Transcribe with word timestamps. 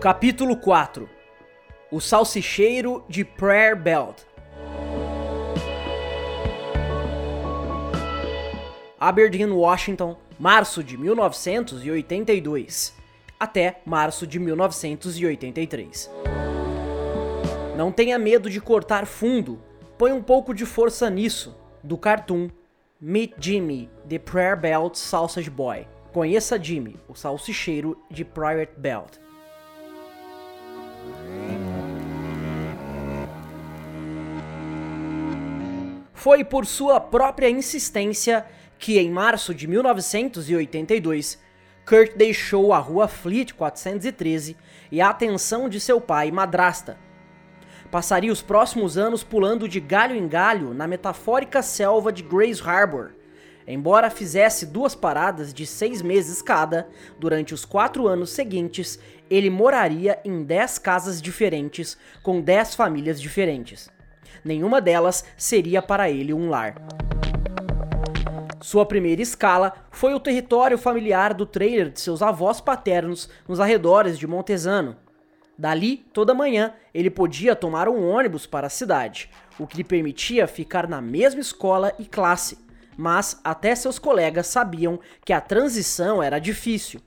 Capítulo 0.00 0.56
4 0.56 1.08
O 1.90 2.00
Salsicheiro 2.00 3.04
de 3.06 3.22
Prayer 3.22 3.76
Belt 3.76 4.22
Aberdeen, 8.98 9.50
Washington, 9.50 10.16
março 10.38 10.82
de 10.82 10.96
1982 10.96 12.96
até 13.38 13.82
março 13.84 14.26
de 14.26 14.38
1983. 14.38 16.10
Não 17.76 17.92
tenha 17.92 18.18
medo 18.18 18.48
de 18.48 18.58
cortar 18.58 19.04
fundo, 19.04 19.60
põe 19.98 20.12
um 20.12 20.22
pouco 20.22 20.54
de 20.54 20.64
força 20.64 21.10
nisso, 21.10 21.54
do 21.84 21.98
cartoon 21.98 22.48
Meet 22.98 23.34
Jimmy, 23.38 23.90
The 24.08 24.18
Prayer 24.18 24.58
Belt 24.58 24.94
Sausage 24.94 25.50
Boy. 25.50 25.86
Conheça 26.10 26.58
Jimmy, 26.58 26.98
o 27.06 27.14
salsicheiro 27.14 28.02
de 28.10 28.24
Private 28.24 28.72
Belt. 28.78 29.18
Foi 36.20 36.44
por 36.44 36.66
sua 36.66 37.00
própria 37.00 37.48
insistência 37.48 38.44
que, 38.78 38.98
em 38.98 39.10
março 39.10 39.54
de 39.54 39.66
1982, 39.66 41.38
Kurt 41.86 42.14
deixou 42.14 42.72
a 42.72 42.78
rua 42.78 43.08
Fleet 43.08 43.54
413 43.54 44.56
e 44.92 45.00
a 45.00 45.08
atenção 45.08 45.68
de 45.68 45.80
seu 45.80 46.00
pai 46.00 46.30
madrasta. 46.30 46.98
Passaria 47.90 48.30
os 48.30 48.42
próximos 48.42 48.96
anos 48.96 49.24
pulando 49.24 49.68
de 49.68 49.80
galho 49.80 50.14
em 50.14 50.28
galho 50.28 50.72
na 50.72 50.86
metafórica 50.86 51.62
selva 51.62 52.12
de 52.12 52.22
Grace 52.22 52.62
Harbor. 52.62 53.12
Embora 53.66 54.10
fizesse 54.10 54.66
duas 54.66 54.94
paradas 54.94 55.52
de 55.52 55.66
seis 55.66 56.02
meses 56.02 56.42
cada, 56.42 56.88
durante 57.18 57.54
os 57.54 57.64
quatro 57.64 58.06
anos 58.06 58.30
seguintes, 58.30 58.98
ele 59.30 59.48
moraria 59.48 60.18
em 60.24 60.42
dez 60.42 60.78
casas 60.78 61.22
diferentes, 61.22 61.96
com 62.22 62.40
dez 62.40 62.74
famílias 62.74 63.20
diferentes 63.20 63.88
nenhuma 64.44 64.80
delas 64.80 65.24
seria 65.36 65.82
para 65.82 66.10
ele 66.10 66.32
um 66.32 66.48
lar. 66.48 66.74
Sua 68.60 68.84
primeira 68.84 69.22
escala 69.22 69.72
foi 69.90 70.12
o 70.12 70.20
território 70.20 70.76
familiar 70.76 71.32
do 71.32 71.46
trailer 71.46 71.90
de 71.90 72.00
seus 72.00 72.22
avós 72.22 72.60
paternos 72.60 73.28
nos 73.48 73.58
arredores 73.58 74.18
de 74.18 74.26
Montesano. 74.26 74.96
Dali, 75.58 75.98
toda 76.12 76.34
manhã, 76.34 76.74
ele 76.92 77.10
podia 77.10 77.56
tomar 77.56 77.88
um 77.88 78.06
ônibus 78.08 78.46
para 78.46 78.66
a 78.66 78.70
cidade, 78.70 79.30
o 79.58 79.66
que 79.66 79.76
lhe 79.76 79.84
permitia 79.84 80.46
ficar 80.46 80.88
na 80.88 81.00
mesma 81.00 81.40
escola 81.40 81.92
e 81.98 82.04
classe, 82.04 82.58
mas 82.96 83.40
até 83.44 83.74
seus 83.74 83.98
colegas 83.98 84.46
sabiam 84.46 84.98
que 85.24 85.32
a 85.32 85.40
transição 85.40 86.22
era 86.22 86.38
difícil. 86.38 87.00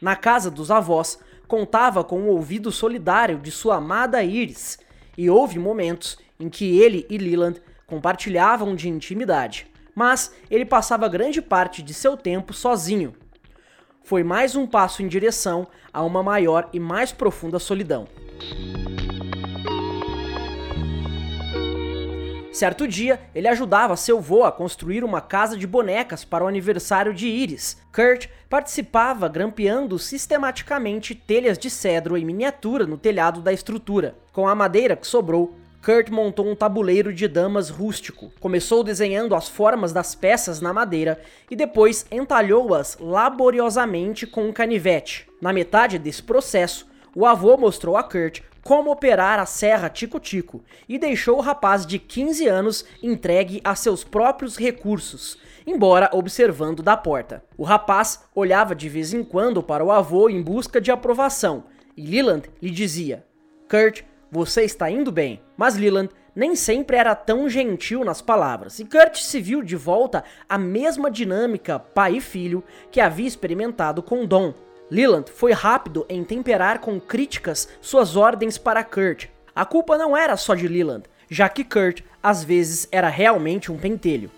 Na 0.00 0.14
casa 0.14 0.50
dos 0.50 0.70
avós, 0.70 1.18
contava 1.46 2.02
com 2.02 2.22
o 2.22 2.28
ouvido 2.28 2.70
solidário 2.72 3.38
de 3.38 3.50
sua 3.50 3.76
amada 3.76 4.22
Iris, 4.22 4.78
e 5.16 5.30
houve 5.30 5.58
momentos 5.58 6.18
em 6.38 6.48
que 6.48 6.78
ele 6.78 7.06
e 7.08 7.16
Leland 7.16 7.60
compartilhavam 7.86 8.74
de 8.74 8.88
intimidade, 8.88 9.66
mas 9.94 10.34
ele 10.50 10.64
passava 10.64 11.08
grande 11.08 11.40
parte 11.40 11.82
de 11.82 11.94
seu 11.94 12.16
tempo 12.16 12.52
sozinho. 12.52 13.14
Foi 14.02 14.22
mais 14.22 14.54
um 14.54 14.66
passo 14.66 15.02
em 15.02 15.08
direção 15.08 15.66
a 15.92 16.02
uma 16.02 16.22
maior 16.22 16.68
e 16.72 16.78
mais 16.78 17.12
profunda 17.12 17.58
solidão. 17.58 18.06
Certo 22.56 22.88
dia, 22.88 23.20
ele 23.34 23.48
ajudava 23.48 23.98
seu 23.98 24.18
vô 24.18 24.42
a 24.42 24.50
construir 24.50 25.04
uma 25.04 25.20
casa 25.20 25.58
de 25.58 25.66
bonecas 25.66 26.24
para 26.24 26.42
o 26.42 26.48
aniversário 26.48 27.12
de 27.12 27.26
Iris. 27.26 27.76
Kurt 27.94 28.28
participava 28.48 29.28
grampeando 29.28 29.98
sistematicamente 29.98 31.14
telhas 31.14 31.58
de 31.58 31.68
cedro 31.68 32.16
em 32.16 32.24
miniatura 32.24 32.86
no 32.86 32.96
telhado 32.96 33.42
da 33.42 33.52
estrutura. 33.52 34.16
Com 34.32 34.48
a 34.48 34.54
madeira 34.54 34.96
que 34.96 35.06
sobrou, 35.06 35.54
Kurt 35.84 36.08
montou 36.08 36.48
um 36.48 36.56
tabuleiro 36.56 37.12
de 37.12 37.28
damas 37.28 37.68
rústico. 37.68 38.32
Começou 38.40 38.82
desenhando 38.82 39.34
as 39.34 39.50
formas 39.50 39.92
das 39.92 40.14
peças 40.14 40.58
na 40.58 40.72
madeira 40.72 41.20
e 41.50 41.54
depois 41.54 42.06
entalhou-as 42.10 42.96
laboriosamente 42.98 44.26
com 44.26 44.48
um 44.48 44.52
canivete. 44.52 45.28
Na 45.42 45.52
metade 45.52 45.98
desse 45.98 46.22
processo, 46.22 46.86
o 47.14 47.26
avô 47.26 47.58
mostrou 47.58 47.98
a 47.98 48.02
Kurt 48.02 48.40
como 48.66 48.90
operar 48.90 49.38
a 49.38 49.46
serra 49.46 49.88
tico-tico 49.88 50.64
e 50.88 50.98
deixou 50.98 51.38
o 51.38 51.40
rapaz 51.40 51.86
de 51.86 52.00
15 52.00 52.48
anos 52.48 52.84
entregue 53.00 53.60
a 53.62 53.76
seus 53.76 54.02
próprios 54.02 54.56
recursos, 54.56 55.38
embora 55.64 56.10
observando 56.12 56.82
da 56.82 56.96
porta. 56.96 57.44
O 57.56 57.62
rapaz 57.62 58.24
olhava 58.34 58.74
de 58.74 58.88
vez 58.88 59.14
em 59.14 59.22
quando 59.22 59.62
para 59.62 59.84
o 59.84 59.92
avô 59.92 60.28
em 60.28 60.42
busca 60.42 60.80
de 60.80 60.90
aprovação 60.90 61.66
e 61.96 62.04
Leland 62.06 62.50
lhe 62.60 62.70
dizia: 62.70 63.24
Kurt, 63.70 64.02
você 64.32 64.64
está 64.64 64.90
indo 64.90 65.12
bem. 65.12 65.40
Mas 65.56 65.76
Leland 65.76 66.10
nem 66.34 66.56
sempre 66.56 66.96
era 66.96 67.14
tão 67.14 67.48
gentil 67.48 68.04
nas 68.04 68.20
palavras, 68.20 68.80
e 68.80 68.84
Kurt 68.84 69.14
se 69.18 69.40
viu 69.40 69.62
de 69.62 69.76
volta 69.76 70.24
à 70.48 70.58
mesma 70.58 71.08
dinâmica 71.08 71.78
pai 71.78 72.16
e 72.16 72.20
filho 72.20 72.64
que 72.90 73.00
havia 73.00 73.28
experimentado 73.28 74.02
com 74.02 74.26
Don. 74.26 74.65
Leland 74.90 75.30
foi 75.32 75.52
rápido 75.52 76.06
em 76.08 76.22
temperar 76.22 76.78
com 76.78 77.00
críticas 77.00 77.68
suas 77.80 78.14
ordens 78.14 78.56
para 78.56 78.84
Kurt. 78.84 79.26
A 79.54 79.64
culpa 79.64 79.98
não 79.98 80.16
era 80.16 80.36
só 80.36 80.54
de 80.54 80.68
Leland, 80.68 81.04
já 81.28 81.48
que 81.48 81.64
Kurt 81.64 82.02
às 82.22 82.44
vezes 82.44 82.86
era 82.92 83.08
realmente 83.08 83.72
um 83.72 83.78
pentelho. 83.78 84.30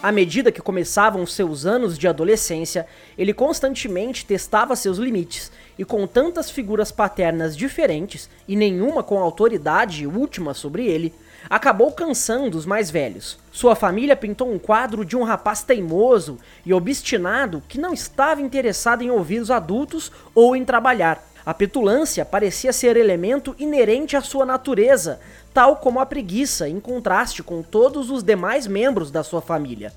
À 0.00 0.12
medida 0.12 0.52
que 0.52 0.60
começavam 0.60 1.26
seus 1.26 1.64
anos 1.64 1.96
de 1.96 2.06
adolescência, 2.06 2.86
ele 3.16 3.32
constantemente 3.32 4.26
testava 4.26 4.76
seus 4.76 4.98
limites, 4.98 5.50
e 5.78 5.84
com 5.84 6.06
tantas 6.06 6.50
figuras 6.50 6.92
paternas 6.92 7.56
diferentes 7.56 8.28
e 8.46 8.54
nenhuma 8.54 9.02
com 9.02 9.18
autoridade 9.18 10.06
última 10.06 10.52
sobre 10.52 10.86
ele, 10.86 11.12
acabou 11.48 11.92
cansando 11.92 12.56
os 12.56 12.66
mais 12.66 12.90
velhos. 12.90 13.38
Sua 13.52 13.74
família 13.74 14.16
pintou 14.16 14.52
um 14.52 14.58
quadro 14.58 15.04
de 15.04 15.16
um 15.16 15.22
rapaz 15.22 15.62
teimoso 15.62 16.38
e 16.64 16.72
obstinado 16.72 17.62
que 17.68 17.80
não 17.80 17.92
estava 17.92 18.42
interessado 18.42 19.02
em 19.02 19.10
ouvir 19.10 19.40
os 19.40 19.50
adultos 19.50 20.10
ou 20.34 20.56
em 20.56 20.64
trabalhar. 20.64 21.22
A 21.46 21.52
petulância 21.52 22.24
parecia 22.24 22.72
ser 22.72 22.96
elemento 22.96 23.54
inerente 23.58 24.16
à 24.16 24.22
sua 24.22 24.46
natureza, 24.46 25.20
tal 25.52 25.76
como 25.76 26.00
a 26.00 26.06
preguiça, 26.06 26.68
em 26.68 26.80
contraste 26.80 27.42
com 27.42 27.62
todos 27.62 28.10
os 28.10 28.22
demais 28.22 28.66
membros 28.66 29.10
da 29.10 29.22
sua 29.22 29.42
família. 29.42 29.92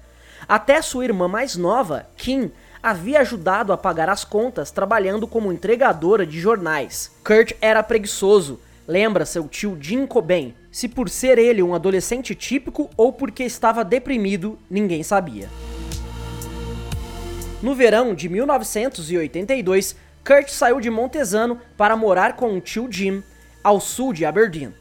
Até 0.47 0.81
sua 0.81 1.05
irmã 1.05 1.27
mais 1.27 1.55
nova, 1.55 2.05
Kim, 2.17 2.51
havia 2.83 3.21
ajudado 3.21 3.71
a 3.71 3.77
pagar 3.77 4.09
as 4.09 4.23
contas 4.23 4.71
trabalhando 4.71 5.25
como 5.25 5.51
entregadora 5.51 6.25
de 6.25 6.39
jornais. 6.39 7.11
Kurt 7.23 7.53
era 7.61 7.81
preguiçoso, 7.81 8.59
lembra 8.87 9.25
seu 9.25 9.47
tio 9.47 9.77
Jim 9.79 10.07
Cobain. 10.07 10.55
Se 10.71 10.87
por 10.87 11.09
ser 11.09 11.37
ele 11.37 11.61
um 11.61 11.75
adolescente 11.75 12.33
típico 12.33 12.89
ou 12.95 13.11
porque 13.11 13.43
estava 13.43 13.83
deprimido, 13.83 14.57
ninguém 14.69 15.03
sabia. 15.03 15.49
No 17.61 17.75
verão 17.75 18.15
de 18.15 18.29
1982, 18.29 19.95
Kurt 20.25 20.49
saiu 20.49 20.79
de 20.79 20.89
Montesano 20.89 21.59
para 21.75 21.97
morar 21.97 22.35
com 22.35 22.55
o 22.55 22.61
tio 22.61 22.87
Jim, 22.89 23.23
ao 23.63 23.79
sul 23.79 24.13
de 24.13 24.25
Aberdeen. 24.25 24.73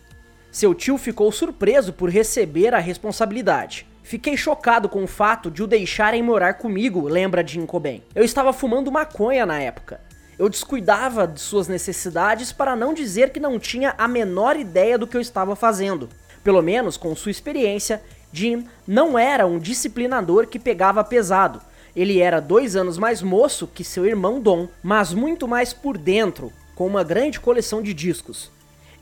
Seu 0.53 0.75
tio 0.75 0.97
ficou 0.97 1.33
surpreso 1.33 1.93
por 1.93 2.09
receber 2.09 2.75
a 2.75 2.79
responsabilidade. 2.79 3.87
Fiquei 4.03 4.37
chocado 4.37 4.89
com 4.89 5.03
o 5.03 5.09
fato 5.09 5.51
de 5.51 5.63
o 5.63 5.67
deixarem 5.67 6.23
morar 6.23 6.55
comigo, 6.55 7.09
lembra 7.09 7.47
Jim 7.47 7.67
Cobain. 7.67 8.03
Eu 8.15 8.23
estava 8.23 8.53
fumando 8.53 8.93
maconha 8.93 9.45
na 9.45 9.61
época. 9.61 10.01
Eu 10.39 10.51
descuidava 10.51 11.27
de 11.27 11.41
suas 11.41 11.67
necessidades 11.67 12.53
para 12.53 12.77
não 12.77 12.93
dizer 12.93 13.31
que 13.31 13.41
não 13.41 13.59
tinha 13.59 13.95
a 13.97 14.07
menor 14.07 14.57
ideia 14.57 14.99
do 14.99 15.07
que 15.07 15.17
eu 15.17 15.21
estava 15.21 15.57
fazendo. 15.57 16.11
Pelo 16.45 16.61
menos 16.61 16.99
com 16.99 17.17
sua 17.17 17.31
experiência, 17.31 18.03
Jim 18.31 18.67
não 18.87 19.19
era 19.19 19.47
um 19.47 19.59
disciplinador 19.59 20.47
que 20.47 20.59
pegava 20.59 21.03
pesado. 21.03 21.63
Ele 21.95 22.21
era 22.21 22.39
dois 22.39 22.77
anos 22.77 22.99
mais 22.99 23.23
moço 23.23 23.67
que 23.67 23.83
seu 23.83 24.05
irmão 24.05 24.39
Dom, 24.39 24.69
mas 24.83 25.15
muito 25.15 25.49
mais 25.49 25.73
por 25.73 25.97
dentro, 25.97 26.53
com 26.75 26.87
uma 26.87 27.03
grande 27.03 27.41
coleção 27.41 27.81
de 27.81 27.95
discos. 27.95 28.51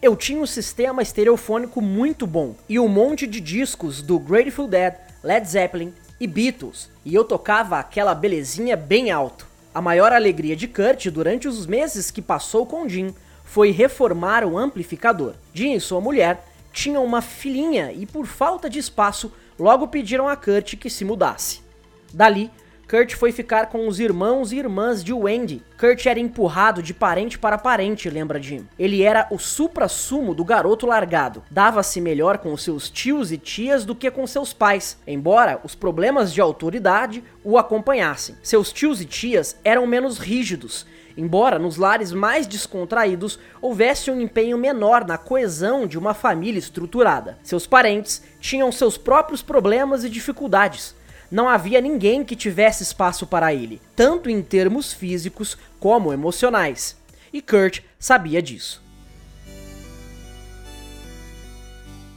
Eu 0.00 0.14
tinha 0.14 0.40
um 0.40 0.46
sistema 0.46 1.02
estereofônico 1.02 1.80
muito 1.80 2.28
bom 2.28 2.54
e 2.68 2.78
um 2.78 2.86
monte 2.86 3.26
de 3.26 3.40
discos 3.40 4.00
do 4.00 4.20
Grateful 4.20 4.68
Dead, 4.68 4.94
Led 5.24 5.48
Zeppelin 5.48 5.92
e 6.20 6.28
Beatles, 6.28 6.88
e 7.04 7.12
eu 7.12 7.24
tocava 7.24 7.78
aquela 7.80 8.14
belezinha 8.14 8.76
bem 8.76 9.10
alto. 9.10 9.53
A 9.74 9.82
maior 9.82 10.12
alegria 10.12 10.54
de 10.54 10.68
Kurt 10.68 11.06
durante 11.08 11.48
os 11.48 11.66
meses 11.66 12.08
que 12.08 12.22
passou 12.22 12.64
com 12.64 12.88
Jim 12.88 13.12
foi 13.42 13.72
reformar 13.72 14.44
o 14.44 14.56
amplificador. 14.56 15.34
Jim 15.52 15.72
e 15.72 15.80
sua 15.80 16.00
mulher 16.00 16.46
tinham 16.72 17.04
uma 17.04 17.20
filhinha 17.20 17.92
e 17.92 18.06
por 18.06 18.24
falta 18.24 18.70
de 18.70 18.78
espaço 18.78 19.32
logo 19.58 19.88
pediram 19.88 20.28
a 20.28 20.36
Kurt 20.36 20.76
que 20.76 20.88
se 20.88 21.04
mudasse. 21.04 21.60
Dali, 22.12 22.52
Kurt 22.88 23.14
foi 23.14 23.32
ficar 23.32 23.66
com 23.66 23.88
os 23.88 23.98
irmãos 23.98 24.52
e 24.52 24.58
irmãs 24.58 25.02
de 25.02 25.12
Wendy. 25.12 25.62
Kurt 25.78 26.04
era 26.06 26.20
empurrado 26.20 26.82
de 26.82 26.92
parente 26.92 27.38
para 27.38 27.56
parente, 27.56 28.10
lembra 28.10 28.42
Jim. 28.42 28.68
Ele 28.78 29.02
era 29.02 29.26
o 29.30 29.38
supra-sumo 29.38 30.34
do 30.34 30.44
garoto 30.44 30.86
largado. 30.86 31.42
Dava-se 31.50 32.00
melhor 32.00 32.38
com 32.38 32.52
os 32.52 32.62
seus 32.62 32.90
tios 32.90 33.32
e 33.32 33.38
tias 33.38 33.84
do 33.84 33.94
que 33.94 34.10
com 34.10 34.26
seus 34.26 34.52
pais, 34.52 34.98
embora 35.06 35.60
os 35.64 35.74
problemas 35.74 36.32
de 36.32 36.40
autoridade 36.40 37.24
o 37.42 37.56
acompanhassem. 37.56 38.36
Seus 38.42 38.72
tios 38.72 39.00
e 39.00 39.06
tias 39.06 39.56
eram 39.64 39.86
menos 39.86 40.18
rígidos, 40.18 40.86
embora 41.16 41.58
nos 41.58 41.76
lares 41.78 42.12
mais 42.12 42.46
descontraídos 42.46 43.38
houvesse 43.62 44.10
um 44.10 44.20
empenho 44.20 44.58
menor 44.58 45.06
na 45.06 45.16
coesão 45.16 45.86
de 45.86 45.98
uma 45.98 46.12
família 46.12 46.58
estruturada. 46.58 47.38
Seus 47.42 47.66
parentes 47.66 48.22
tinham 48.40 48.70
seus 48.70 48.98
próprios 48.98 49.40
problemas 49.40 50.04
e 50.04 50.10
dificuldades 50.10 50.94
não 51.30 51.48
havia 51.48 51.80
ninguém 51.80 52.24
que 52.24 52.36
tivesse 52.36 52.82
espaço 52.82 53.26
para 53.26 53.52
ele, 53.52 53.80
tanto 53.96 54.30
em 54.30 54.42
termos 54.42 54.92
físicos 54.92 55.56
como 55.80 56.12
emocionais. 56.12 56.96
E 57.32 57.42
Kurt 57.42 57.80
sabia 57.98 58.40
disso. 58.40 58.82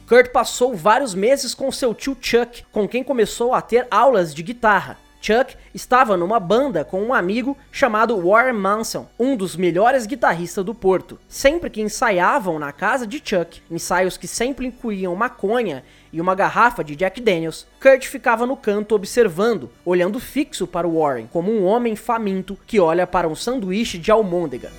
Kurt 0.08 0.30
passou 0.30 0.74
vários 0.74 1.14
meses 1.14 1.54
com 1.54 1.70
seu 1.70 1.94
tio 1.94 2.16
Chuck, 2.18 2.64
com 2.72 2.88
quem 2.88 3.04
começou 3.04 3.52
a 3.52 3.60
ter 3.60 3.86
aulas 3.90 4.34
de 4.34 4.42
guitarra. 4.42 4.96
Chuck 5.20 5.56
estava 5.74 6.16
numa 6.16 6.38
banda 6.40 6.84
com 6.84 7.02
um 7.02 7.12
amigo 7.12 7.56
chamado 7.70 8.16
Warren 8.16 8.54
Manson, 8.54 9.06
um 9.18 9.36
dos 9.36 9.56
melhores 9.56 10.06
guitarristas 10.06 10.64
do 10.64 10.74
Porto. 10.74 11.18
Sempre 11.28 11.68
que 11.68 11.82
ensaiavam 11.82 12.58
na 12.58 12.72
casa 12.72 13.06
de 13.06 13.20
Chuck, 13.22 13.60
ensaios 13.70 14.16
que 14.16 14.28
sempre 14.28 14.66
incluíam 14.66 15.14
maconha 15.14 15.84
e 16.12 16.20
uma 16.20 16.34
garrafa 16.34 16.82
de 16.82 16.96
Jack 16.96 17.20
Daniels, 17.20 17.66
Kurt 17.80 18.06
ficava 18.06 18.46
no 18.46 18.56
canto 18.56 18.94
observando, 18.94 19.70
olhando 19.84 20.18
fixo 20.18 20.66
para 20.66 20.88
Warren, 20.88 21.28
como 21.32 21.52
um 21.52 21.64
homem 21.64 21.94
faminto 21.96 22.58
que 22.66 22.80
olha 22.80 23.06
para 23.06 23.28
um 23.28 23.34
sanduíche 23.34 23.98
de 23.98 24.10
almôndega. 24.10 24.70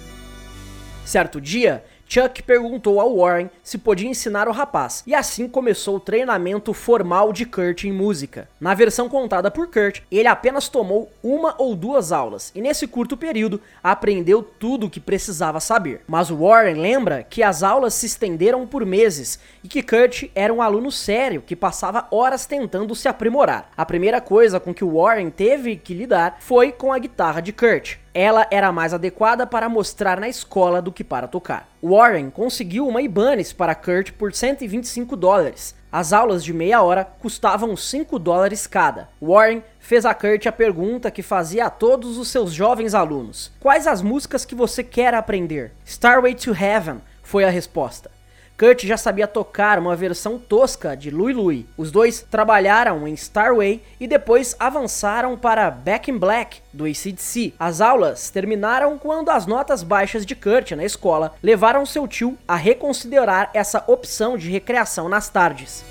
Certo 1.06 1.42
dia, 1.42 1.84
Chuck 2.12 2.42
perguntou 2.42 3.00
ao 3.00 3.18
Warren 3.18 3.52
se 3.62 3.78
podia 3.78 4.10
ensinar 4.10 4.48
o 4.48 4.52
rapaz, 4.52 5.04
e 5.06 5.14
assim 5.14 5.48
começou 5.48 5.98
o 5.98 6.00
treinamento 6.00 6.74
formal 6.74 7.32
de 7.32 7.46
Kurt 7.46 7.84
em 7.84 7.92
música. 7.92 8.50
Na 8.60 8.74
versão 8.74 9.08
contada 9.08 9.52
por 9.52 9.68
Kurt, 9.68 10.02
ele 10.12 10.28
apenas 10.28 10.68
tomou 10.68 11.12
uma 11.22 11.54
ou 11.60 11.76
duas 11.76 12.12
aulas, 12.12 12.52
e 12.56 12.62
nesse 12.62 12.88
curto 12.88 13.16
período 13.16 13.62
aprendeu 13.84 14.42
tudo 14.42 14.88
o 14.88 14.90
que 14.90 15.00
precisava 15.00 15.60
saber. 15.60 16.02
Mas 16.08 16.32
Warren 16.32 16.82
lembra 16.82 17.22
que 17.22 17.44
as 17.44 17.62
aulas 17.62 17.94
se 17.94 18.08
estenderam 18.08 18.66
por 18.66 18.88
meses 18.88 19.40
e 19.64 19.68
que 19.68 19.84
Kurt 19.84 20.32
era 20.34 20.52
um 20.52 20.64
aluno 20.64 20.92
sério 20.92 21.44
que 21.46 21.56
passava 21.56 22.08
horas 22.10 22.48
tentando 22.48 22.96
se 22.96 23.08
aprimorar. 23.08 23.70
A 23.78 23.86
primeira 23.86 24.20
coisa 24.20 24.60
com 24.60 24.74
que 24.74 24.84
Warren 24.84 25.30
teve 25.30 25.76
que 25.76 25.94
lidar 25.94 26.38
foi 26.40 26.72
com 26.72 26.92
a 26.92 26.98
guitarra 26.98 27.40
de 27.40 27.54
Kurt. 27.54 27.98
Ela 28.22 28.46
era 28.52 28.70
mais 28.70 28.94
adequada 28.94 29.48
para 29.48 29.70
mostrar 29.70 30.20
na 30.20 30.28
escola 30.28 30.82
do 30.82 30.92
que 30.92 31.06
para 31.06 31.26
tocar. 31.26 31.70
Warren 31.82 32.30
conseguiu 32.30 32.86
uma 32.86 33.02
Ibanez 33.02 33.54
para 33.54 33.74
Kurt 33.74 34.12
por 34.12 34.34
125 34.34 35.16
dólares. 35.16 35.74
As 35.90 36.12
aulas 36.12 36.44
de 36.44 36.52
meia 36.52 36.82
hora 36.82 37.06
custavam 37.06 37.78
5 37.78 38.20
dólares 38.20 38.68
cada. 38.68 39.08
Warren 39.22 39.64
fez 39.80 40.06
a 40.06 40.14
Kurt 40.14 40.48
a 40.48 40.52
pergunta 40.52 41.10
que 41.10 41.22
fazia 41.22 41.68
a 41.68 41.70
todos 41.70 42.18
os 42.18 42.28
seus 42.28 42.52
jovens 42.52 42.94
alunos: 42.94 43.54
Quais 43.58 43.88
as 43.88 44.02
músicas 44.02 44.44
que 44.44 44.54
você 44.54 44.84
quer 44.84 45.14
aprender? 45.14 45.72
Starway 45.86 46.36
to 46.36 46.52
Heaven 46.54 46.98
foi 47.24 47.46
a 47.46 47.50
resposta. 47.50 48.12
Kurt 48.60 48.86
já 48.86 48.98
sabia 48.98 49.26
tocar 49.26 49.80
uma 49.80 49.96
versão 49.96 50.38
tosca 50.38 50.94
de 50.94 51.10
Louie 51.10 51.34
Louie. 51.34 51.66
Os 51.78 51.92
dois 51.92 52.28
trabalharam 52.30 53.08
em 53.08 53.14
Starway 53.14 53.82
e 53.98 54.06
depois 54.06 54.54
avançaram 54.60 55.38
para 55.38 55.72
Back 55.72 56.12
in 56.12 56.18
Black 56.18 56.60
do 56.74 56.84
ACDC. 56.84 57.54
As 57.58 57.80
aulas 57.80 58.30
terminaram 58.30 58.98
quando 58.98 59.30
as 59.30 59.46
notas 59.46 59.82
baixas 59.82 60.26
de 60.26 60.36
Kurt 60.36 60.72
na 60.72 60.84
escola 60.84 61.36
levaram 61.42 61.86
seu 61.86 62.06
tio 62.06 62.38
a 62.46 62.58
reconsiderar 62.58 63.50
essa 63.54 63.82
opção 63.88 64.38
de 64.38 64.52
recreação 64.52 65.08
nas 65.08 65.30
tardes. 65.30 65.86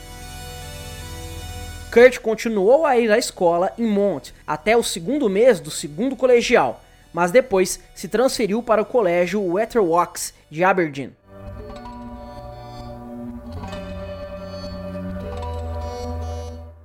Kurt 1.91 2.19
continuou 2.19 2.85
a 2.85 2.99
ir 2.99 3.11
à 3.11 3.17
escola 3.17 3.73
em 3.79 3.87
Mont 3.87 4.35
até 4.47 4.77
o 4.77 4.83
segundo 4.83 5.31
mês 5.31 5.59
do 5.59 5.71
segundo 5.71 6.15
colegial, 6.15 6.83
mas 7.15 7.31
depois 7.31 7.81
se 7.95 8.09
transferiu 8.09 8.63
para 8.63 8.83
o 8.83 8.85
colégio 8.85 9.43
Wetterwocks 9.43 10.35
de 10.51 10.63
Aberdeen. 10.63 11.18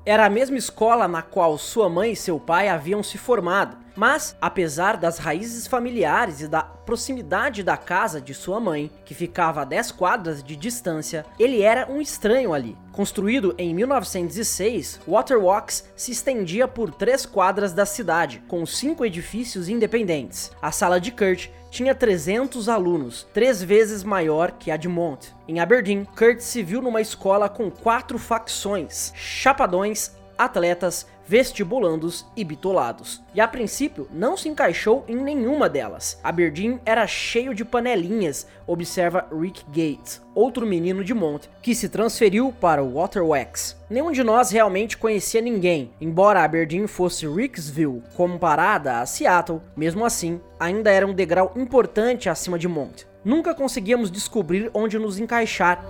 Era 0.05 0.25
a 0.25 0.29
mesma 0.29 0.57
escola 0.57 1.07
na 1.07 1.21
qual 1.21 1.57
sua 1.57 1.87
mãe 1.87 2.11
e 2.11 2.15
seu 2.15 2.37
pai 2.37 2.67
haviam 2.67 3.01
se 3.01 3.17
formado, 3.17 3.77
mas, 3.95 4.35
apesar 4.41 4.97
das 4.97 5.17
raízes 5.17 5.67
familiares 5.67 6.41
e 6.41 6.47
da 6.47 6.61
proximidade 6.63 7.63
da 7.63 7.77
casa 7.77 8.19
de 8.19 8.33
sua 8.33 8.59
mãe, 8.59 8.91
que 9.05 9.13
ficava 9.13 9.61
a 9.61 9.65
10 9.65 9.91
quadras 9.91 10.43
de 10.43 10.55
distância, 10.55 11.25
ele 11.39 11.61
era 11.61 11.89
um 11.91 12.01
estranho 12.01 12.53
ali. 12.53 12.77
Construído 12.91 13.55
em 13.57 13.73
1906, 13.73 14.99
Waterworks 15.07 15.85
se 15.95 16.11
estendia 16.11 16.67
por 16.67 16.91
três 16.91 17.25
quadras 17.25 17.73
da 17.73 17.85
cidade, 17.85 18.43
com 18.47 18.65
cinco 18.65 19.05
edifícios 19.05 19.69
independentes. 19.69 20.51
A 20.61 20.71
sala 20.71 20.99
de 20.99 21.11
Kurt 21.11 21.49
tinha 21.71 21.95
300 21.95 22.69
alunos, 22.69 23.25
três 23.33 23.63
vezes 23.63 24.03
maior 24.03 24.51
que 24.51 24.69
a 24.69 24.77
de 24.77 24.87
Mont. 24.87 25.33
Em 25.47 25.59
Aberdeen, 25.59 26.05
Kurt 26.05 26.39
se 26.39 26.61
viu 26.61 26.81
numa 26.81 27.01
escola 27.01 27.49
com 27.49 27.71
quatro 27.71 28.19
facções: 28.19 29.11
chapadões, 29.15 30.11
atletas, 30.37 31.07
vestibulandos 31.27 32.25
e 32.35 32.43
bitolados. 32.43 33.21
E 33.33 33.41
a 33.41 33.47
princípio 33.47 34.07
não 34.11 34.35
se 34.35 34.49
encaixou 34.49 35.03
em 35.07 35.15
nenhuma 35.15 35.69
delas. 35.69 36.19
Aberdeen 36.23 36.79
era 36.85 37.07
cheio 37.07 37.53
de 37.53 37.63
panelinhas, 37.63 38.47
observa 38.67 39.27
Rick 39.31 39.63
Gates, 39.67 40.21
outro 40.35 40.65
menino 40.65 41.03
de 41.03 41.13
Mont, 41.13 41.49
que 41.61 41.73
se 41.73 41.89
transferiu 41.89 42.53
para 42.59 42.83
o 42.83 42.95
Waterwax. 42.95 43.77
Nenhum 43.89 44.11
de 44.11 44.23
nós 44.23 44.51
realmente 44.51 44.97
conhecia 44.97 45.41
ninguém, 45.41 45.91
embora 45.99 46.43
Aberdeen 46.43 46.87
fosse 46.87 47.27
Ricksville 47.27 48.03
comparada 48.15 48.99
a 48.99 49.05
Seattle, 49.05 49.61
mesmo 49.75 50.05
assim, 50.05 50.39
ainda 50.59 50.91
era 50.91 51.05
um 51.07 51.13
degrau 51.13 51.51
importante 51.55 52.29
acima 52.29 52.57
de 52.57 52.67
Mont. 52.67 53.05
Nunca 53.23 53.55
conseguíamos 53.55 54.11
descobrir 54.11 54.69
onde 54.73 54.99
nos 54.99 55.17
encaixar. 55.17 55.83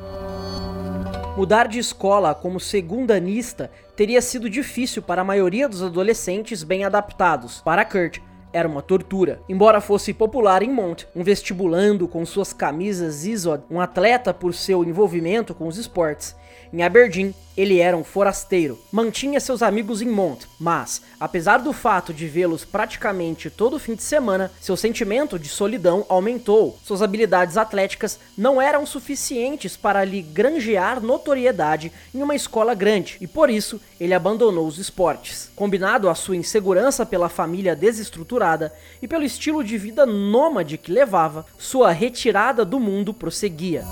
Mudar 1.36 1.68
de 1.68 1.80
escola 1.80 2.36
como 2.36 2.60
segundanista 2.60 3.72
teria 3.96 4.22
sido 4.22 4.48
difícil 4.48 5.02
para 5.02 5.24
a 5.24 5.26
maioria 5.26 5.68
dos 5.68 5.82
adolescentes 5.82 6.62
bem 6.62 6.84
adaptados. 6.84 7.60
Para 7.62 7.84
Kurt, 7.84 8.20
era 8.54 8.68
uma 8.68 8.84
tortura. 8.84 9.42
Embora 9.50 9.82
fosse 9.82 10.14
popular 10.14 10.62
em 10.62 10.70
Mont, 10.70 11.08
um 11.16 11.24
vestibulando 11.24 12.08
com 12.08 12.24
suas 12.24 12.54
camisas 12.54 13.26
Izod, 13.26 13.64
um 13.68 13.82
atleta 13.82 14.32
por 14.32 14.54
seu 14.54 14.84
envolvimento 14.84 15.56
com 15.56 15.68
os 15.68 15.80
esportes, 15.80 16.36
em 16.74 16.82
Aberdeen, 16.82 17.36
ele 17.56 17.78
era 17.78 17.96
um 17.96 18.04
forasteiro. 18.04 18.80
Mantinha 18.92 19.40
seus 19.40 19.62
amigos 19.62 20.02
em 20.02 20.10
Mont, 20.10 20.48
mas, 20.60 21.04
apesar 21.20 21.60
do 21.60 21.72
fato 21.72 22.12
de 22.12 22.28
vê-los 22.28 22.66
praticamente 22.66 23.48
todo 23.48 23.78
fim 23.78 23.94
de 23.94 24.02
semana, 24.02 24.52
seu 24.60 24.76
sentimento 24.76 25.38
de 25.38 25.48
solidão 25.48 26.04
aumentou. 26.10 26.80
Suas 26.84 27.04
habilidades 27.04 27.56
atléticas 27.56 28.20
não 28.36 28.60
eram 28.60 28.88
suficientes 28.88 29.78
para 29.78 30.04
lhe 30.04 30.24
granjear 30.24 31.00
notoriedade 31.00 31.92
em 32.12 32.24
uma 32.24 32.34
escola 32.34 32.74
grande, 32.74 33.18
e 33.22 33.28
por 33.28 33.52
isso 33.52 33.80
ele 34.00 34.16
abandonou 34.16 34.66
os 34.66 34.80
esportes. 34.80 35.52
Combinado 35.56 36.10
à 36.10 36.16
sua 36.16 36.36
insegurança 36.36 37.06
pela 37.06 37.30
família 37.30 37.76
desestruturada 37.76 38.74
e 39.00 39.08
pelo 39.08 39.24
estilo 39.24 39.64
de 39.64 39.78
vida 39.78 40.08
nômade 40.08 40.80
que 40.80 40.92
levava, 40.92 41.46
sua 41.56 41.92
retirada 41.92 42.66
do 42.66 42.80
mundo 42.80 43.14
prosseguia. 43.14 43.86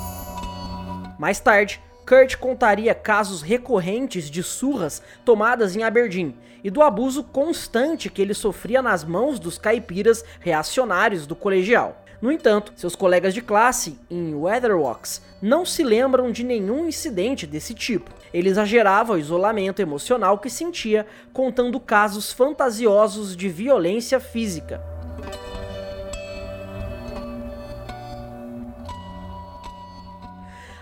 Mais 1.19 1.39
tarde, 1.39 1.79
Kurt 2.05 2.35
contaria 2.37 2.93
casos 2.93 3.41
recorrentes 3.41 4.29
de 4.29 4.43
surras 4.43 5.01
tomadas 5.23 5.75
em 5.75 5.83
Aberdeen 5.83 6.35
e 6.63 6.69
do 6.69 6.81
abuso 6.81 7.23
constante 7.23 8.09
que 8.09 8.21
ele 8.21 8.33
sofria 8.33 8.81
nas 8.81 9.03
mãos 9.03 9.39
dos 9.39 9.57
caipiras 9.57 10.23
reacionários 10.39 11.25
do 11.25 11.35
colegial. 11.35 12.03
No 12.21 12.31
entanto, 12.31 12.71
seus 12.75 12.95
colegas 12.95 13.33
de 13.33 13.41
classe 13.41 13.97
em 14.09 14.35
Weatherwocks 14.35 15.23
não 15.41 15.65
se 15.65 15.83
lembram 15.83 16.31
de 16.31 16.43
nenhum 16.43 16.87
incidente 16.87 17.47
desse 17.47 17.73
tipo. 17.73 18.11
Ele 18.31 18.47
exagerava 18.47 19.13
o 19.13 19.17
isolamento 19.17 19.81
emocional 19.81 20.37
que 20.37 20.49
sentia, 20.49 21.07
contando 21.33 21.79
casos 21.79 22.31
fantasiosos 22.31 23.35
de 23.35 23.49
violência 23.49 24.19
física. 24.19 24.79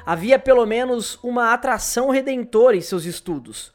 Havia 0.10 0.40
pelo 0.40 0.66
menos 0.66 1.20
uma 1.22 1.54
atração 1.54 2.10
redentora 2.10 2.76
em 2.76 2.82
seus 2.82 3.06
estudos. 3.06 3.72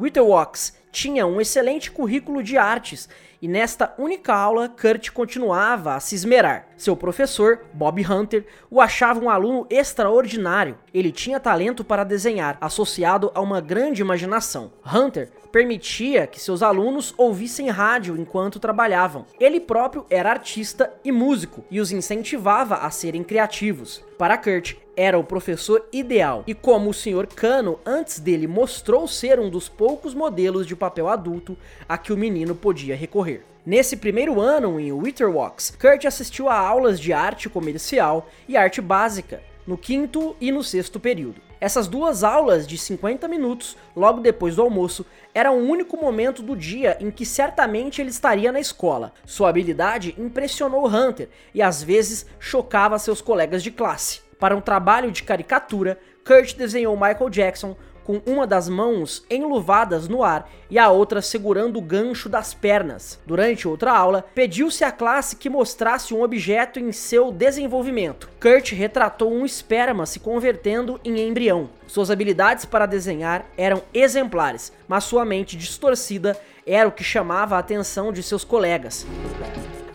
Witterwocks 0.00 0.72
tinha 0.96 1.26
um 1.26 1.42
excelente 1.42 1.90
currículo 1.90 2.42
de 2.42 2.56
artes 2.56 3.06
e 3.42 3.46
nesta 3.46 3.94
única 3.98 4.32
aula 4.34 4.66
Kurt 4.66 5.10
continuava 5.10 5.94
a 5.94 6.00
se 6.00 6.14
esmerar. 6.14 6.68
Seu 6.74 6.96
professor, 6.96 7.60
Bob 7.74 8.00
Hunter, 8.00 8.46
o 8.70 8.80
achava 8.80 9.20
um 9.22 9.28
aluno 9.28 9.66
extraordinário. 9.68 10.78
Ele 10.94 11.12
tinha 11.12 11.38
talento 11.38 11.84
para 11.84 12.02
desenhar, 12.02 12.56
associado 12.62 13.30
a 13.34 13.42
uma 13.42 13.60
grande 13.60 14.00
imaginação. 14.00 14.72
Hunter 14.86 15.28
permitia 15.52 16.26
que 16.26 16.40
seus 16.40 16.62
alunos 16.62 17.12
ouvissem 17.18 17.68
rádio 17.68 18.16
enquanto 18.16 18.58
trabalhavam. 18.58 19.26
Ele 19.38 19.60
próprio 19.60 20.06
era 20.08 20.30
artista 20.30 20.90
e 21.04 21.12
músico 21.12 21.62
e 21.70 21.78
os 21.78 21.92
incentivava 21.92 22.76
a 22.76 22.90
serem 22.90 23.22
criativos. 23.22 24.02
Para 24.16 24.38
Kurt, 24.38 24.76
era 24.96 25.18
o 25.18 25.24
professor 25.24 25.86
ideal, 25.92 26.42
e 26.46 26.54
como 26.54 26.90
o 26.90 26.94
Sr. 26.94 27.26
Cano 27.26 27.78
antes 27.84 28.18
dele 28.18 28.46
mostrou 28.46 29.06
ser 29.06 29.38
um 29.38 29.50
dos 29.50 29.68
poucos 29.68 30.14
modelos 30.14 30.66
de 30.66 30.74
papel 30.74 31.08
adulto 31.08 31.56
a 31.88 31.98
que 31.98 32.12
o 32.12 32.16
menino 32.16 32.54
podia 32.54 32.96
recorrer. 32.96 33.44
Nesse 33.64 33.96
primeiro 33.96 34.40
ano 34.40 34.80
em 34.80 34.92
Witterwalks, 34.92 35.76
Kurt 35.78 36.04
assistiu 36.04 36.48
a 36.48 36.56
aulas 36.56 36.98
de 36.98 37.12
arte 37.12 37.48
comercial 37.48 38.28
e 38.48 38.56
arte 38.56 38.80
básica, 38.80 39.42
no 39.66 39.76
quinto 39.76 40.36
e 40.40 40.52
no 40.52 40.62
sexto 40.62 41.00
período. 41.00 41.40
Essas 41.60 41.88
duas 41.88 42.22
aulas 42.22 42.66
de 42.66 42.76
50 42.76 43.26
minutos, 43.26 43.76
logo 43.96 44.20
depois 44.20 44.56
do 44.56 44.62
almoço, 44.62 45.06
eram 45.34 45.58
o 45.58 45.68
único 45.68 45.96
momento 45.96 46.42
do 46.42 46.54
dia 46.54 46.96
em 47.00 47.10
que 47.10 47.24
certamente 47.24 48.00
ele 48.00 48.10
estaria 48.10 48.52
na 48.52 48.60
escola. 48.60 49.12
Sua 49.24 49.48
habilidade 49.48 50.14
impressionou 50.18 50.86
Hunter 50.86 51.28
e 51.54 51.62
às 51.62 51.82
vezes 51.82 52.26
chocava 52.38 52.98
seus 52.98 53.20
colegas 53.20 53.62
de 53.62 53.70
classe. 53.70 54.25
Para 54.38 54.56
um 54.56 54.60
trabalho 54.60 55.10
de 55.10 55.22
caricatura, 55.22 55.98
Kurt 56.24 56.54
desenhou 56.54 56.96
Michael 56.96 57.30
Jackson 57.30 57.76
com 58.06 58.22
uma 58.24 58.46
das 58.46 58.68
mãos 58.68 59.24
enluvadas 59.28 60.06
no 60.06 60.22
ar 60.22 60.48
e 60.70 60.78
a 60.78 60.88
outra 60.90 61.20
segurando 61.20 61.76
o 61.76 61.82
gancho 61.82 62.28
das 62.28 62.54
pernas. 62.54 63.18
Durante 63.26 63.66
outra 63.66 63.92
aula, 63.92 64.24
pediu-se 64.32 64.84
à 64.84 64.92
classe 64.92 65.34
que 65.34 65.50
mostrasse 65.50 66.14
um 66.14 66.22
objeto 66.22 66.78
em 66.78 66.92
seu 66.92 67.32
desenvolvimento. 67.32 68.30
Kurt 68.40 68.70
retratou 68.70 69.32
um 69.32 69.44
esperma 69.44 70.06
se 70.06 70.20
convertendo 70.20 71.00
em 71.04 71.18
embrião. 71.26 71.68
Suas 71.88 72.08
habilidades 72.08 72.64
para 72.64 72.86
desenhar 72.86 73.44
eram 73.56 73.82
exemplares, 73.92 74.72
mas 74.86 75.02
sua 75.02 75.24
mente 75.24 75.56
distorcida 75.56 76.38
era 76.64 76.88
o 76.88 76.92
que 76.92 77.02
chamava 77.02 77.56
a 77.56 77.60
atenção 77.60 78.12
de 78.12 78.22
seus 78.22 78.44
colegas. 78.44 79.04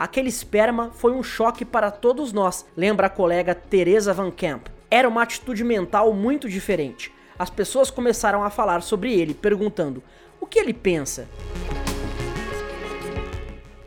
Aquele 0.01 0.29
esperma 0.29 0.89
foi 0.93 1.11
um 1.11 1.21
choque 1.21 1.63
para 1.63 1.91
todos 1.91 2.33
nós, 2.33 2.65
lembra 2.75 3.07
a 3.07 3.09
colega 3.09 3.53
Teresa 3.53 4.13
Van 4.13 4.31
Camp. 4.31 4.67
Era 4.89 5.07
uma 5.07 5.21
atitude 5.21 5.63
mental 5.63 6.11
muito 6.11 6.49
diferente 6.49 7.11
as 7.41 7.49
pessoas 7.49 7.89
começaram 7.89 8.43
a 8.43 8.51
falar 8.51 8.83
sobre 8.83 9.19
ele, 9.19 9.33
perguntando: 9.33 10.03
o 10.39 10.45
que 10.45 10.59
ele 10.59 10.75
pensa? 10.75 11.27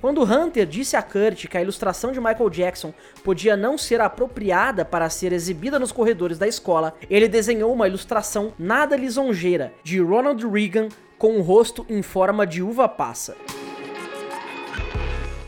Quando 0.00 0.24
Hunter 0.24 0.66
disse 0.66 0.96
a 0.96 1.02
Kurt 1.02 1.46
que 1.46 1.56
a 1.56 1.62
ilustração 1.62 2.10
de 2.10 2.18
Michael 2.18 2.50
Jackson 2.50 2.92
podia 3.22 3.56
não 3.56 3.78
ser 3.78 4.00
apropriada 4.00 4.84
para 4.84 5.08
ser 5.08 5.32
exibida 5.32 5.78
nos 5.78 5.92
corredores 5.92 6.36
da 6.36 6.48
escola, 6.48 6.94
ele 7.08 7.28
desenhou 7.28 7.72
uma 7.72 7.86
ilustração 7.86 8.52
nada 8.58 8.96
lisonjeira 8.96 9.72
de 9.84 10.00
Ronald 10.00 10.44
Reagan 10.46 10.88
com 11.16 11.38
o 11.38 11.40
rosto 11.40 11.86
em 11.88 12.02
forma 12.02 12.44
de 12.44 12.60
uva 12.60 12.88
passa. 12.88 13.36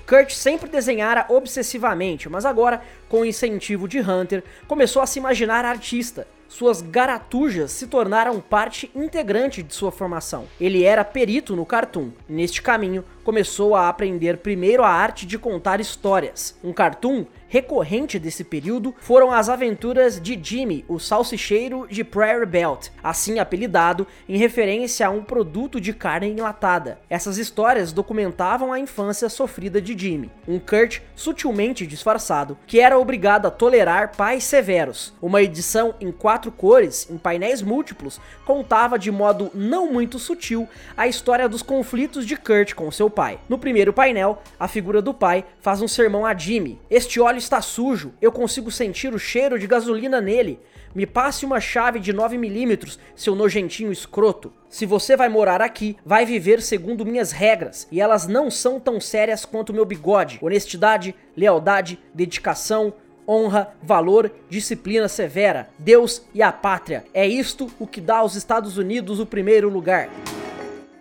Kurt 0.06 0.30
sempre 0.30 0.70
desenhara 0.70 1.26
obsessivamente, 1.28 2.28
mas 2.28 2.44
agora, 2.44 2.80
com 3.08 3.20
o 3.20 3.24
incentivo 3.24 3.88
de 3.88 4.00
Hunter, 4.00 4.44
começou 4.68 5.02
a 5.02 5.06
se 5.06 5.18
imaginar 5.18 5.64
artista 5.64 6.26
suas 6.48 6.80
garatujas 6.80 7.72
se 7.72 7.86
tornaram 7.86 8.40
parte 8.40 8.90
integrante 8.94 9.62
de 9.62 9.74
sua 9.74 9.90
formação. 9.90 10.46
Ele 10.60 10.84
era 10.84 11.04
perito 11.04 11.56
no 11.56 11.66
cartoon. 11.66 12.10
Neste 12.28 12.62
caminho, 12.62 13.04
começou 13.24 13.74
a 13.74 13.88
aprender 13.88 14.38
primeiro 14.38 14.84
a 14.84 14.88
arte 14.88 15.26
de 15.26 15.38
contar 15.38 15.80
histórias. 15.80 16.56
Um 16.62 16.72
cartoon 16.72 17.26
recorrente 17.56 18.18
desse 18.18 18.44
período 18.44 18.94
foram 18.98 19.32
as 19.32 19.48
aventuras 19.48 20.20
de 20.20 20.38
Jimmy, 20.42 20.84
o 20.86 20.98
salsicheiro 20.98 21.86
de 21.88 22.04
Prairie 22.04 22.44
Belt, 22.44 22.88
assim 23.02 23.38
apelidado 23.38 24.06
em 24.28 24.36
referência 24.36 25.06
a 25.06 25.10
um 25.10 25.24
produto 25.24 25.80
de 25.80 25.94
carne 25.94 26.28
enlatada. 26.28 26.98
Essas 27.08 27.38
histórias 27.38 27.92
documentavam 27.92 28.74
a 28.74 28.78
infância 28.78 29.30
sofrida 29.30 29.80
de 29.80 29.98
Jimmy, 29.98 30.30
um 30.46 30.58
Kurt 30.58 31.00
sutilmente 31.14 31.86
disfarçado, 31.86 32.58
que 32.66 32.78
era 32.78 32.98
obrigado 32.98 33.46
a 33.46 33.50
tolerar 33.50 34.14
pais 34.14 34.44
severos. 34.44 35.14
Uma 35.22 35.40
edição 35.40 35.94
em 35.98 36.12
quatro 36.12 36.52
cores, 36.52 37.08
em 37.10 37.16
painéis 37.16 37.62
múltiplos, 37.62 38.20
contava 38.44 38.98
de 38.98 39.10
modo 39.10 39.50
não 39.54 39.90
muito 39.90 40.18
sutil 40.18 40.68
a 40.94 41.08
história 41.08 41.48
dos 41.48 41.62
conflitos 41.62 42.26
de 42.26 42.36
Kurt 42.36 42.74
com 42.74 42.90
seu 42.90 43.08
pai. 43.08 43.38
No 43.48 43.58
primeiro 43.58 43.94
painel, 43.94 44.42
a 44.60 44.68
figura 44.68 45.00
do 45.00 45.14
pai 45.14 45.42
faz 45.58 45.80
um 45.80 45.88
sermão 45.88 46.26
a 46.26 46.36
Jimmy. 46.36 46.78
Este 46.90 47.18
óleo 47.18 47.45
está 47.46 47.62
sujo, 47.62 48.12
eu 48.20 48.30
consigo 48.32 48.70
sentir 48.70 49.14
o 49.14 49.18
cheiro 49.18 49.58
de 49.58 49.66
gasolina 49.66 50.20
nele. 50.20 50.58
Me 50.94 51.06
passe 51.06 51.44
uma 51.44 51.60
chave 51.60 52.00
de 52.00 52.12
9mm, 52.12 52.98
seu 53.14 53.34
nojentinho 53.34 53.92
escroto. 53.92 54.52
Se 54.68 54.84
você 54.84 55.16
vai 55.16 55.28
morar 55.28 55.62
aqui, 55.62 55.96
vai 56.04 56.26
viver 56.26 56.60
segundo 56.60 57.06
minhas 57.06 57.32
regras, 57.32 57.86
e 57.90 58.00
elas 58.00 58.26
não 58.26 58.50
são 58.50 58.80
tão 58.80 59.00
sérias 59.00 59.44
quanto 59.44 59.72
meu 59.72 59.84
bigode. 59.84 60.38
Honestidade, 60.42 61.14
lealdade, 61.36 61.98
dedicação, 62.12 62.92
honra, 63.28 63.74
valor, 63.82 64.30
disciplina 64.48 65.08
severa, 65.08 65.68
Deus 65.78 66.22
e 66.34 66.42
a 66.42 66.50
pátria. 66.50 67.04
É 67.14 67.26
isto 67.26 67.70
o 67.78 67.86
que 67.86 68.00
dá 68.00 68.18
aos 68.18 68.34
Estados 68.34 68.76
Unidos 68.76 69.20
o 69.20 69.26
primeiro 69.26 69.68
lugar. 69.68 70.08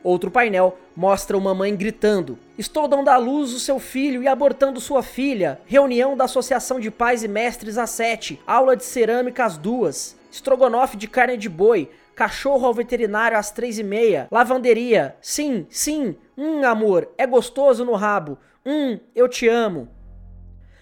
Outro 0.06 0.30
painel 0.30 0.78
mostra 0.96 1.36
uma 1.36 1.56
mãe 1.56 1.76
gritando: 1.76 2.38
Estou 2.60 2.88
dando 2.88 3.10
à 3.10 3.18
luz 3.18 3.52
o 3.54 3.60
seu 3.60 3.80
filho 3.80 4.22
e 4.22 4.28
abortando 4.28 4.80
sua 4.80 5.02
filha. 5.02 5.60
Reunião 5.66 6.16
da 6.16 6.26
Associação 6.26 6.80
de 6.80 6.92
Pais 6.92 7.24
e 7.24 7.28
Mestres 7.28 7.76
às 7.76 7.90
7. 7.90 8.40
Aula 8.46 8.76
de 8.76 8.86
cerâmica 8.86 9.44
às 9.44 9.58
duas. 9.58 10.16
Estrogonofe 10.32 10.96
de 10.96 11.08
carne 11.08 11.36
de 11.36 11.50
boi. 11.50 11.90
Cachorro 12.16 12.68
ao 12.68 12.74
veterinário 12.74 13.36
às 13.36 13.50
três 13.50 13.80
e 13.80 13.84
meia. 13.84 14.28
Lavanderia. 14.30 15.16
Sim, 15.20 15.66
sim. 15.72 16.16
Hum, 16.38 16.64
amor, 16.64 17.10
é 17.18 17.26
gostoso 17.26 17.84
no 17.84 17.94
rabo. 17.94 18.38
Hum, 18.64 19.00
eu 19.16 19.28
te 19.28 19.48
amo. 19.50 19.90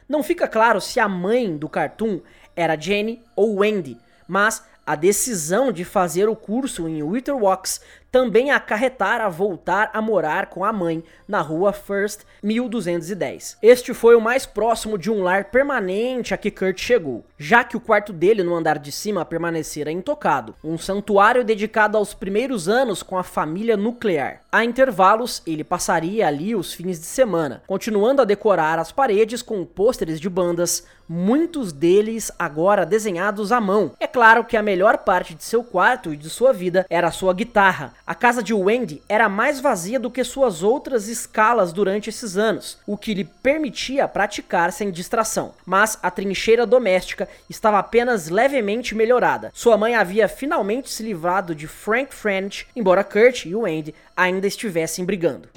Não 0.10 0.22
fica 0.22 0.50
claro 0.50 0.82
se 0.82 1.00
a 1.00 1.08
mãe 1.08 1.56
do 1.56 1.70
cartoon 1.70 2.20
era 2.53 2.77
Jenny 2.77 3.24
ou 3.38 3.60
Wendy, 3.60 3.98
mas 4.27 4.65
a 4.86 4.96
decisão 4.96 5.72
de 5.72 5.86
fazer 5.86 6.27
o 6.27 6.36
curso 6.36 6.89
em 6.89 7.01
Witterwalks 7.01 7.80
também 8.13 8.51
acarretara 8.51 9.27
voltar 9.27 9.89
a 9.91 10.00
morar 10.00 10.46
com 10.46 10.63
a 10.63 10.72
mãe 10.72 11.03
na 11.27 11.41
rua 11.41 11.74
First 11.74 12.22
1210. 12.43 13.58
Este 13.60 13.91
foi 13.91 14.15
o 14.15 14.22
mais 14.22 14.46
próximo 14.46 15.00
de 15.00 15.10
um 15.10 15.24
lar 15.24 15.46
permanente 15.46 16.32
a 16.32 16.38
que 16.38 16.51
Kurt 16.51 16.79
chegou, 16.79 17.25
já 17.39 17.63
que 17.63 17.75
o 17.75 17.79
quarto 17.79 18.13
dele 18.13 18.43
no 18.43 18.53
andar 18.53 18.77
de 18.77 18.91
cima 18.91 19.25
permanecera 19.25 19.91
intocado, 19.91 20.53
um 20.63 20.77
santuário 20.77 21.43
dedicado 21.43 21.98
aos 21.98 22.13
primeiros 22.13 22.70
anos 22.70 23.01
com 23.01 23.17
a 23.17 23.24
família 23.24 23.75
nuclear. 23.75 24.41
A 24.51 24.63
intervalos, 24.63 25.41
ele 25.48 25.63
passaria 25.63 26.27
ali 26.27 26.55
os 26.55 26.72
fins 26.72 27.00
de 27.00 27.08
semana, 27.08 27.63
continuando 27.65 28.22
a 28.22 28.25
decorar 28.25 28.77
as 28.77 28.91
paredes 28.91 29.41
com 29.41 29.65
pôsteres 29.65 30.22
de 30.22 30.29
bandas, 30.29 30.86
muitos 31.08 31.74
deles 31.74 32.32
agora 32.38 32.86
desenhados 32.86 33.51
à 33.51 33.60
mão. 33.60 33.91
É 34.00 34.08
claro 34.08 34.43
que 34.43 34.55
a 34.55 34.62
melhor 34.62 35.00
parte 35.00 35.34
de 35.34 35.43
seu 35.43 35.63
quarto 35.63 36.13
e 36.13 36.17
de 36.17 36.29
sua 36.29 36.53
vida 36.53 36.86
era 36.89 37.08
a 37.08 37.12
sua 37.12 37.34
guitarra, 37.34 37.93
a 38.05 38.13
casa 38.13 38.43
de 38.43 38.53
Wendy 38.53 39.01
era 39.07 39.29
mais 39.29 39.62
vazia 39.62 39.98
do 39.98 40.12
que 40.12 40.25
suas 40.25 40.62
outras 40.62 41.07
escalas 41.07 41.72
durante 41.72 42.10
esses 42.10 42.36
anos, 42.36 42.77
o 42.86 42.98
que 42.98 43.13
lhe 43.13 43.24
permitia 43.24 44.07
praticar 44.10 44.74
sem 44.74 44.91
distração. 44.91 45.53
Mas 45.65 45.98
a 46.03 46.12
trincheira 46.12 46.65
doméstica 46.65 47.29
estava 47.50 47.79
apenas 47.79 48.27
levemente 48.27 48.93
melhorada. 48.93 49.51
Sua 49.53 49.77
mãe 49.77 49.95
havia 49.95 50.27
finalmente 50.27 50.89
se 50.89 51.01
livrado 51.01 51.55
de 51.55 51.65
Frank 51.65 52.13
French, 52.13 52.67
embora 52.75 53.05
Kurt 53.05 53.45
e 53.45 53.55
Wendy 53.55 53.95
ainda 54.17 54.48
estivessem 54.48 55.05
brigando. 55.05 55.48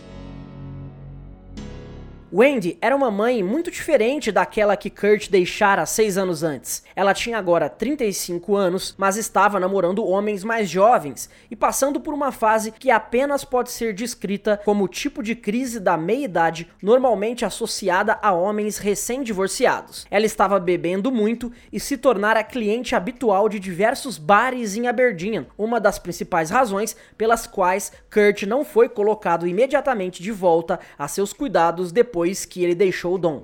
Wendy 2.33 2.77
era 2.81 2.97
uma 2.97 3.09
mãe 3.09 3.41
muito 3.41 3.71
diferente 3.71 4.33
daquela 4.33 4.77
que 4.77 4.91
Kurt 4.91 5.31
deixara 5.31 5.87
seis 5.87 6.19
anos 6.19 6.43
antes. 6.43 6.83
Ela 6.97 7.15
tinha 7.15 7.39
agora 7.39 7.69
35 7.69 8.57
anos, 8.57 8.97
mas 8.99 9.17
estava 9.17 9.61
namorando 9.61 10.05
homens 10.05 10.43
mais 10.43 10.69
jovens 10.69 11.31
e 11.49 11.55
passando 11.55 12.01
por 12.01 12.13
uma 12.13 12.33
fase 12.33 12.73
que 12.73 12.91
apenas 12.91 13.45
pode 13.45 13.71
ser 13.71 13.95
descrita 13.95 14.61
como 14.65 14.85
o 14.85 14.89
tipo 14.89 15.23
de 15.23 15.37
crise 15.37 15.79
da 15.79 15.97
meia-idade 15.97 16.69
normalmente 16.83 17.45
associada 17.45 18.19
a 18.21 18.33
homens 18.33 18.79
recém-divorciados. 18.79 20.05
Ela 20.11 20.27
estava 20.27 20.59
bebendo 20.59 21.13
muito 21.13 21.53
e 21.73 21.79
se 21.79 21.97
tornara 21.97 22.43
cliente 22.43 22.97
habitual 22.97 23.49
de 23.49 23.61
diversos 23.61 24.19
bares 24.19 24.77
em 24.77 24.89
Aberdeen, 24.89 25.47
uma 25.57 25.79
das 25.79 26.01
principais 26.01 26.51
razões 26.51 26.97
pelas 27.17 27.47
quais 27.47 27.93
Kurt 28.13 28.43
não 28.43 28.65
foi 28.65 28.89
colocado 28.89 29.47
imediatamente 29.47 30.21
de 30.21 30.33
volta 30.33 30.81
a 30.99 31.07
seus 31.07 31.33
cuidados 31.33 31.93
depois 31.93 32.16
depois 32.17 32.47
que 32.47 32.65
ele 32.65 32.75
deixou 32.75 33.17
o 33.17 33.19
Dom. 33.19 33.43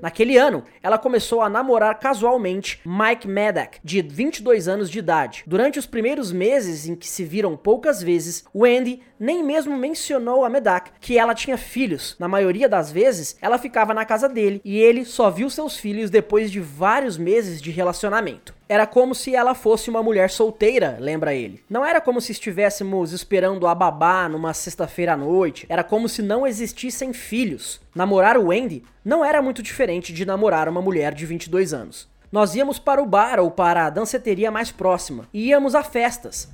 Naquele 0.00 0.38
ano, 0.38 0.64
ela 0.82 0.96
começou 0.96 1.42
a 1.42 1.50
namorar 1.50 1.98
casualmente 1.98 2.80
Mike 2.84 3.28
Maddock, 3.28 3.78
de 3.84 4.00
22 4.00 4.68
anos 4.68 4.90
de 4.90 4.98
idade. 4.98 5.44
Durante 5.46 5.78
os 5.78 5.84
primeiros 5.84 6.32
meses 6.32 6.88
em 6.88 6.94
que 6.94 7.06
se 7.06 7.24
viram 7.24 7.58
poucas 7.58 8.02
vezes, 8.02 8.42
Wendy 8.54 9.02
nem 9.20 9.42
mesmo 9.42 9.76
mencionou 9.76 10.46
a 10.46 10.48
Medak 10.48 10.92
que 10.98 11.18
ela 11.18 11.34
tinha 11.34 11.58
filhos. 11.58 12.16
Na 12.18 12.26
maioria 12.26 12.70
das 12.70 12.90
vezes, 12.90 13.36
ela 13.40 13.58
ficava 13.58 13.92
na 13.92 14.06
casa 14.06 14.30
dele 14.30 14.62
e 14.64 14.78
ele 14.78 15.04
só 15.04 15.30
viu 15.30 15.50
seus 15.50 15.76
filhos 15.76 16.08
depois 16.08 16.50
de 16.50 16.60
vários 16.60 17.18
meses 17.18 17.60
de 17.60 17.70
relacionamento. 17.70 18.54
Era 18.66 18.86
como 18.86 19.14
se 19.14 19.34
ela 19.34 19.54
fosse 19.54 19.90
uma 19.90 20.02
mulher 20.02 20.30
solteira, 20.30 20.96
lembra 20.98 21.34
ele. 21.34 21.62
Não 21.68 21.84
era 21.84 22.00
como 22.00 22.20
se 22.20 22.32
estivéssemos 22.32 23.12
esperando 23.12 23.66
a 23.66 23.74
babá 23.74 24.26
numa 24.28 24.54
sexta-feira 24.54 25.12
à 25.12 25.16
noite. 25.16 25.66
Era 25.68 25.84
como 25.84 26.08
se 26.08 26.22
não 26.22 26.46
existissem 26.46 27.12
filhos. 27.12 27.80
Namorar 27.94 28.38
o 28.38 28.46
Wendy 28.46 28.82
não 29.04 29.22
era 29.22 29.42
muito 29.42 29.62
diferente 29.62 30.12
de 30.12 30.24
namorar 30.24 30.68
uma 30.68 30.80
mulher 30.80 31.12
de 31.12 31.26
22 31.26 31.74
anos. 31.74 32.08
Nós 32.32 32.54
íamos 32.54 32.78
para 32.78 33.02
o 33.02 33.06
bar 33.06 33.38
ou 33.38 33.50
para 33.50 33.86
a 33.86 33.90
danceteria 33.90 34.50
mais 34.50 34.72
próxima 34.72 35.28
e 35.32 35.48
íamos 35.48 35.74
a 35.74 35.82
festas. 35.84 36.48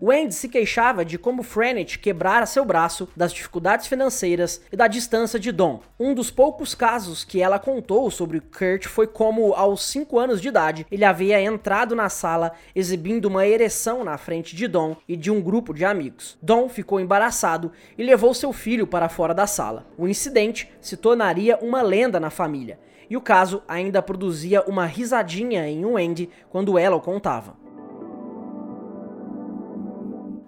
Wendy 0.00 0.34
se 0.34 0.48
queixava 0.48 1.04
de 1.04 1.16
como 1.16 1.42
Frenet 1.42 1.98
quebrara 1.98 2.44
seu 2.44 2.66
braço, 2.66 3.08
das 3.16 3.32
dificuldades 3.32 3.86
financeiras 3.86 4.60
e 4.70 4.76
da 4.76 4.86
distância 4.86 5.40
de 5.40 5.50
Dom. 5.50 5.80
Um 5.98 6.12
dos 6.12 6.30
poucos 6.30 6.74
casos 6.74 7.24
que 7.24 7.40
ela 7.40 7.58
contou 7.58 8.10
sobre 8.10 8.40
Kurt 8.40 8.86
foi 8.86 9.06
como, 9.06 9.54
aos 9.54 9.82
5 9.86 10.18
anos 10.18 10.42
de 10.42 10.48
idade, 10.48 10.86
ele 10.90 11.04
havia 11.04 11.40
entrado 11.40 11.96
na 11.96 12.10
sala 12.10 12.52
exibindo 12.74 13.24
uma 13.24 13.46
ereção 13.46 14.04
na 14.04 14.18
frente 14.18 14.54
de 14.54 14.68
Dom 14.68 14.96
e 15.08 15.16
de 15.16 15.30
um 15.30 15.40
grupo 15.40 15.72
de 15.72 15.84
amigos. 15.84 16.36
Dom 16.42 16.68
ficou 16.68 17.00
embaraçado 17.00 17.72
e 17.96 18.04
levou 18.04 18.34
seu 18.34 18.52
filho 18.52 18.86
para 18.86 19.08
fora 19.08 19.32
da 19.32 19.46
sala. 19.46 19.86
O 19.96 20.06
incidente 20.06 20.70
se 20.78 20.96
tornaria 20.96 21.58
uma 21.62 21.80
lenda 21.80 22.20
na 22.20 22.28
família, 22.28 22.78
e 23.08 23.16
o 23.16 23.20
caso 23.20 23.62
ainda 23.66 24.02
produzia 24.02 24.62
uma 24.64 24.84
risadinha 24.84 25.66
em 25.66 25.86
Wendy 25.86 26.28
quando 26.50 26.78
ela 26.78 26.96
o 26.96 27.00
contava. 27.00 27.65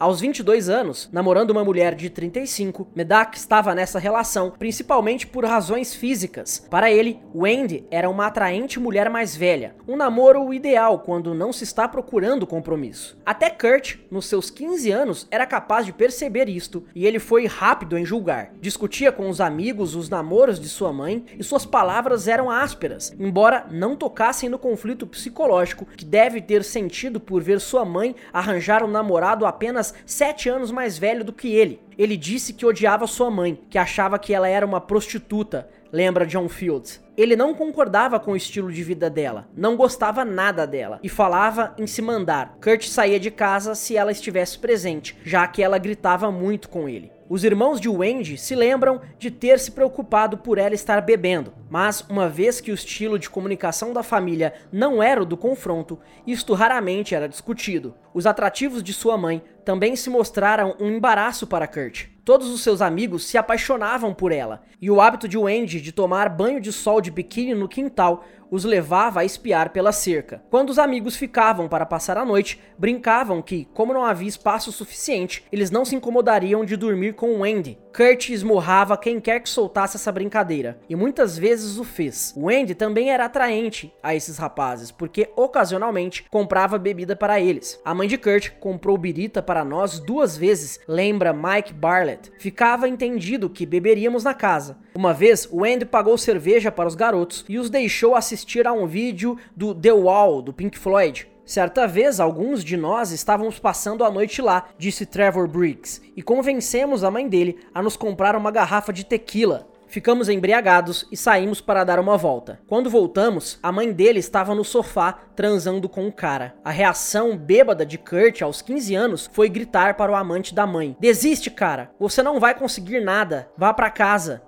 Aos 0.01 0.21
22 0.21 0.69
anos, 0.69 1.09
namorando 1.13 1.51
uma 1.51 1.65
mulher 1.65 1.93
de 1.97 2.09
35, 2.09 2.87
Medak 2.95 3.37
estava 3.37 3.75
nessa 3.75 3.99
relação 3.99 4.53
principalmente 4.57 5.27
por 5.27 5.45
razões 5.45 5.93
físicas. 5.93 6.65
Para 6.71 6.89
ele, 6.89 7.19
Wendy 7.35 7.85
era 7.91 8.09
uma 8.09 8.27
atraente 8.27 8.79
mulher 8.79 9.11
mais 9.11 9.35
velha, 9.35 9.75
um 9.89 9.97
namoro 9.97 10.55
ideal 10.55 11.01
quando 11.01 11.35
não 11.35 11.53
se 11.53 11.65
está 11.65 11.89
procurando 11.89 12.47
compromisso. 12.47 13.19
Até 13.27 13.51
Kurt, 13.51 13.97
nos 14.09 14.27
seus 14.27 14.51
15 14.51 14.93
anos, 14.93 15.27
era 15.33 15.45
capaz 15.45 15.85
de 15.85 15.93
perceber 15.93 16.49
isto 16.49 16.85
e 16.95 17.05
ele 17.05 17.19
foi 17.19 17.47
rápido 17.47 17.99
em 17.99 18.05
julgar. 18.05 18.53
Discutia 18.61 19.11
com 19.11 19.29
os 19.29 19.41
amigos 19.41 19.97
os 19.97 20.09
namoros 20.09 20.61
de 20.61 20.69
sua 20.69 20.93
mãe 20.93 21.25
e 21.37 21.43
suas 21.43 21.67
palavras 21.67 22.29
eram 22.29 22.49
ásperas, 22.49 23.13
embora 23.19 23.67
não 23.69 23.97
tocassem 23.97 24.49
no 24.49 24.61
conflito 24.61 25.09
psicológico 25.09 25.87
que 25.97 26.05
deve 26.05 26.41
ter 26.41 26.63
sentido 26.63 27.19
por 27.19 27.43
ver 27.43 27.59
sua 27.61 27.85
mãe 27.85 28.15
arranjar 28.33 28.85
um 28.85 28.89
namorado 28.89 29.45
apenas 29.45 29.88
apenas 29.89 29.95
7 30.07 30.49
anos 30.49 30.71
mais 30.71 30.99
velho 30.99 31.25
do 31.25 31.33
que 31.33 31.49
ele. 31.55 31.81
Ele 31.97 32.17
disse 32.17 32.53
que 32.53 32.67
odiava 32.67 33.07
sua 33.07 33.31
mãe, 33.31 33.59
que 33.69 33.79
achava 33.79 34.19
que 34.19 34.33
ela 34.33 34.49
era 34.49 34.65
uma 34.65 34.81
prostituta, 34.81 35.69
lembra 35.93 36.27
John 36.27 36.49
Fields. 36.49 37.03
Ele 37.17 37.35
não 37.35 37.55
concordava 37.55 38.21
com 38.21 38.33
o 38.33 38.37
estilo 38.37 38.71
de 38.71 38.83
vida 38.83 39.11
dela, 39.11 39.49
não 39.57 39.77
gostava 39.77 40.25
nada 40.25 40.67
dela 40.67 41.01
e 41.03 41.09
falava 41.09 41.75
em 41.77 41.87
se 41.87 42.01
mandar. 42.01 42.57
Kurt 42.63 42.87
saía 42.87 43.19
de 43.19 43.31
casa 43.31 43.75
se 43.75 43.97
ela 43.97 44.13
estivesse 44.13 44.59
presente, 44.59 45.17
já 45.25 45.47
que 45.47 45.63
ela 45.63 45.79
gritava 45.79 46.31
muito 46.31 46.69
com 46.69 46.89
ele. 46.89 47.11
Os 47.31 47.45
irmãos 47.45 47.79
de 47.79 47.91
Wendy 47.91 48.39
se 48.39 48.55
lembram 48.55 49.03
de 49.19 49.31
ter 49.31 49.59
se 49.59 49.71
preocupado 49.73 50.39
por 50.39 50.57
ela 50.57 50.75
estar 50.75 51.03
bebendo, 51.03 51.53
mas 51.69 52.01
uma 52.09 52.27
vez 52.27 52.59
que 52.59 52.71
o 52.71 52.75
estilo 52.75 53.19
de 53.19 53.29
comunicação 53.29 53.93
da 53.93 54.03
família 54.03 54.55
não 54.73 55.03
era 55.03 55.23
o 55.23 55.27
do 55.27 55.37
confronto, 55.37 55.99
isto 56.27 56.55
raramente 56.55 57.15
era 57.15 57.29
discutido. 57.29 57.95
Os 58.15 58.25
atrativos 58.25 58.83
de 58.83 58.95
sua 58.95 59.19
mãe 59.19 59.43
também 59.63 59.95
se 59.95 60.09
mostraram 60.09 60.75
um 60.81 60.89
embaraço 60.89 61.47
para 61.47 61.67
Kurt. 61.67 62.07
Todos 62.25 62.49
os 62.49 62.63
seus 62.63 62.81
amigos 62.81 63.27
se 63.27 63.37
apaixonavam 63.37 64.15
por 64.15 64.33
ela, 64.33 64.63
e 64.81 64.91
o 64.91 64.99
hábito 64.99 65.29
de 65.29 65.37
Wendy 65.37 65.83
de 65.83 65.93
tomar 65.93 66.31
banho 66.31 66.61
de 66.61 66.73
sol 66.73 67.01
de 67.01 67.11
biquíni 67.11 67.55
no 67.55 67.69
quintal 67.69 68.25
os 68.51 68.65
levava 68.65 69.21
a 69.21 69.25
espiar 69.25 69.71
pela 69.71 69.93
cerca. 69.93 70.43
Quando 70.51 70.71
os 70.71 70.79
amigos 70.79 71.17
ficavam 71.17 71.69
para 71.69 71.87
passar 71.87 72.17
a 72.17 72.25
noite, 72.25 72.61
brincavam 72.79 73.43
que, 73.43 73.67
como 73.75 73.93
não 73.93 74.05
havia 74.05 74.29
espaço 74.29 74.73
suficiente, 74.73 75.45
eles 75.53 75.71
não 75.71 75.85
se 75.85 75.95
incomodariam 75.95 76.65
de 76.65 76.77
dormir 76.77 77.15
com 77.15 77.41
Wendy. 77.41 77.79
Kurt 77.99 78.29
esmurrava 78.29 78.97
quem 78.97 79.19
quer 79.19 79.41
que 79.41 79.49
soltasse 79.49 79.97
essa 79.97 80.13
brincadeira, 80.13 80.79
e 80.89 80.95
muitas 80.95 81.37
vezes 81.37 81.81
o 81.81 81.85
fez. 81.85 82.33
Wendy 82.37 82.73
também 82.73 83.11
era 83.11 83.25
atraente 83.25 83.93
a 84.01 84.15
esses 84.15 84.39
rapazes, 84.39 84.93
porque 84.93 85.29
ocasionalmente 85.35 86.25
comprava 86.31 86.79
bebida 86.79 87.17
para 87.17 87.41
eles. 87.41 87.81
A 87.85 87.93
mãe 87.93 88.07
de 88.07 88.17
Kurt 88.17 88.51
comprou 88.61 88.97
birita 88.97 89.43
para 89.43 89.65
nós 89.65 89.99
duas 89.99 90.37
vezes, 90.37 90.79
lembra 90.87 91.33
Mike 91.33 91.75
Barlett. 91.75 92.31
Ficava 92.39 92.89
entendido 92.89 93.51
que 93.51 93.67
beberíamos 93.67 94.23
na 94.23 94.33
casa. 94.33 94.79
Uma 94.95 95.13
vez, 95.13 95.49
Wendy 95.53 95.85
pagou 95.85 96.17
cerveja 96.17 96.71
para 96.71 96.87
os 96.87 96.95
garotos 96.95 97.45
e 97.49 97.59
os 97.59 97.69
deixou 97.69 98.15
assistir 98.15 98.65
a 98.65 98.73
um 98.73 98.87
vídeo 98.87 99.37
do 99.57 99.75
The 99.75 99.93
Wall, 99.93 100.41
do 100.41 100.53
Pink 100.53 100.79
Floyd. 100.79 101.27
Certa 101.49 101.87
vez, 101.87 102.21
alguns 102.21 102.63
de 102.63 102.77
nós 102.77 103.11
estávamos 103.11 103.59
passando 103.59 104.05
a 104.05 104.11
noite 104.11 104.43
lá, 104.43 104.69
disse 104.77 105.07
Trevor 105.07 105.49
Briggs, 105.49 106.03
e 106.15 106.23
convencemos 106.23 107.03
a 107.03 107.11
mãe 107.11 107.27
dele 107.27 107.57
a 107.75 107.81
nos 107.83 107.97
comprar 107.97 108.37
uma 108.37 108.51
garrafa 108.51 108.93
de 108.93 109.03
tequila. 109.03 109.67
Ficamos 109.87 110.29
embriagados 110.29 111.09
e 111.11 111.17
saímos 111.17 111.63
para 111.63 111.85
dar 111.85 111.99
uma 111.99 112.19
volta. 112.19 112.61
Quando 112.69 112.91
voltamos, 112.91 113.59
a 113.63 113.73
mãe 113.73 113.91
dele 113.91 114.19
estava 114.19 114.55
no 114.55 114.63
sofá 114.63 115.21
transando 115.35 115.89
com 115.89 116.05
um 116.05 116.11
cara. 116.11 116.55
A 116.63 116.71
reação 116.71 117.35
bêbada 117.35 117.87
de 117.87 117.97
Kurt 117.97 118.43
aos 118.43 118.61
15 118.61 118.95
anos 118.95 119.31
foi 119.33 119.49
gritar 119.49 119.95
para 119.95 120.13
o 120.13 120.15
amante 120.15 120.55
da 120.55 120.67
mãe: 120.67 120.95
Desiste, 121.01 121.51
cara, 121.51 121.91
você 121.99 122.23
não 122.23 122.39
vai 122.39 122.55
conseguir 122.55 123.01
nada, 123.01 123.51
vá 123.57 123.73
para 123.73 123.89
casa. 123.89 124.43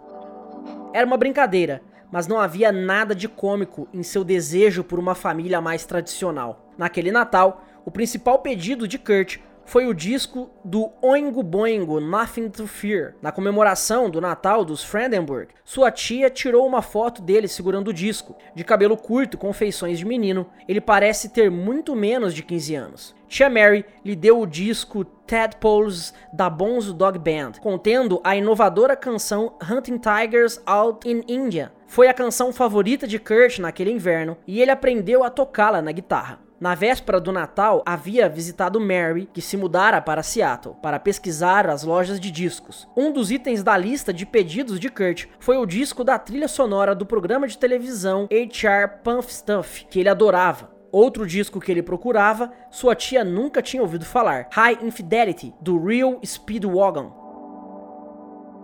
Era 0.93 1.07
uma 1.07 1.17
brincadeira, 1.17 1.81
mas 2.11 2.27
não 2.27 2.38
havia 2.38 2.73
nada 2.73 3.14
de 3.14 3.29
cômico 3.29 3.88
em 3.92 4.03
seu 4.03 4.25
desejo 4.25 4.85
por 4.85 4.99
uma 4.99 5.14
família 5.14 5.61
mais 5.61 5.85
tradicional. 5.85 6.70
Naquele 6.77 7.11
Natal, 7.11 7.64
o 7.85 7.90
principal 7.90 8.38
pedido 8.38 8.87
de 8.88 8.99
Kurt 8.99 9.38
foi 9.70 9.87
o 9.87 9.94
disco 9.94 10.51
do 10.64 10.90
Oingo 11.01 11.44
Boingo 11.44 12.01
Nothing 12.01 12.49
to 12.49 12.66
Fear. 12.66 13.14
Na 13.23 13.31
comemoração 13.31 14.11
do 14.11 14.20
Natal 14.20 14.64
dos 14.64 14.83
Fredenburg, 14.83 15.49
sua 15.64 15.92
tia 15.92 16.29
tirou 16.29 16.66
uma 16.66 16.83
foto 16.83 17.23
dele 17.23 17.46
segurando 17.46 17.88
o 17.88 17.92
disco. 17.92 18.35
De 18.53 18.64
cabelo 18.64 18.96
curto 18.96 19.38
com 19.38 19.53
feições 19.53 20.01
de 20.01 20.05
menino, 20.05 20.46
ele 20.66 20.81
parece 20.81 21.29
ter 21.29 21.53
muito 21.53 21.94
menos 21.94 22.35
de 22.35 22.42
15 22.42 22.75
anos. 22.75 23.14
Tia 23.29 23.49
Mary 23.49 23.85
lhe 24.05 24.16
deu 24.16 24.40
o 24.40 24.46
disco 24.46 25.05
Tadpoles 25.05 26.12
da 26.33 26.51
Bonzo 26.51 26.92
Dog 26.92 27.16
Band, 27.16 27.53
contendo 27.61 28.20
a 28.25 28.35
inovadora 28.35 28.96
canção 28.96 29.55
Hunting 29.62 29.99
Tigers 29.99 30.61
Out 30.66 31.09
in 31.09 31.23
India. 31.29 31.70
Foi 31.90 32.07
a 32.07 32.14
canção 32.14 32.53
favorita 32.53 33.05
de 33.05 33.18
Kurt 33.18 33.59
naquele 33.59 33.90
inverno 33.90 34.37
e 34.46 34.62
ele 34.62 34.70
aprendeu 34.70 35.24
a 35.24 35.29
tocá-la 35.29 35.83
na 35.83 35.90
guitarra. 35.90 36.38
Na 36.61 36.72
véspera 36.72 37.18
do 37.18 37.33
Natal, 37.33 37.83
havia 37.85 38.29
visitado 38.29 38.79
Mary, 38.79 39.29
que 39.35 39.42
se 39.42 39.57
mudara 39.57 40.00
para 40.00 40.22
Seattle, 40.22 40.76
para 40.81 41.00
pesquisar 41.00 41.68
as 41.68 41.83
lojas 41.83 42.20
de 42.20 42.31
discos. 42.31 42.87
Um 42.96 43.11
dos 43.11 43.33
itens 43.33 43.64
da 43.64 43.76
lista 43.76 44.12
de 44.12 44.24
pedidos 44.24 44.79
de 44.79 44.88
Kurt 44.88 45.26
foi 45.40 45.57
o 45.57 45.66
disco 45.66 46.05
da 46.05 46.16
trilha 46.16 46.46
sonora 46.46 46.94
do 46.94 47.05
programa 47.05 47.48
de 47.48 47.59
televisão 47.59 48.29
HR 48.31 49.03
Pump 49.03 49.29
Stuff, 49.29 49.87
que 49.90 49.98
ele 49.98 50.09
adorava. 50.09 50.70
Outro 50.92 51.26
disco 51.26 51.61
que 51.61 51.72
ele 51.72 51.83
procurava, 51.83 52.53
sua 52.70 52.94
tia 52.94 53.24
nunca 53.24 53.61
tinha 53.61 53.83
ouvido 53.83 54.05
falar, 54.05 54.48
High 54.53 54.79
Infidelity, 54.83 55.53
do 55.61 55.85
Real 55.85 56.20
Speedwagon. 56.24 57.20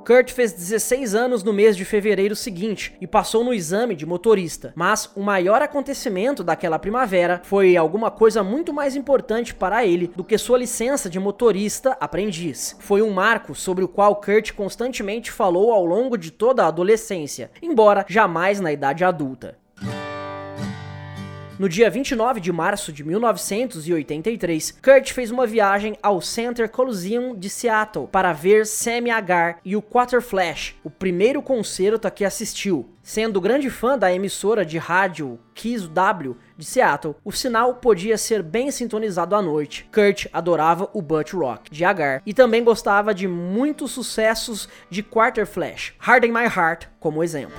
Kurt 0.07 0.31
fez 0.31 0.53
16 0.53 1.16
anos 1.16 1.42
no 1.42 1.53
mês 1.53 1.77
de 1.77 1.85
fevereiro 1.85 2.37
seguinte 2.37 2.97
e 3.01 3.09
passou 3.09 3.42
no 3.42 3.53
exame 3.53 3.97
de 3.97 4.07
motorista. 4.07 4.73
Mas 4.77 5.11
o 5.16 5.21
maior 5.21 5.61
acontecimento 5.61 6.45
daquela 6.45 6.79
primavera 6.79 7.40
foi 7.42 7.77
alguma 7.77 8.09
coisa 8.09 8.40
muito 8.40 8.73
mais 8.73 8.95
importante 8.95 9.53
para 9.53 9.85
ele 9.85 10.12
do 10.14 10.23
que 10.23 10.38
sua 10.38 10.59
licença 10.59 11.11
de 11.11 11.19
motorista 11.19 11.97
aprendiz. 11.99 12.77
Foi 12.79 13.03
um 13.03 13.11
marco 13.11 13.53
sobre 13.53 13.83
o 13.83 13.88
qual 13.88 14.14
Kurt 14.21 14.53
constantemente 14.53 15.33
falou 15.33 15.73
ao 15.73 15.85
longo 15.85 16.16
de 16.16 16.31
toda 16.31 16.62
a 16.62 16.69
adolescência, 16.69 17.51
embora 17.61 18.07
jamais 18.09 18.61
na 18.61 18.73
idade 18.73 19.03
adulta. 19.03 19.59
No 21.59 21.71
dia 21.71 21.88
29 21.88 22.38
de 22.38 22.53
março 22.53 22.92
de 22.92 23.03
1983, 23.03 24.73
Kurt 24.73 25.11
fez 25.12 25.31
uma 25.31 25.47
viagem 25.47 25.97
ao 26.03 26.21
Center 26.21 26.69
Coliseum 26.69 27.35
de 27.35 27.49
Seattle 27.49 28.09
para 28.09 28.35
ver 28.35 28.66
Sammy 28.66 29.11
Hagar 29.11 29.59
e 29.64 29.75
o 29.75 29.81
Quarter 29.81 30.21
Flash, 30.21 30.75
o 30.85 30.90
primeiro 30.90 31.40
concerto 31.40 32.07
a 32.07 32.11
que 32.11 32.27
assistiu. 32.27 32.90
Sendo 33.03 33.40
grande 33.40 33.71
fã 33.71 33.97
da 33.97 34.12
emissora 34.12 34.66
de 34.66 34.77
rádio 34.77 35.38
Kiss 35.55 35.88
W 35.88 36.37
de 36.59 36.64
Seattle, 36.66 37.14
o 37.25 37.33
sinal 37.33 37.77
podia 37.77 38.19
ser 38.19 38.42
bem 38.42 38.71
sintonizado 38.71 39.35
à 39.35 39.40
noite. 39.40 39.88
Kurt 39.90 40.27
adorava 40.35 40.90
o 40.92 41.01
butt 41.01 41.35
rock 41.35 41.71
de 41.71 41.87
Hagar 41.87 42.21
e 42.27 42.35
também 42.35 42.62
gostava 42.62 43.14
de 43.14 43.27
muitos 43.27 43.92
sucessos 43.92 44.69
de 44.90 45.03
Quarter 45.03 45.47
Flash, 45.47 45.95
Harden 45.99 46.33
My 46.33 46.45
Heart 46.45 46.88
como 47.01 47.25
exemplo. 47.25 47.57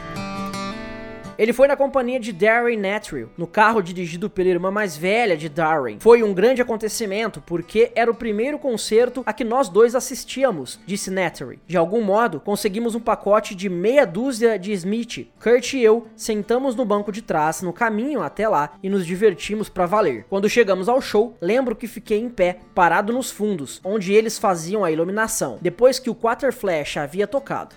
Ele 1.37 1.53
foi 1.53 1.67
na 1.67 1.77
companhia 1.77 2.19
de 2.19 2.33
Darren 2.33 2.77
Natrill, 2.77 3.29
no 3.37 3.45
carro 3.45 3.81
dirigido 3.81 4.29
pela 4.29 4.49
irmã 4.49 4.71
mais 4.71 4.97
velha 4.97 5.37
de 5.37 5.47
Darren. 5.47 5.99
Foi 5.99 6.23
um 6.23 6.33
grande 6.33 6.61
acontecimento 6.61 7.41
porque 7.45 7.91
era 7.93 8.09
o 8.09 8.15
primeiro 8.15 8.57
concerto 8.57 9.21
a 9.25 9.31
que 9.31 9.43
nós 9.43 9.69
dois 9.69 9.93
assistíamos, 9.93 10.79
disse 10.85 11.11
Natrill. 11.11 11.59
De 11.67 11.77
algum 11.77 12.01
modo, 12.01 12.39
conseguimos 12.39 12.95
um 12.95 12.99
pacote 12.99 13.53
de 13.53 13.69
meia 13.69 14.05
dúzia 14.05 14.57
de 14.57 14.71
Smith. 14.73 15.27
Kurt 15.41 15.73
e 15.73 15.83
eu 15.83 16.07
sentamos 16.15 16.75
no 16.75 16.83
banco 16.83 17.11
de 17.11 17.21
trás 17.21 17.61
no 17.61 17.71
caminho 17.71 18.21
até 18.21 18.47
lá 18.47 18.71
e 18.81 18.89
nos 18.89 19.05
divertimos 19.05 19.69
para 19.69 19.85
valer. 19.85 20.25
Quando 20.29 20.49
chegamos 20.49 20.89
ao 20.89 21.01
show, 21.01 21.37
lembro 21.39 21.75
que 21.75 21.87
fiquei 21.87 22.19
em 22.19 22.29
pé, 22.29 22.57
parado 22.73 23.13
nos 23.13 23.29
fundos, 23.29 23.79
onde 23.83 24.11
eles 24.11 24.39
faziam 24.39 24.83
a 24.83 24.91
iluminação, 24.91 25.59
depois 25.61 25.99
que 25.99 26.09
o 26.09 26.15
Quater 26.15 26.51
Flash 26.51 26.97
havia 26.97 27.27
tocado. 27.27 27.75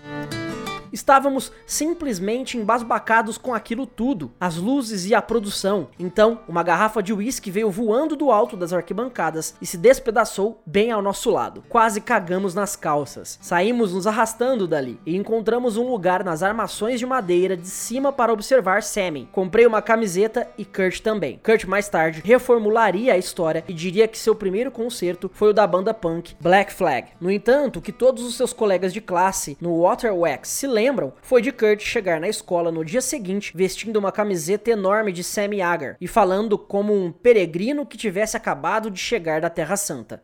Estávamos 0.91 1.53
simplesmente 1.65 2.57
embasbacados 2.57 3.37
com 3.37 3.53
aquilo 3.53 3.85
tudo, 3.85 4.31
as 4.39 4.57
luzes 4.57 5.05
e 5.05 5.15
a 5.15 5.21
produção. 5.21 5.87
Então, 5.97 6.39
uma 6.47 6.63
garrafa 6.63 7.01
de 7.01 7.13
uísque 7.13 7.49
veio 7.49 7.71
voando 7.71 8.15
do 8.15 8.29
alto 8.29 8.57
das 8.57 8.73
arquibancadas 8.73 9.55
e 9.61 9.65
se 9.65 9.77
despedaçou 9.77 10.61
bem 10.65 10.91
ao 10.91 11.01
nosso 11.01 11.29
lado. 11.29 11.63
Quase 11.69 12.01
cagamos 12.01 12.53
nas 12.53 12.75
calças. 12.75 13.39
Saímos 13.41 13.93
nos 13.93 14.05
arrastando 14.05 14.67
dali 14.67 14.99
e 15.05 15.15
encontramos 15.15 15.77
um 15.77 15.89
lugar 15.89 16.25
nas 16.25 16.43
armações 16.43 16.99
de 16.99 17.05
madeira 17.05 17.55
de 17.55 17.67
cima 17.67 18.11
para 18.11 18.33
observar 18.33 18.83
Sammy. 18.83 19.29
Comprei 19.31 19.65
uma 19.65 19.81
camiseta 19.81 20.49
e 20.57 20.65
Kurt 20.65 20.99
também. 20.99 21.39
Kurt 21.41 21.63
mais 21.65 21.87
tarde 21.87 22.21
reformularia 22.23 23.13
a 23.13 23.17
história 23.17 23.63
e 23.65 23.73
diria 23.73 24.09
que 24.09 24.17
seu 24.17 24.35
primeiro 24.35 24.71
concerto 24.71 25.31
foi 25.33 25.51
o 25.51 25.53
da 25.53 25.65
banda 25.65 25.93
punk 25.93 26.35
Black 26.41 26.73
Flag. 26.73 27.09
No 27.19 27.31
entanto, 27.31 27.79
que 27.79 27.93
todos 27.93 28.25
os 28.25 28.35
seus 28.35 28.51
colegas 28.51 28.91
de 28.91 28.99
classe 28.99 29.57
no 29.61 29.81
Waterwax 29.81 30.49
se 30.49 30.67
lembram 30.67 30.80
foi 31.21 31.41
de 31.41 31.51
Kurt 31.51 31.81
chegar 31.81 32.19
na 32.19 32.27
escola 32.27 32.71
no 32.71 32.83
dia 32.83 33.01
seguinte 33.01 33.51
vestindo 33.55 33.97
uma 33.97 34.11
camiseta 34.11 34.71
enorme 34.71 35.11
de 35.11 35.23
Sammy 35.23 35.61
Hagar 35.61 35.97
e 35.99 36.07
falando 36.07 36.57
como 36.57 36.93
um 36.93 37.11
peregrino 37.11 37.85
que 37.85 37.97
tivesse 37.97 38.35
acabado 38.37 38.89
de 38.89 38.99
chegar 38.99 39.41
da 39.41 39.49
Terra 39.49 39.75
Santa. 39.75 40.23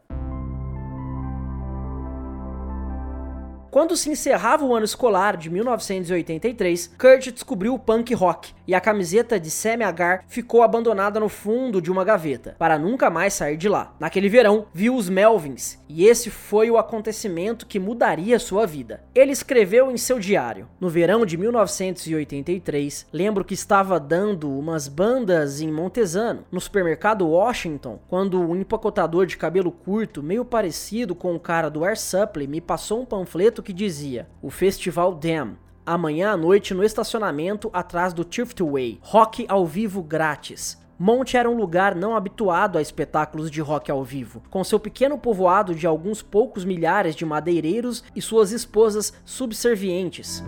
Quando 3.70 3.98
se 3.98 4.10
encerrava 4.10 4.66
o 4.66 4.74
ano 4.74 4.86
escolar 4.86 5.36
de 5.36 5.50
1983, 5.50 6.94
Kurt 6.98 7.32
descobriu 7.32 7.74
o 7.74 7.80
punk 7.80 8.14
rock 8.14 8.54
e 8.68 8.76
a 8.76 8.82
camiseta 8.82 9.40
de 9.40 9.50
Sammy 9.50 9.84
Hagar 9.84 10.24
ficou 10.28 10.62
abandonada 10.62 11.20
no 11.20 11.30
fundo 11.30 11.82
de 11.82 11.92
uma 11.92 12.04
gaveta, 12.04 12.56
para 12.60 12.78
nunca 12.78 13.10
mais 13.10 13.34
sair 13.34 13.58
de 13.58 13.70
lá. 13.70 13.94
Naquele 14.00 14.30
verão, 14.30 14.66
viu 14.74 14.96
os 14.96 15.10
Melvins 15.10 15.80
e 15.88 16.06
esse 16.06 16.30
foi 16.30 16.70
o 16.70 16.78
acontecimento 16.78 17.66
que 17.66 17.80
mudaria 17.80 18.40
sua 18.40 18.66
vida. 18.66 19.02
Ele 19.16 19.32
escreveu 19.32 19.92
em 19.92 19.98
seu 19.98 20.20
diário: 20.20 20.68
No 20.80 20.90
verão 20.90 21.26
de 21.26 21.38
1983, 21.38 23.08
lembro 23.12 23.46
que 23.46 23.54
estava 23.54 24.00
dando 24.00 24.50
umas 24.50 24.88
bandas 24.88 25.62
em 25.62 25.72
Montesano, 25.72 26.46
no 26.52 26.60
supermercado 26.60 27.28
Washington, 27.28 28.00
quando 28.08 28.40
um 28.40 28.56
empacotador 28.56 29.26
de 29.26 29.38
cabelo 29.38 29.72
curto, 29.72 30.24
meio 30.24 30.44
parecido 30.44 31.16
com 31.16 31.36
o 31.36 31.40
cara 31.40 31.70
do 31.70 31.86
Air 31.86 32.00
Supply, 32.00 32.48
me 32.48 32.60
passou 32.60 33.02
um 33.02 33.06
panfleto 33.06 33.57
que 33.64 33.74
dizia: 33.74 34.28
O 34.42 34.50
Festival 34.50 35.14
Dam, 35.14 35.58
amanhã 35.86 36.32
à 36.32 36.38
noite 36.38 36.74
no 36.74 36.84
estacionamento 36.84 37.70
atrás 37.74 38.14
do 38.14 38.26
Way. 38.72 39.00
Rock 39.02 39.46
ao 39.48 39.66
vivo 39.66 40.04
grátis. 40.04 40.78
Monte 41.00 41.38
era 41.38 41.48
um 41.48 41.56
lugar 41.56 41.94
não 41.96 42.16
habituado 42.16 42.78
a 42.78 42.82
espetáculos 42.82 43.52
de 43.52 43.62
rock 43.62 43.92
ao 43.92 44.04
vivo, 44.04 44.42
com 44.50 44.64
seu 44.64 44.80
pequeno 44.80 45.16
povoado 45.16 45.76
de 45.76 45.86
alguns 45.86 46.24
poucos 46.24 46.66
milhares 46.66 47.16
de 47.16 47.24
madeireiros 47.24 48.04
e 48.16 48.22
suas 48.22 48.52
esposas 48.52 49.14
subservientes. 49.24 50.44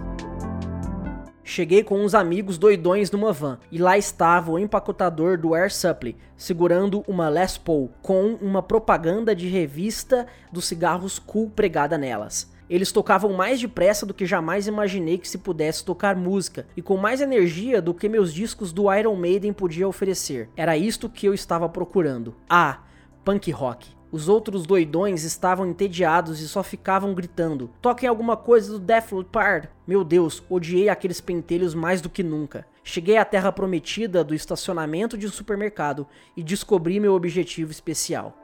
Cheguei 1.44 1.84
com 1.84 2.00
uns 2.04 2.14
amigos 2.14 2.58
doidões 2.58 3.10
numa 3.10 3.34
van 3.34 3.58
e 3.72 3.78
lá 3.78 3.98
estava 3.98 4.52
o 4.52 4.60
empacotador 4.60 5.36
do 5.36 5.56
Air 5.56 5.74
Supply 5.74 6.16
segurando 6.38 7.04
uma 7.08 7.28
Les 7.28 7.58
Paul 7.58 7.92
com 8.02 8.36
uma 8.36 8.62
propaganda 8.62 9.36
de 9.36 9.48
revista 9.48 10.28
dos 10.52 10.66
cigarros 10.66 11.18
cool 11.18 11.50
pregada 11.50 11.98
nelas. 11.98 12.52
Eles 12.70 12.92
tocavam 12.92 13.34
mais 13.34 13.60
depressa 13.60 14.06
do 14.06 14.14
que 14.14 14.26
jamais 14.26 14.68
imaginei 14.68 15.18
que 15.18 15.28
se 15.28 15.40
pudesse 15.40 15.84
tocar 15.84 16.16
música, 16.16 16.68
e 16.78 16.82
com 16.82 16.98
mais 16.98 17.20
energia 17.20 17.82
do 17.82 17.94
que 17.94 18.08
meus 18.08 18.34
discos 18.34 18.72
do 18.72 18.94
Iron 18.94 19.16
Maiden 19.16 19.52
podiam 19.52 19.90
oferecer. 19.90 20.50
Era 20.56 20.78
isto 20.78 21.10
que 21.10 21.26
eu 21.26 21.34
estava 21.34 21.68
procurando. 21.68 22.36
Ah, 22.48 22.84
punk 23.26 23.50
rock. 23.50 23.98
Os 24.12 24.28
outros 24.28 24.66
doidões 24.66 25.24
estavam 25.24 25.68
entediados 25.68 26.42
e 26.42 26.48
só 26.48 26.64
ficavam 26.64 27.14
gritando: 27.14 27.70
Toquem 27.82 28.10
alguma 28.10 28.36
coisa 28.36 28.72
do 28.72 28.80
Def 28.80 29.12
Leppard! 29.12 29.70
Meu 29.88 30.04
Deus, 30.04 30.44
odiei 30.50 30.90
aqueles 30.90 31.22
pentelhos 31.22 31.76
mais 31.76 32.02
do 32.02 32.10
que 32.10 32.24
nunca. 32.24 32.66
Cheguei 32.84 33.18
à 33.18 33.26
terra 33.26 33.52
prometida 33.52 34.24
do 34.24 34.34
estacionamento 34.34 35.16
de 35.16 35.28
um 35.28 35.32
supermercado 35.32 36.08
e 36.36 36.42
descobri 36.42 37.00
meu 37.00 37.14
objetivo 37.14 37.72
especial. 37.72 38.36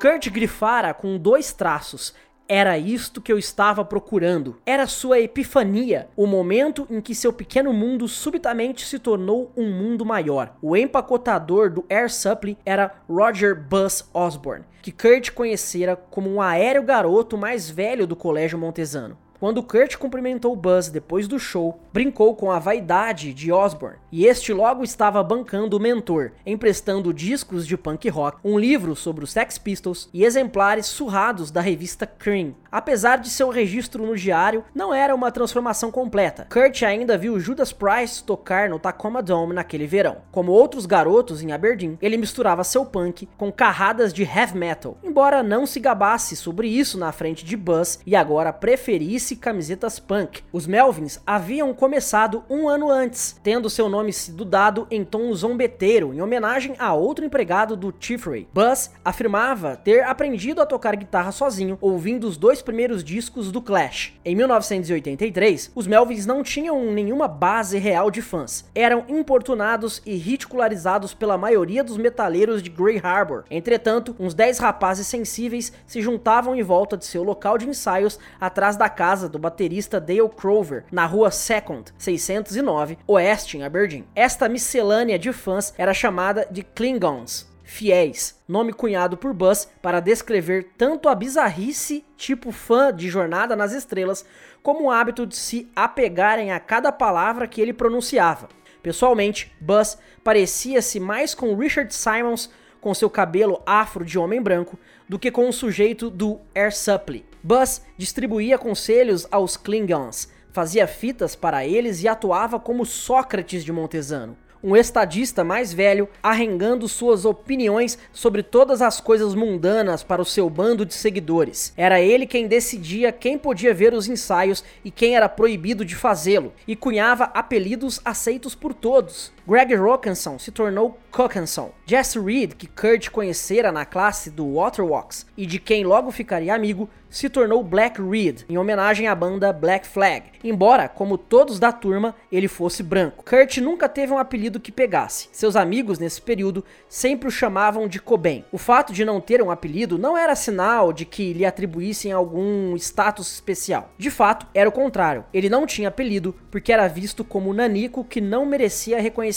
Kurt 0.00 0.28
grifara 0.30 0.94
com 0.94 1.18
dois 1.18 1.52
traços 1.52 2.14
era 2.52 2.76
isto 2.76 3.22
que 3.22 3.32
eu 3.32 3.38
estava 3.38 3.82
procurando. 3.82 4.58
Era 4.66 4.86
sua 4.86 5.18
epifania, 5.18 6.10
o 6.14 6.26
momento 6.26 6.86
em 6.90 7.00
que 7.00 7.14
seu 7.14 7.32
pequeno 7.32 7.72
mundo 7.72 8.06
subitamente 8.06 8.84
se 8.84 8.98
tornou 8.98 9.50
um 9.56 9.72
mundo 9.72 10.04
maior. 10.04 10.54
O 10.60 10.76
empacotador 10.76 11.70
do 11.70 11.82
Air 11.88 12.12
Supply 12.12 12.58
era 12.62 12.92
Roger 13.08 13.58
Buzz 13.58 14.06
Osborne, 14.12 14.66
que 14.82 14.92
Kurt 14.92 15.30
conhecera 15.30 15.96
como 15.96 16.28
um 16.28 16.42
aéreo 16.42 16.82
garoto 16.82 17.38
mais 17.38 17.70
velho 17.70 18.06
do 18.06 18.14
colégio 18.14 18.58
montesano. 18.58 19.16
Quando 19.40 19.62
Kurt 19.62 19.96
cumprimentou 19.96 20.54
Buzz 20.54 20.90
depois 20.90 21.26
do 21.26 21.38
show, 21.38 21.80
brincou 21.90 22.36
com 22.36 22.50
a 22.50 22.58
vaidade 22.58 23.32
de 23.32 23.50
Osborne, 23.50 23.96
e 24.12 24.26
este 24.26 24.52
logo 24.52 24.84
estava 24.84 25.22
bancando 25.22 25.78
o 25.78 25.80
mentor, 25.80 26.32
emprestando 26.44 27.14
discos 27.14 27.66
de 27.66 27.78
punk 27.78 28.08
rock, 28.10 28.38
um 28.44 28.58
livro 28.58 28.94
sobre 28.94 29.24
os 29.24 29.32
Sex 29.32 29.56
Pistols 29.56 30.10
e 30.12 30.22
exemplares 30.22 30.84
surrados 30.86 31.50
da 31.50 31.62
revista 31.62 32.06
Cream. 32.06 32.54
Apesar 32.70 33.16
de 33.16 33.30
seu 33.30 33.48
registro 33.48 34.06
no 34.06 34.16
diário, 34.16 34.64
não 34.74 34.94
era 34.94 35.14
uma 35.14 35.30
transformação 35.30 35.90
completa. 35.90 36.46
Kurt 36.50 36.82
ainda 36.82 37.18
viu 37.18 37.38
Judas 37.40 37.72
Price 37.72 38.24
tocar 38.24 38.68
no 38.68 38.78
Tacoma 38.78 39.22
Dome 39.22 39.54
naquele 39.54 39.86
verão. 39.86 40.18
Como 40.30 40.52
outros 40.52 40.86
garotos 40.86 41.42
em 41.42 41.52
Aberdeen, 41.52 41.98
ele 42.00 42.16
misturava 42.16 42.64
seu 42.64 42.84
punk 42.84 43.28
com 43.36 43.50
carradas 43.50 44.12
de 44.12 44.22
heavy 44.22 44.56
metal, 44.56 44.96
embora 45.02 45.42
não 45.42 45.66
se 45.66 45.80
gabasse 45.80 46.36
sobre 46.36 46.68
isso 46.68 46.98
na 46.98 47.12
frente 47.12 47.44
de 47.44 47.56
Buzz 47.56 48.00
e 48.06 48.16
agora 48.16 48.52
preferisse 48.52 49.36
camisetas 49.36 49.98
punk. 49.98 50.42
Os 50.52 50.66
Melvins 50.66 51.20
haviam 51.26 51.72
começado 51.72 52.42
um 52.48 52.68
ano 52.68 52.90
antes, 52.90 53.38
tendo 53.42 53.70
seu 53.70 53.88
nome 53.88 54.01
sido 54.10 54.44
dado 54.44 54.86
em 54.90 55.04
tom 55.04 55.32
zombeteiro, 55.32 56.12
em 56.12 56.20
homenagem 56.20 56.74
a 56.78 56.92
outro 56.92 57.24
empregado 57.24 57.76
do 57.76 57.94
Chiefrey. 58.00 58.48
Buzz 58.52 58.90
afirmava 59.04 59.76
ter 59.76 60.02
aprendido 60.02 60.60
a 60.60 60.66
tocar 60.66 60.96
guitarra 60.96 61.30
sozinho, 61.30 61.78
ouvindo 61.80 62.26
os 62.26 62.36
dois 62.36 62.60
primeiros 62.60 63.04
discos 63.04 63.52
do 63.52 63.62
Clash. 63.62 64.14
Em 64.24 64.34
1983, 64.34 65.70
os 65.74 65.86
Melvins 65.86 66.26
não 66.26 66.42
tinham 66.42 66.90
nenhuma 66.90 67.28
base 67.28 67.78
real 67.78 68.10
de 68.10 68.22
fãs. 68.22 68.64
Eram 68.74 69.04
importunados 69.08 70.02
e 70.04 70.16
ridicularizados 70.16 71.14
pela 71.14 71.38
maioria 71.38 71.84
dos 71.84 71.96
metaleiros 71.96 72.60
de 72.60 72.70
Grey 72.70 73.00
Harbor. 73.00 73.44
Entretanto, 73.50 74.16
uns 74.18 74.34
10 74.34 74.58
rapazes 74.58 75.06
sensíveis 75.06 75.72
se 75.86 76.00
juntavam 76.00 76.56
em 76.56 76.62
volta 76.62 76.96
de 76.96 77.04
seu 77.04 77.22
local 77.22 77.56
de 77.56 77.68
ensaios 77.68 78.18
atrás 78.40 78.76
da 78.76 78.88
casa 78.88 79.12
casa 79.12 79.28
do 79.28 79.38
baterista 79.38 80.00
Dale 80.00 80.28
Crover, 80.28 80.84
na 80.90 81.04
rua 81.04 81.30
Second, 81.30 81.92
609, 81.98 82.96
oeste 83.06 83.58
em 83.58 83.62
Aberdeen. 83.62 83.91
Esta 84.14 84.48
miscelânea 84.48 85.18
de 85.18 85.32
fãs 85.32 85.74
era 85.76 85.92
chamada 85.92 86.46
de 86.50 86.62
Klingons, 86.62 87.46
fiéis, 87.64 88.38
nome 88.46 88.72
cunhado 88.72 89.16
por 89.16 89.32
Buzz 89.32 89.68
para 89.80 90.00
descrever 90.00 90.72
tanto 90.76 91.08
a 91.08 91.14
bizarrice, 91.14 92.04
tipo 92.16 92.52
fã 92.52 92.94
de 92.94 93.08
Jornada 93.08 93.56
nas 93.56 93.72
Estrelas, 93.72 94.24
como 94.62 94.84
o 94.84 94.90
hábito 94.90 95.26
de 95.26 95.36
se 95.36 95.68
apegarem 95.74 96.52
a 96.52 96.60
cada 96.60 96.92
palavra 96.92 97.46
que 97.46 97.60
ele 97.60 97.72
pronunciava. 97.72 98.48
Pessoalmente, 98.82 99.52
Buzz 99.60 99.98
parecia-se 100.24 100.98
mais 100.98 101.34
com 101.34 101.56
Richard 101.56 101.94
Simons 101.94 102.50
com 102.80 102.92
seu 102.92 103.08
cabelo 103.08 103.62
afro 103.64 104.04
de 104.04 104.18
homem 104.18 104.42
branco 104.42 104.78
do 105.08 105.18
que 105.18 105.30
com 105.30 105.48
o 105.48 105.52
sujeito 105.52 106.10
do 106.10 106.40
Air 106.54 106.74
Supply. 106.74 107.24
Buzz 107.42 107.82
distribuía 107.96 108.58
conselhos 108.58 109.26
aos 109.30 109.56
Klingons, 109.56 110.28
fazia 110.52 110.86
fitas 110.86 111.34
para 111.34 111.66
eles 111.66 112.02
e 112.02 112.08
atuava 112.08 112.60
como 112.60 112.84
Sócrates 112.84 113.64
de 113.64 113.72
Montesano 113.72 114.36
um 114.62 114.76
estadista 114.76 115.42
mais 115.42 115.72
velho 115.72 116.08
arrengando 116.22 116.86
suas 116.86 117.24
opiniões 117.24 117.98
sobre 118.12 118.42
todas 118.42 118.80
as 118.80 119.00
coisas 119.00 119.34
mundanas 119.34 120.02
para 120.04 120.22
o 120.22 120.26
seu 120.26 120.48
bando 120.48 120.86
de 120.86 120.94
seguidores. 120.94 121.72
Era 121.76 122.00
ele 122.00 122.26
quem 122.26 122.46
decidia 122.46 123.10
quem 123.10 123.36
podia 123.36 123.74
ver 123.74 123.92
os 123.92 124.06
ensaios 124.06 124.62
e 124.84 124.90
quem 124.90 125.16
era 125.16 125.28
proibido 125.28 125.84
de 125.84 125.96
fazê-lo, 125.96 126.52
e 126.66 126.76
cunhava 126.76 127.24
apelidos 127.24 128.00
aceitos 128.04 128.54
por 128.54 128.72
todos. 128.72 129.32
Greg 129.46 129.74
Rockenson 129.74 130.38
se 130.38 130.52
tornou 130.52 130.98
Cookenson. 131.10 131.72
Jesse 131.84 132.18
Reed, 132.18 132.54
que 132.54 132.66
Kurt 132.66 133.10
conhecera 133.10 133.72
na 133.72 133.84
classe 133.84 134.30
do 134.30 134.54
Waterwalks 134.54 135.26
e 135.36 135.44
de 135.44 135.58
quem 135.58 135.84
logo 135.84 136.10
ficaria 136.10 136.54
amigo, 136.54 136.88
se 137.10 137.28
tornou 137.28 137.62
Black 137.62 138.00
Reed, 138.00 138.44
em 138.48 138.56
homenagem 138.56 139.06
à 139.06 139.14
banda 139.14 139.52
Black 139.52 139.86
Flag, 139.86 140.30
embora, 140.42 140.88
como 140.88 141.18
todos 141.18 141.58
da 141.58 141.70
turma, 141.70 142.14
ele 142.30 142.48
fosse 142.48 142.82
branco. 142.82 143.22
Kurt 143.22 143.58
nunca 143.58 143.86
teve 143.86 144.14
um 144.14 144.18
apelido 144.18 144.58
que 144.58 144.72
pegasse. 144.72 145.28
Seus 145.30 145.54
amigos 145.54 145.98
nesse 145.98 146.22
período 146.22 146.64
sempre 146.88 147.28
o 147.28 147.30
chamavam 147.30 147.86
de 147.86 148.00
Cobain. 148.00 148.46
O 148.50 148.56
fato 148.56 148.94
de 148.94 149.04
não 149.04 149.20
ter 149.20 149.42
um 149.42 149.50
apelido 149.50 149.98
não 149.98 150.16
era 150.16 150.34
sinal 150.34 150.90
de 150.90 151.04
que 151.04 151.34
lhe 151.34 151.44
atribuíssem 151.44 152.12
algum 152.12 152.74
status 152.76 153.30
especial. 153.30 153.90
De 153.98 154.10
fato, 154.10 154.46
era 154.54 154.68
o 154.68 154.72
contrário. 154.72 155.26
Ele 155.34 155.50
não 155.50 155.66
tinha 155.66 155.88
apelido 155.88 156.34
porque 156.50 156.72
era 156.72 156.88
visto 156.88 157.22
como 157.22 157.50
um 157.50 157.54
nanico 157.54 158.04
que 158.04 158.22
não 158.22 158.46
merecia 158.46 159.02
reconhecimento. 159.02 159.31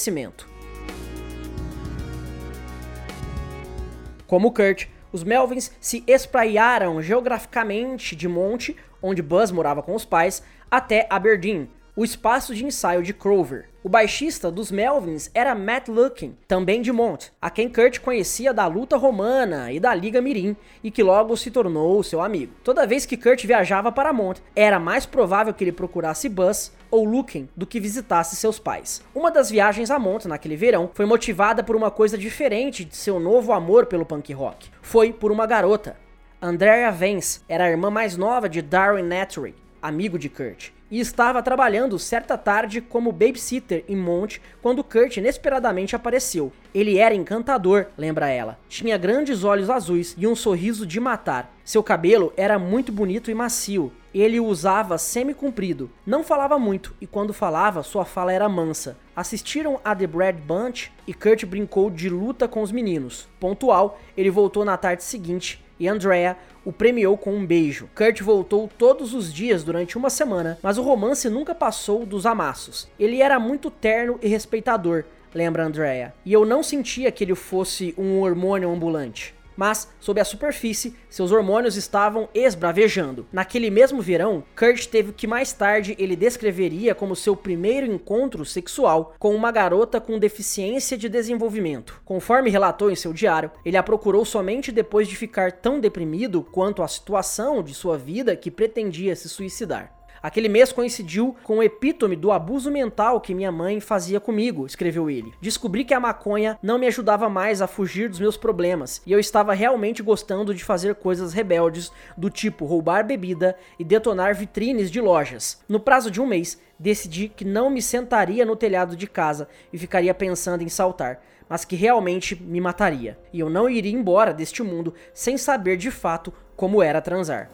Como 4.27 4.51
Kurt, 4.51 4.87
os 5.11 5.23
Melvins 5.23 5.71
se 5.79 6.03
espraiaram 6.07 7.01
geograficamente 7.01 8.15
de 8.15 8.27
Monte, 8.27 8.75
onde 9.01 9.21
Buzz 9.21 9.51
morava 9.51 9.81
com 9.81 9.95
os 9.95 10.03
pais, 10.03 10.43
até 10.69 11.07
Aberdeen, 11.09 11.69
o 11.95 12.03
espaço 12.03 12.53
de 12.53 12.65
ensaio 12.65 13.01
de 13.01 13.13
Crover. 13.13 13.69
O 13.85 13.87
baixista 13.87 14.49
dos 14.49 14.71
Melvins 14.71 15.29
era 15.31 15.53
Matt 15.53 15.89
Lukin, 15.89 16.35
também 16.47 16.81
de 16.81 16.91
Mont, 16.91 17.31
a 17.39 17.51
quem 17.51 17.69
Kurt 17.69 17.99
conhecia 17.99 18.51
da 18.51 18.65
luta 18.65 18.97
romana 18.97 19.71
e 19.71 19.79
da 19.79 19.93
Liga 19.93 20.19
Mirim 20.19 20.57
e 20.83 20.89
que 20.89 21.03
logo 21.03 21.37
se 21.37 21.51
tornou 21.51 22.01
seu 22.01 22.19
amigo. 22.19 22.51
Toda 22.63 22.87
vez 22.87 23.05
que 23.05 23.15
Kurt 23.15 23.45
viajava 23.45 23.91
para 23.91 24.11
Mont, 24.11 24.41
era 24.55 24.79
mais 24.79 25.05
provável 25.05 25.53
que 25.53 25.63
ele 25.63 25.71
procurasse 25.71 26.27
Buzz 26.27 26.73
ou 26.89 27.05
Lukin 27.05 27.47
do 27.55 27.67
que 27.67 27.79
visitasse 27.79 28.35
seus 28.35 28.57
pais. 28.57 29.03
Uma 29.13 29.29
das 29.29 29.51
viagens 29.51 29.91
a 29.91 29.99
Mont 29.99 30.27
naquele 30.27 30.55
verão 30.55 30.89
foi 30.91 31.05
motivada 31.05 31.63
por 31.63 31.75
uma 31.75 31.91
coisa 31.91 32.17
diferente 32.17 32.83
de 32.83 32.95
seu 32.95 33.19
novo 33.19 33.53
amor 33.53 33.85
pelo 33.85 34.03
punk 34.03 34.33
rock. 34.33 34.67
Foi 34.81 35.13
por 35.13 35.31
uma 35.31 35.45
garota. 35.45 35.95
Andrea 36.41 36.89
Vance 36.91 37.41
era 37.47 37.65
a 37.65 37.69
irmã 37.69 37.91
mais 37.91 38.17
nova 38.17 38.49
de 38.49 38.63
Darwin 38.63 39.03
Nethery, 39.03 39.53
amigo 39.79 40.17
de 40.17 40.27
Kurt 40.27 40.71
e 40.95 40.99
estava 41.01 41.43
trabalhando 41.43 41.99
certa 41.99 42.37
tarde 42.37 42.79
como 42.79 43.11
babysitter 43.11 43.83
em 43.85 43.97
Monte 43.97 44.41
quando 44.61 44.81
Kurt 44.81 45.17
inesperadamente 45.17 45.93
apareceu. 45.93 46.53
Ele 46.73 46.97
era 46.97 47.13
encantador, 47.13 47.87
lembra 47.97 48.29
ela. 48.29 48.57
Tinha 48.69 48.97
grandes 48.97 49.43
olhos 49.43 49.69
azuis 49.69 50.15
e 50.17 50.25
um 50.25 50.37
sorriso 50.37 50.87
de 50.87 50.97
matar. 51.01 51.53
Seu 51.65 51.83
cabelo 51.83 52.31
era 52.37 52.57
muito 52.57 52.93
bonito 52.93 53.29
e 53.29 53.33
macio. 53.33 53.91
Ele 54.13 54.39
o 54.39 54.45
usava 54.45 54.97
semi-comprido. 54.97 55.91
Não 56.05 56.23
falava 56.23 56.57
muito 56.57 56.95
e 57.01 57.05
quando 57.05 57.33
falava, 57.33 57.83
sua 57.83 58.05
fala 58.05 58.31
era 58.31 58.47
mansa. 58.47 58.97
Assistiram 59.13 59.81
a 59.83 59.93
The 59.93 60.07
Brad 60.07 60.37
Bunch 60.37 60.93
e 61.05 61.13
Kurt 61.13 61.43
brincou 61.43 61.89
de 61.89 62.07
luta 62.07 62.47
com 62.47 62.61
os 62.61 62.71
meninos. 62.71 63.27
Pontual, 63.37 63.99
ele 64.15 64.29
voltou 64.29 64.63
na 64.63 64.77
tarde 64.77 65.03
seguinte 65.03 65.64
e 65.79 65.87
Andrea 65.87 66.37
o 66.63 66.71
premiou 66.71 67.17
com 67.17 67.35
um 67.35 67.45
beijo. 67.45 67.89
Kurt 67.95 68.21
voltou 68.21 68.69
todos 68.77 69.13
os 69.13 69.31
dias 69.31 69.63
durante 69.63 69.97
uma 69.97 70.09
semana, 70.09 70.57
mas 70.63 70.77
o 70.77 70.83
romance 70.83 71.29
nunca 71.29 71.53
passou 71.53 72.05
dos 72.05 72.25
amassos. 72.25 72.87
Ele 72.99 73.21
era 73.21 73.39
muito 73.39 73.69
terno 73.69 74.17
e 74.21 74.27
respeitador, 74.27 75.03
lembra 75.33 75.65
Andrea, 75.65 76.13
e 76.25 76.33
eu 76.33 76.45
não 76.45 76.63
sentia 76.63 77.11
que 77.11 77.23
ele 77.23 77.35
fosse 77.35 77.93
um 77.97 78.19
hormônio 78.19 78.71
ambulante 78.71 79.34
mas 79.55 79.91
sob 79.99 80.19
a 80.19 80.25
superfície, 80.25 80.95
seus 81.09 81.31
hormônios 81.31 81.75
estavam 81.75 82.27
esbravejando. 82.33 83.25
Naquele 83.31 83.69
mesmo 83.69 84.01
verão, 84.01 84.43
Kurt 84.55 84.87
teve 84.87 85.09
o 85.09 85.13
que 85.13 85.27
mais 85.27 85.53
tarde 85.53 85.95
ele 85.97 86.15
descreveria 86.15 86.93
como 86.95 87.15
seu 87.15 87.35
primeiro 87.35 87.85
encontro 87.85 88.45
sexual 88.45 89.15
com 89.19 89.33
uma 89.35 89.51
garota 89.51 89.99
com 90.01 90.19
deficiência 90.19 90.97
de 90.97 91.09
desenvolvimento. 91.09 92.01
Conforme 92.05 92.49
relatou 92.49 92.91
em 92.91 92.95
seu 92.95 93.13
diário, 93.13 93.51
ele 93.63 93.77
a 93.77 93.83
procurou 93.83 94.25
somente 94.25 94.71
depois 94.71 95.07
de 95.07 95.15
ficar 95.15 95.51
tão 95.51 95.79
deprimido 95.79 96.41
quanto 96.41 96.83
a 96.83 96.87
situação 96.87 97.63
de 97.63 97.73
sua 97.73 97.97
vida 97.97 98.35
que 98.35 98.51
pretendia 98.51 99.15
se 99.15 99.29
suicidar. 99.29 99.95
Aquele 100.25 100.49
mês 100.49 100.71
coincidiu 100.71 101.35
com 101.43 101.59
o 101.59 101.63
epítome 101.63 102.15
do 102.15 102.31
abuso 102.31 102.71
mental 102.71 103.21
que 103.21 103.35
minha 103.35 103.51
mãe 103.51 103.79
fazia 103.79 104.19
comigo, 104.19 104.65
escreveu 104.65 105.07
ele. 105.07 105.31
Descobri 105.39 105.85
que 105.85 105.93
a 105.93 105.99
maconha 105.99 106.57
não 106.63 106.79
me 106.79 106.87
ajudava 106.87 107.29
mais 107.29 107.61
a 107.61 107.67
fugir 107.67 108.09
dos 108.09 108.19
meus 108.19 108.35
problemas 108.35 109.03
e 109.05 109.11
eu 109.11 109.19
estava 109.19 109.53
realmente 109.53 110.01
gostando 110.01 110.51
de 110.51 110.63
fazer 110.63 110.95
coisas 110.95 111.31
rebeldes 111.31 111.91
do 112.17 112.27
tipo 112.27 112.65
roubar 112.65 113.05
bebida 113.05 113.55
e 113.77 113.83
detonar 113.83 114.33
vitrines 114.33 114.89
de 114.89 114.99
lojas. 114.99 115.61
No 115.69 115.79
prazo 115.79 116.09
de 116.09 116.19
um 116.19 116.25
mês, 116.25 116.59
decidi 116.79 117.29
que 117.29 117.45
não 117.45 117.69
me 117.69 117.79
sentaria 117.79 118.43
no 118.43 118.55
telhado 118.55 118.95
de 118.95 119.05
casa 119.05 119.47
e 119.71 119.77
ficaria 119.77 120.11
pensando 120.11 120.63
em 120.63 120.69
saltar 120.69 121.21
mas 121.47 121.63
que 121.63 121.75
realmente 121.75 122.35
me 122.35 122.59
mataria. 122.59 123.19
E 123.31 123.39
eu 123.39 123.51
não 123.51 123.69
iria 123.69 123.91
embora 123.91 124.33
deste 124.33 124.63
mundo 124.63 124.95
sem 125.13 125.37
saber 125.37 125.77
de 125.77 125.91
fato 125.91 126.33
como 126.55 126.81
era 126.81 126.99
transar. 126.99 127.51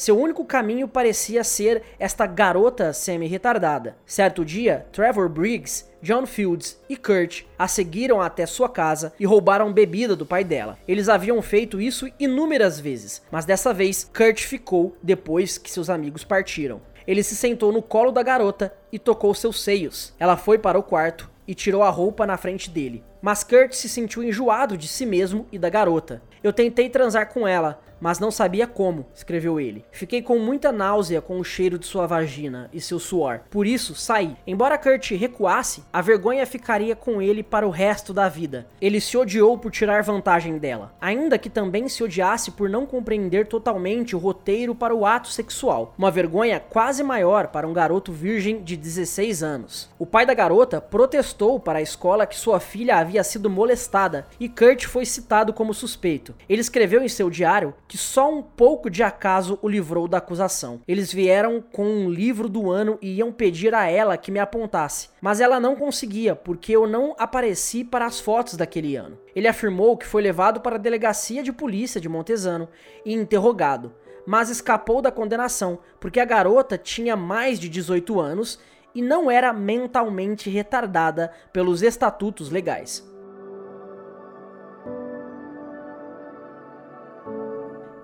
Seu 0.00 0.18
único 0.18 0.46
caminho 0.46 0.88
parecia 0.88 1.44
ser 1.44 1.82
esta 1.98 2.24
garota 2.24 2.90
semi-retardada. 2.90 3.98
Certo 4.06 4.46
dia, 4.46 4.86
Trevor 4.90 5.28
Briggs, 5.28 5.90
John 6.00 6.24
Fields 6.24 6.80
e 6.88 6.96
Kurt 6.96 7.42
a 7.58 7.68
seguiram 7.68 8.18
até 8.18 8.46
sua 8.46 8.66
casa 8.66 9.12
e 9.20 9.26
roubaram 9.26 9.70
bebida 9.70 10.16
do 10.16 10.24
pai 10.24 10.42
dela. 10.42 10.78
Eles 10.88 11.10
haviam 11.10 11.42
feito 11.42 11.78
isso 11.78 12.10
inúmeras 12.18 12.80
vezes, 12.80 13.20
mas 13.30 13.44
dessa 13.44 13.74
vez 13.74 14.10
Kurt 14.16 14.40
ficou 14.40 14.96
depois 15.02 15.58
que 15.58 15.70
seus 15.70 15.90
amigos 15.90 16.24
partiram. 16.24 16.80
Ele 17.06 17.22
se 17.22 17.36
sentou 17.36 17.70
no 17.70 17.82
colo 17.82 18.10
da 18.10 18.22
garota 18.22 18.74
e 18.90 18.98
tocou 18.98 19.34
seus 19.34 19.62
seios. 19.62 20.14
Ela 20.18 20.38
foi 20.38 20.58
para 20.58 20.78
o 20.78 20.82
quarto 20.82 21.30
e 21.46 21.54
tirou 21.54 21.82
a 21.82 21.90
roupa 21.90 22.26
na 22.26 22.38
frente 22.38 22.70
dele. 22.70 23.04
Mas 23.20 23.44
Kurt 23.44 23.74
se 23.74 23.86
sentiu 23.86 24.24
enjoado 24.24 24.78
de 24.78 24.88
si 24.88 25.04
mesmo 25.04 25.46
e 25.52 25.58
da 25.58 25.68
garota. 25.68 26.22
Eu 26.42 26.54
tentei 26.54 26.88
transar 26.88 27.28
com 27.28 27.46
ela, 27.46 27.82
mas 28.00 28.18
não 28.18 28.30
sabia 28.30 28.66
como, 28.66 29.06
escreveu 29.14 29.60
ele. 29.60 29.84
Fiquei 29.92 30.22
com 30.22 30.38
muita 30.38 30.72
náusea 30.72 31.20
com 31.20 31.38
o 31.38 31.44
cheiro 31.44 31.78
de 31.78 31.86
sua 31.86 32.06
vagina 32.06 32.70
e 32.72 32.80
seu 32.80 32.98
suor. 32.98 33.40
Por 33.50 33.66
isso, 33.66 33.94
saí. 33.94 34.36
Embora 34.46 34.78
Kurt 34.78 35.10
recuasse, 35.12 35.84
a 35.92 36.00
vergonha 36.00 36.46
ficaria 36.46 36.96
com 36.96 37.20
ele 37.20 37.42
para 37.42 37.66
o 37.66 37.70
resto 37.70 38.14
da 38.14 38.28
vida. 38.28 38.66
Ele 38.80 39.00
se 39.00 39.16
odiou 39.16 39.58
por 39.58 39.70
tirar 39.70 40.02
vantagem 40.02 40.58
dela, 40.58 40.94
ainda 41.00 41.38
que 41.38 41.50
também 41.50 41.88
se 41.88 42.02
odiasse 42.02 42.50
por 42.50 42.68
não 42.68 42.86
compreender 42.86 43.46
totalmente 43.46 44.16
o 44.16 44.18
roteiro 44.18 44.74
para 44.74 44.94
o 44.94 45.04
ato 45.04 45.28
sexual. 45.28 45.94
Uma 45.98 46.10
vergonha 46.10 46.60
quase 46.60 47.02
maior 47.02 47.48
para 47.48 47.68
um 47.68 47.72
garoto 47.72 48.12
virgem 48.12 48.62
de 48.62 48.76
16 48.76 49.42
anos. 49.42 49.90
O 49.98 50.06
pai 50.06 50.24
da 50.24 50.34
garota 50.34 50.80
protestou 50.80 51.60
para 51.60 51.78
a 51.78 51.82
escola 51.82 52.26
que 52.26 52.36
sua 52.36 52.60
filha 52.60 52.96
havia 52.96 53.22
sido 53.22 53.50
molestada 53.50 54.26
e 54.38 54.48
Kurt 54.48 54.86
foi 54.86 55.04
citado 55.04 55.52
como 55.52 55.74
suspeito. 55.74 56.34
Ele 56.48 56.60
escreveu 56.60 57.02
em 57.02 57.08
seu 57.08 57.28
diário 57.28 57.74
que 57.90 57.98
só 57.98 58.32
um 58.32 58.40
pouco 58.40 58.88
de 58.88 59.02
acaso 59.02 59.58
o 59.60 59.68
livrou 59.68 60.06
da 60.06 60.18
acusação. 60.18 60.80
Eles 60.86 61.12
vieram 61.12 61.60
com 61.60 61.84
um 61.84 62.08
livro 62.08 62.48
do 62.48 62.70
ano 62.70 62.96
e 63.02 63.16
iam 63.16 63.32
pedir 63.32 63.74
a 63.74 63.90
ela 63.90 64.16
que 64.16 64.30
me 64.30 64.38
apontasse, 64.38 65.08
mas 65.20 65.40
ela 65.40 65.58
não 65.58 65.74
conseguia 65.74 66.36
porque 66.36 66.70
eu 66.70 66.86
não 66.86 67.16
apareci 67.18 67.82
para 67.82 68.06
as 68.06 68.20
fotos 68.20 68.54
daquele 68.54 68.94
ano. 68.94 69.18
Ele 69.34 69.48
afirmou 69.48 69.96
que 69.96 70.06
foi 70.06 70.22
levado 70.22 70.60
para 70.60 70.76
a 70.76 70.78
delegacia 70.78 71.42
de 71.42 71.52
polícia 71.52 72.00
de 72.00 72.08
Montesano 72.08 72.68
e 73.04 73.12
interrogado, 73.12 73.92
mas 74.24 74.50
escapou 74.50 75.02
da 75.02 75.10
condenação 75.10 75.80
porque 75.98 76.20
a 76.20 76.24
garota 76.24 76.78
tinha 76.78 77.16
mais 77.16 77.58
de 77.58 77.68
18 77.68 78.20
anos 78.20 78.60
e 78.94 79.02
não 79.02 79.28
era 79.28 79.52
mentalmente 79.52 80.48
retardada 80.48 81.32
pelos 81.52 81.82
estatutos 81.82 82.50
legais. 82.50 83.09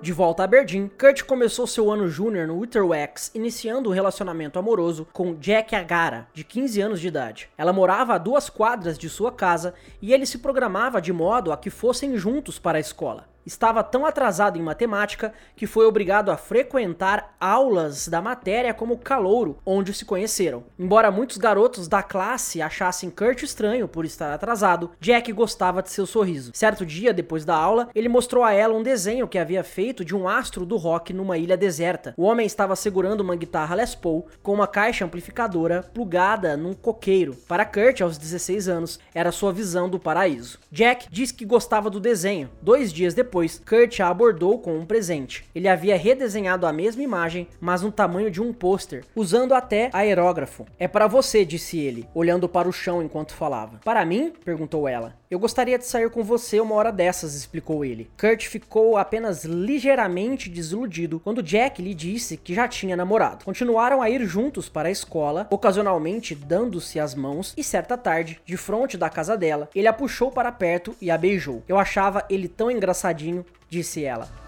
De 0.07 0.13
volta 0.13 0.41
a 0.41 0.45
Aberdeen, 0.45 0.89
Kurt 0.97 1.25
começou 1.25 1.67
seu 1.67 1.91
ano 1.91 2.09
júnior 2.09 2.47
no 2.47 2.61
Witherwax, 2.61 3.33
iniciando 3.35 3.91
um 3.91 3.93
relacionamento 3.93 4.57
amoroso 4.57 5.05
com 5.13 5.35
Jack 5.35 5.75
Agara, 5.75 6.29
de 6.33 6.45
15 6.45 6.81
anos 6.81 7.01
de 7.01 7.09
idade. 7.09 7.49
Ela 7.59 7.73
morava 7.73 8.15
a 8.15 8.19
duas 8.19 8.49
quadras 8.49 8.97
de 8.97 9.09
sua 9.09 9.33
casa 9.33 9.75
e 10.01 10.15
ele 10.15 10.25
se 10.25 10.39
programava 10.39 11.03
de 11.03 11.13
modo 11.13 11.51
a 11.51 11.57
que 11.57 11.71
fossem 11.71 12.17
juntos 12.17 12.57
para 12.57 12.79
a 12.79 12.81
escola 12.81 13.27
estava 13.47 13.83
tão 13.83 14.05
atrasado 14.05 14.59
em 14.59 14.63
matemática 14.63 15.33
que 15.55 15.67
foi 15.67 15.87
obrigado 15.87 16.31
a 16.31 16.37
frequentar 16.37 17.37
aulas 17.41 18.09
da 18.09 18.21
matéria 18.21 18.75
como 18.75 18.99
calouro, 18.99 19.59
onde 19.65 19.95
se 19.95 20.05
conheceram. 20.05 20.65
Embora 20.79 21.11
muitos 21.11 21.37
garotos 21.37 21.89
da 21.89 22.03
classe 22.03 22.61
achassem 22.61 23.09
Kurt 23.09 23.43
estranho 23.43 23.87
por 23.87 24.05
estar 24.05 24.33
atrasado, 24.33 24.91
Jack 25.01 25.33
gostava 25.33 25.83
de 25.83 25.91
seu 25.91 26.07
sorriso. 26.07 26.51
Certo 26.55 26.85
dia, 26.85 27.13
depois 27.13 27.45
da 27.45 27.55
aula, 27.55 27.89
ele 27.95 28.09
mostrou 28.09 28.43
a 28.43 28.53
ela 28.53 28.75
um 28.75 28.83
desenho 28.83 29.29
que 29.29 29.39
havia 29.39 29.63
feito 29.63 30.05
de 30.05 30.15
um 30.15 30.29
astro 30.29 30.67
do 30.67 30.77
rock 30.77 31.13
numa 31.13 31.39
ilha 31.39 31.57
deserta. 31.57 32.15
O 32.17 32.25
homem 32.25 32.47
estava 32.47 32.75
segurando 32.75 33.21
uma 33.21 33.37
guitarra 33.37 33.77
Les 33.77 33.95
Paul 33.95 34.27
com 34.43 34.53
uma 34.53 34.67
caixa 34.67 35.05
amplificadora 35.05 35.83
plugada 35.95 36.57
num 36.57 36.75
coqueiro. 36.75 37.35
Para 37.49 37.65
Kurt, 37.65 38.01
aos 38.01 38.19
16 38.19 38.69
anos, 38.69 38.99
era 39.15 39.33
sua 39.33 39.53
visão 39.53 39.89
do 39.89 39.99
paraíso. 39.99 40.59
Jack 40.71 41.07
disse 41.11 41.35
que 41.35 41.45
gostava 41.45 41.89
do 41.89 42.01
desenho. 42.01 42.51
Dois 42.61 42.93
dias 42.93 43.15
depois, 43.15 43.36
depois, 43.37 43.63
Kurt 43.67 44.01
a 44.01 44.09
abordou 44.09 44.59
com 44.59 44.79
um 44.79 44.87
presente. 44.87 45.45
Ele 45.55 45.69
havia 45.69 45.95
redesenhado 45.95 46.67
a 46.67 46.73
mesma 46.73 47.03
imagem, 47.03 47.47
mas 47.61 47.83
no 47.83 47.93
tamanho 47.93 48.31
de 48.31 48.41
um 48.41 48.51
pôster, 48.51 49.05
usando 49.15 49.53
até 49.53 49.91
aerógrafo. 49.93 50.65
É 50.79 50.89
para 50.89 51.07
você, 51.07 51.45
disse 51.45 51.79
ele, 51.79 52.09
olhando 52.15 52.49
para 52.49 52.67
o 52.67 52.73
chão 52.73 53.03
enquanto 53.03 53.35
falava. 53.35 53.79
Para 53.85 54.07
mim? 54.07 54.33
perguntou 54.43 54.89
ela. 54.89 55.15
Eu 55.29 55.41
gostaria 55.41 55.77
de 55.77 55.85
sair 55.85 56.09
com 56.09 56.23
você 56.23 56.61
uma 56.61 56.77
hora 56.77 56.93
dessas, 56.93 57.35
explicou 57.35 57.85
ele. 57.85 58.09
Kurt 58.17 58.47
ficou 58.47 58.97
apenas 58.97 59.45
ligeiramente 59.45 60.49
desiludido 60.49 61.19
quando 61.19 61.43
Jack 61.43 61.83
lhe 61.83 61.95
disse 61.95 62.37
que 62.37 62.55
já 62.55 62.69
tinha 62.69 62.97
namorado. 62.97 63.45
Continuaram 63.45 64.01
a 64.01 64.09
ir 64.09 64.25
juntos 64.25 64.69
para 64.69 64.89
a 64.89 64.93
escola, 64.93 65.49
ocasionalmente 65.51 66.33
dando-se 66.33 67.01
as 67.01 67.15
mãos, 67.15 67.55
e 67.57 67.65
certa 67.65 67.99
tarde, 67.99 68.41
de 68.47 68.57
frente 68.57 68.97
da 68.97 69.11
casa 69.11 69.37
dela, 69.37 69.69
ele 69.75 69.89
a 69.89 69.93
puxou 69.93 70.31
para 70.31 70.53
perto 70.53 70.95
e 71.01 71.11
a 71.11 71.19
beijou. 71.19 71.63
Eu 71.67 71.77
achava 71.77 72.25
ele 72.31 72.47
tão 72.47 72.71
engraçadinho, 72.71 73.45
disse 73.69 74.05
ela. 74.05 74.46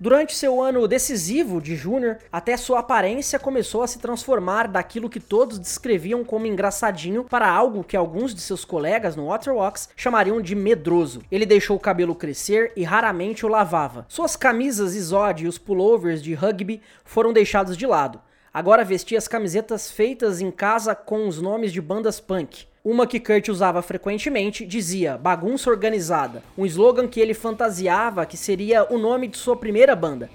Durante 0.00 0.34
seu 0.34 0.60
ano 0.60 0.88
decisivo 0.88 1.60
de 1.60 1.76
júnior, 1.76 2.18
até 2.32 2.56
sua 2.56 2.80
aparência 2.80 3.38
começou 3.38 3.82
a 3.82 3.86
se 3.86 4.00
transformar 4.00 4.66
daquilo 4.66 5.08
que 5.08 5.20
todos 5.20 5.58
descreviam 5.58 6.24
como 6.24 6.46
engraçadinho 6.46 7.24
para 7.24 7.48
algo 7.48 7.84
que 7.84 7.96
alguns 7.96 8.34
de 8.34 8.40
seus 8.40 8.64
colegas 8.64 9.14
no 9.14 9.26
Waterwalks 9.26 9.88
chamariam 9.96 10.40
de 10.40 10.54
medroso. 10.54 11.22
Ele 11.30 11.46
deixou 11.46 11.76
o 11.76 11.80
cabelo 11.80 12.14
crescer 12.14 12.72
e 12.76 12.82
raramente 12.82 13.46
o 13.46 13.48
lavava. 13.48 14.04
Suas 14.08 14.34
camisas 14.34 14.96
Izod 14.96 15.44
e 15.44 15.48
os 15.48 15.58
pullovers 15.58 16.20
de 16.20 16.34
rugby 16.34 16.82
foram 17.04 17.32
deixados 17.32 17.76
de 17.76 17.86
lado. 17.86 18.20
Agora 18.52 18.84
vestia 18.84 19.18
as 19.18 19.28
camisetas 19.28 19.90
feitas 19.90 20.40
em 20.40 20.50
casa 20.50 20.94
com 20.94 21.28
os 21.28 21.40
nomes 21.40 21.72
de 21.72 21.80
bandas 21.80 22.18
punk. 22.18 22.66
Uma 22.86 23.06
que 23.06 23.18
Kurt 23.18 23.48
usava 23.48 23.80
frequentemente 23.80 24.66
dizia 24.66 25.16
bagunça 25.16 25.70
organizada, 25.70 26.42
um 26.56 26.66
slogan 26.66 27.08
que 27.08 27.18
ele 27.18 27.32
fantasiava 27.32 28.26
que 28.26 28.36
seria 28.36 28.86
o 28.92 28.98
nome 28.98 29.26
de 29.26 29.38
sua 29.38 29.56
primeira 29.56 29.96
banda. 29.96 30.28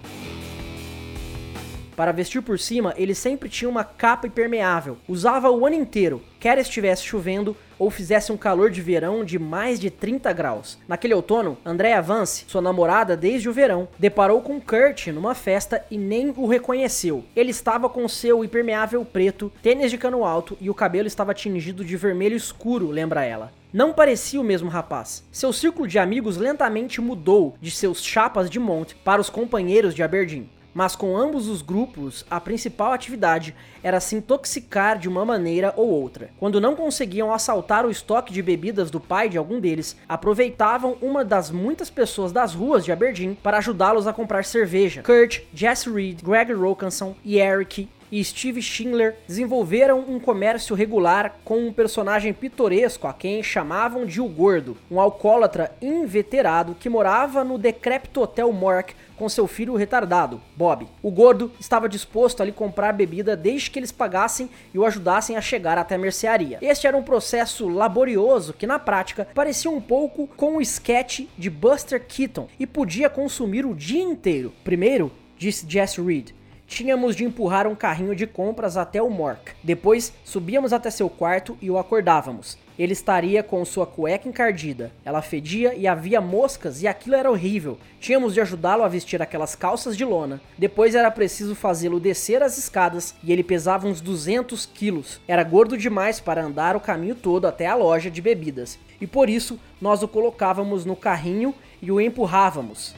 Para 1.99 2.13
vestir 2.13 2.41
por 2.41 2.57
cima, 2.57 2.93
ele 2.95 3.13
sempre 3.13 3.49
tinha 3.49 3.67
uma 3.67 3.83
capa 3.83 4.25
impermeável. 4.25 4.95
Usava 5.05 5.51
o 5.51 5.65
ano 5.65 5.75
inteiro, 5.75 6.23
quer 6.39 6.57
estivesse 6.57 7.03
chovendo 7.03 7.57
ou 7.77 7.91
fizesse 7.91 8.31
um 8.31 8.37
calor 8.37 8.71
de 8.71 8.81
verão 8.81 9.25
de 9.25 9.37
mais 9.37 9.77
de 9.77 9.89
30 9.89 10.31
graus. 10.31 10.79
Naquele 10.87 11.13
outono, 11.13 11.57
Andrea 11.65 12.01
Vance, 12.01 12.45
sua 12.47 12.61
namorada 12.61 13.17
desde 13.17 13.49
o 13.49 13.53
verão, 13.53 13.89
deparou 13.99 14.41
com 14.41 14.61
Kurt 14.61 15.07
numa 15.07 15.35
festa 15.35 15.85
e 15.91 15.97
nem 15.97 16.33
o 16.37 16.47
reconheceu. 16.47 17.25
Ele 17.35 17.51
estava 17.51 17.89
com 17.89 18.07
seu 18.07 18.45
impermeável 18.45 19.03
preto, 19.03 19.51
tênis 19.61 19.91
de 19.91 19.97
cano 19.97 20.23
alto 20.23 20.57
e 20.61 20.69
o 20.69 20.73
cabelo 20.73 21.05
estava 21.05 21.33
tingido 21.33 21.83
de 21.83 21.97
vermelho 21.97 22.37
escuro, 22.37 22.89
lembra 22.89 23.25
ela. 23.25 23.51
Não 23.73 23.91
parecia 23.91 24.39
o 24.39 24.43
mesmo 24.43 24.69
rapaz. 24.69 25.21
Seu 25.33 25.51
círculo 25.51 25.85
de 25.85 25.99
amigos 25.99 26.37
lentamente 26.37 27.01
mudou 27.01 27.57
de 27.59 27.69
seus 27.69 28.01
chapas 28.01 28.49
de 28.49 28.57
monte 28.57 28.95
para 28.95 29.19
os 29.19 29.29
companheiros 29.29 29.93
de 29.93 30.01
Aberdeen 30.01 30.49
mas 30.73 30.95
com 30.95 31.17
ambos 31.17 31.47
os 31.47 31.61
grupos, 31.61 32.25
a 32.29 32.39
principal 32.39 32.91
atividade 32.91 33.55
era 33.81 33.99
se 33.99 34.15
intoxicar 34.15 34.97
de 34.97 35.07
uma 35.07 35.25
maneira 35.25 35.73
ou 35.75 35.87
outra. 35.87 36.29
Quando 36.37 36.61
não 36.61 36.75
conseguiam 36.75 37.33
assaltar 37.33 37.85
o 37.85 37.91
estoque 37.91 38.33
de 38.33 38.41
bebidas 38.41 38.91
do 38.91 38.99
pai 38.99 39.29
de 39.29 39.37
algum 39.37 39.59
deles, 39.59 39.95
aproveitavam 40.07 40.97
uma 41.01 41.23
das 41.23 41.49
muitas 41.51 41.89
pessoas 41.89 42.31
das 42.31 42.53
ruas 42.53 42.83
de 42.85 42.91
Aberdeen 42.91 43.37
para 43.41 43.57
ajudá-los 43.57 44.07
a 44.07 44.13
comprar 44.13 44.45
cerveja. 44.45 45.03
Kurt, 45.03 45.41
Jesse 45.53 45.89
Reed, 45.89 46.21
Greg 46.21 46.53
Rokanson 46.53 47.15
e 47.23 47.39
Eric 47.39 47.87
e 48.11 48.23
Steve 48.23 48.61
Schindler 48.61 49.15
desenvolveram 49.27 49.99
um 49.99 50.19
comércio 50.19 50.75
regular 50.75 51.39
com 51.43 51.59
um 51.59 51.73
personagem 51.73 52.33
pitoresco 52.33 53.07
a 53.07 53.13
quem 53.13 53.41
chamavam 53.43 54.05
de 54.05 54.21
o 54.21 54.27
Gordo, 54.27 54.77
um 54.89 54.99
alcoólatra 54.99 55.71
inveterado 55.81 56.75
que 56.79 56.89
morava 56.89 57.43
no 57.43 57.57
decrépito 57.57 58.21
Hotel 58.21 58.51
Mork 58.51 58.95
com 59.19 59.27
seu 59.27 59.45
filho 59.45 59.75
retardado, 59.75 60.41
Bob. 60.55 60.87
O 61.03 61.11
gordo 61.11 61.51
estava 61.59 61.89
disposto 61.89 62.41
a 62.41 62.45
lhe 62.45 62.53
comprar 62.53 62.93
bebida 62.93 63.35
desde 63.35 63.69
que 63.69 63.77
eles 63.77 63.91
pagassem 63.91 64.49
e 64.73 64.79
o 64.79 64.85
ajudassem 64.85 65.35
a 65.35 65.41
chegar 65.41 65.77
até 65.77 65.95
a 65.95 65.97
mercearia. 65.97 66.57
Este 66.61 66.87
era 66.87 66.95
um 66.95 67.03
processo 67.03 67.67
laborioso 67.67 68.53
que 68.53 68.65
na 68.65 68.79
prática 68.79 69.27
parecia 69.35 69.69
um 69.69 69.81
pouco 69.81 70.25
com 70.37 70.55
o 70.55 70.61
sketch 70.61 71.27
de 71.37 71.49
Buster 71.49 72.01
Keaton 72.07 72.47
e 72.57 72.65
podia 72.65 73.09
consumir 73.09 73.65
o 73.65 73.75
dia 73.75 74.01
inteiro. 74.01 74.53
Primeiro, 74.63 75.11
disse 75.37 75.65
Jesse 75.67 76.01
Reed, 76.01 76.31
tínhamos 76.69 77.15
de 77.15 77.25
empurrar 77.25 77.67
um 77.67 77.75
carrinho 77.75 78.15
de 78.15 78.27
compras 78.27 78.77
até 78.77 79.01
o 79.01 79.09
Mork. 79.09 79.51
Depois, 79.63 80.13
subíamos 80.23 80.71
até 80.71 80.91
seu 80.91 81.09
quarto 81.09 81.57
e 81.59 81.69
o 81.69 81.79
acordávamos. 81.79 82.57
Ele 82.77 82.93
estaria 82.93 83.43
com 83.43 83.65
sua 83.65 83.85
cueca 83.85 84.29
encardida. 84.29 84.93
Ela 85.03 85.21
fedia 85.21 85.73
e 85.73 85.85
havia 85.85 86.21
moscas 86.21 86.81
e 86.81 86.87
aquilo 86.87 87.15
era 87.15 87.29
horrível. 87.29 87.77
Tínhamos 87.99 88.33
de 88.33 88.39
ajudá-lo 88.39 88.83
a 88.83 88.87
vestir 88.87 89.21
aquelas 89.21 89.53
calças 89.53 89.97
de 89.97 90.05
lona. 90.05 90.39
Depois 90.57 90.95
era 90.95 91.11
preciso 91.11 91.55
fazê-lo 91.55 91.99
descer 91.99 92.41
as 92.41 92.57
escadas 92.57 93.15
e 93.21 93.33
ele 93.33 93.43
pesava 93.43 93.87
uns 93.87 93.99
200 93.99 94.65
quilos. 94.67 95.19
Era 95.27 95.43
gordo 95.43 95.77
demais 95.77 96.21
para 96.21 96.45
andar 96.45 96.77
o 96.77 96.79
caminho 96.79 97.15
todo 97.15 97.47
até 97.47 97.65
a 97.65 97.75
loja 97.75 98.09
de 98.09 98.21
bebidas. 98.21 98.79
E 99.01 99.07
por 99.07 99.29
isso 99.29 99.59
nós 99.81 100.01
o 100.03 100.07
colocávamos 100.07 100.85
no 100.85 100.95
carrinho 100.95 101.53
e 101.81 101.91
o 101.91 101.99
empurrávamos. 101.99 102.95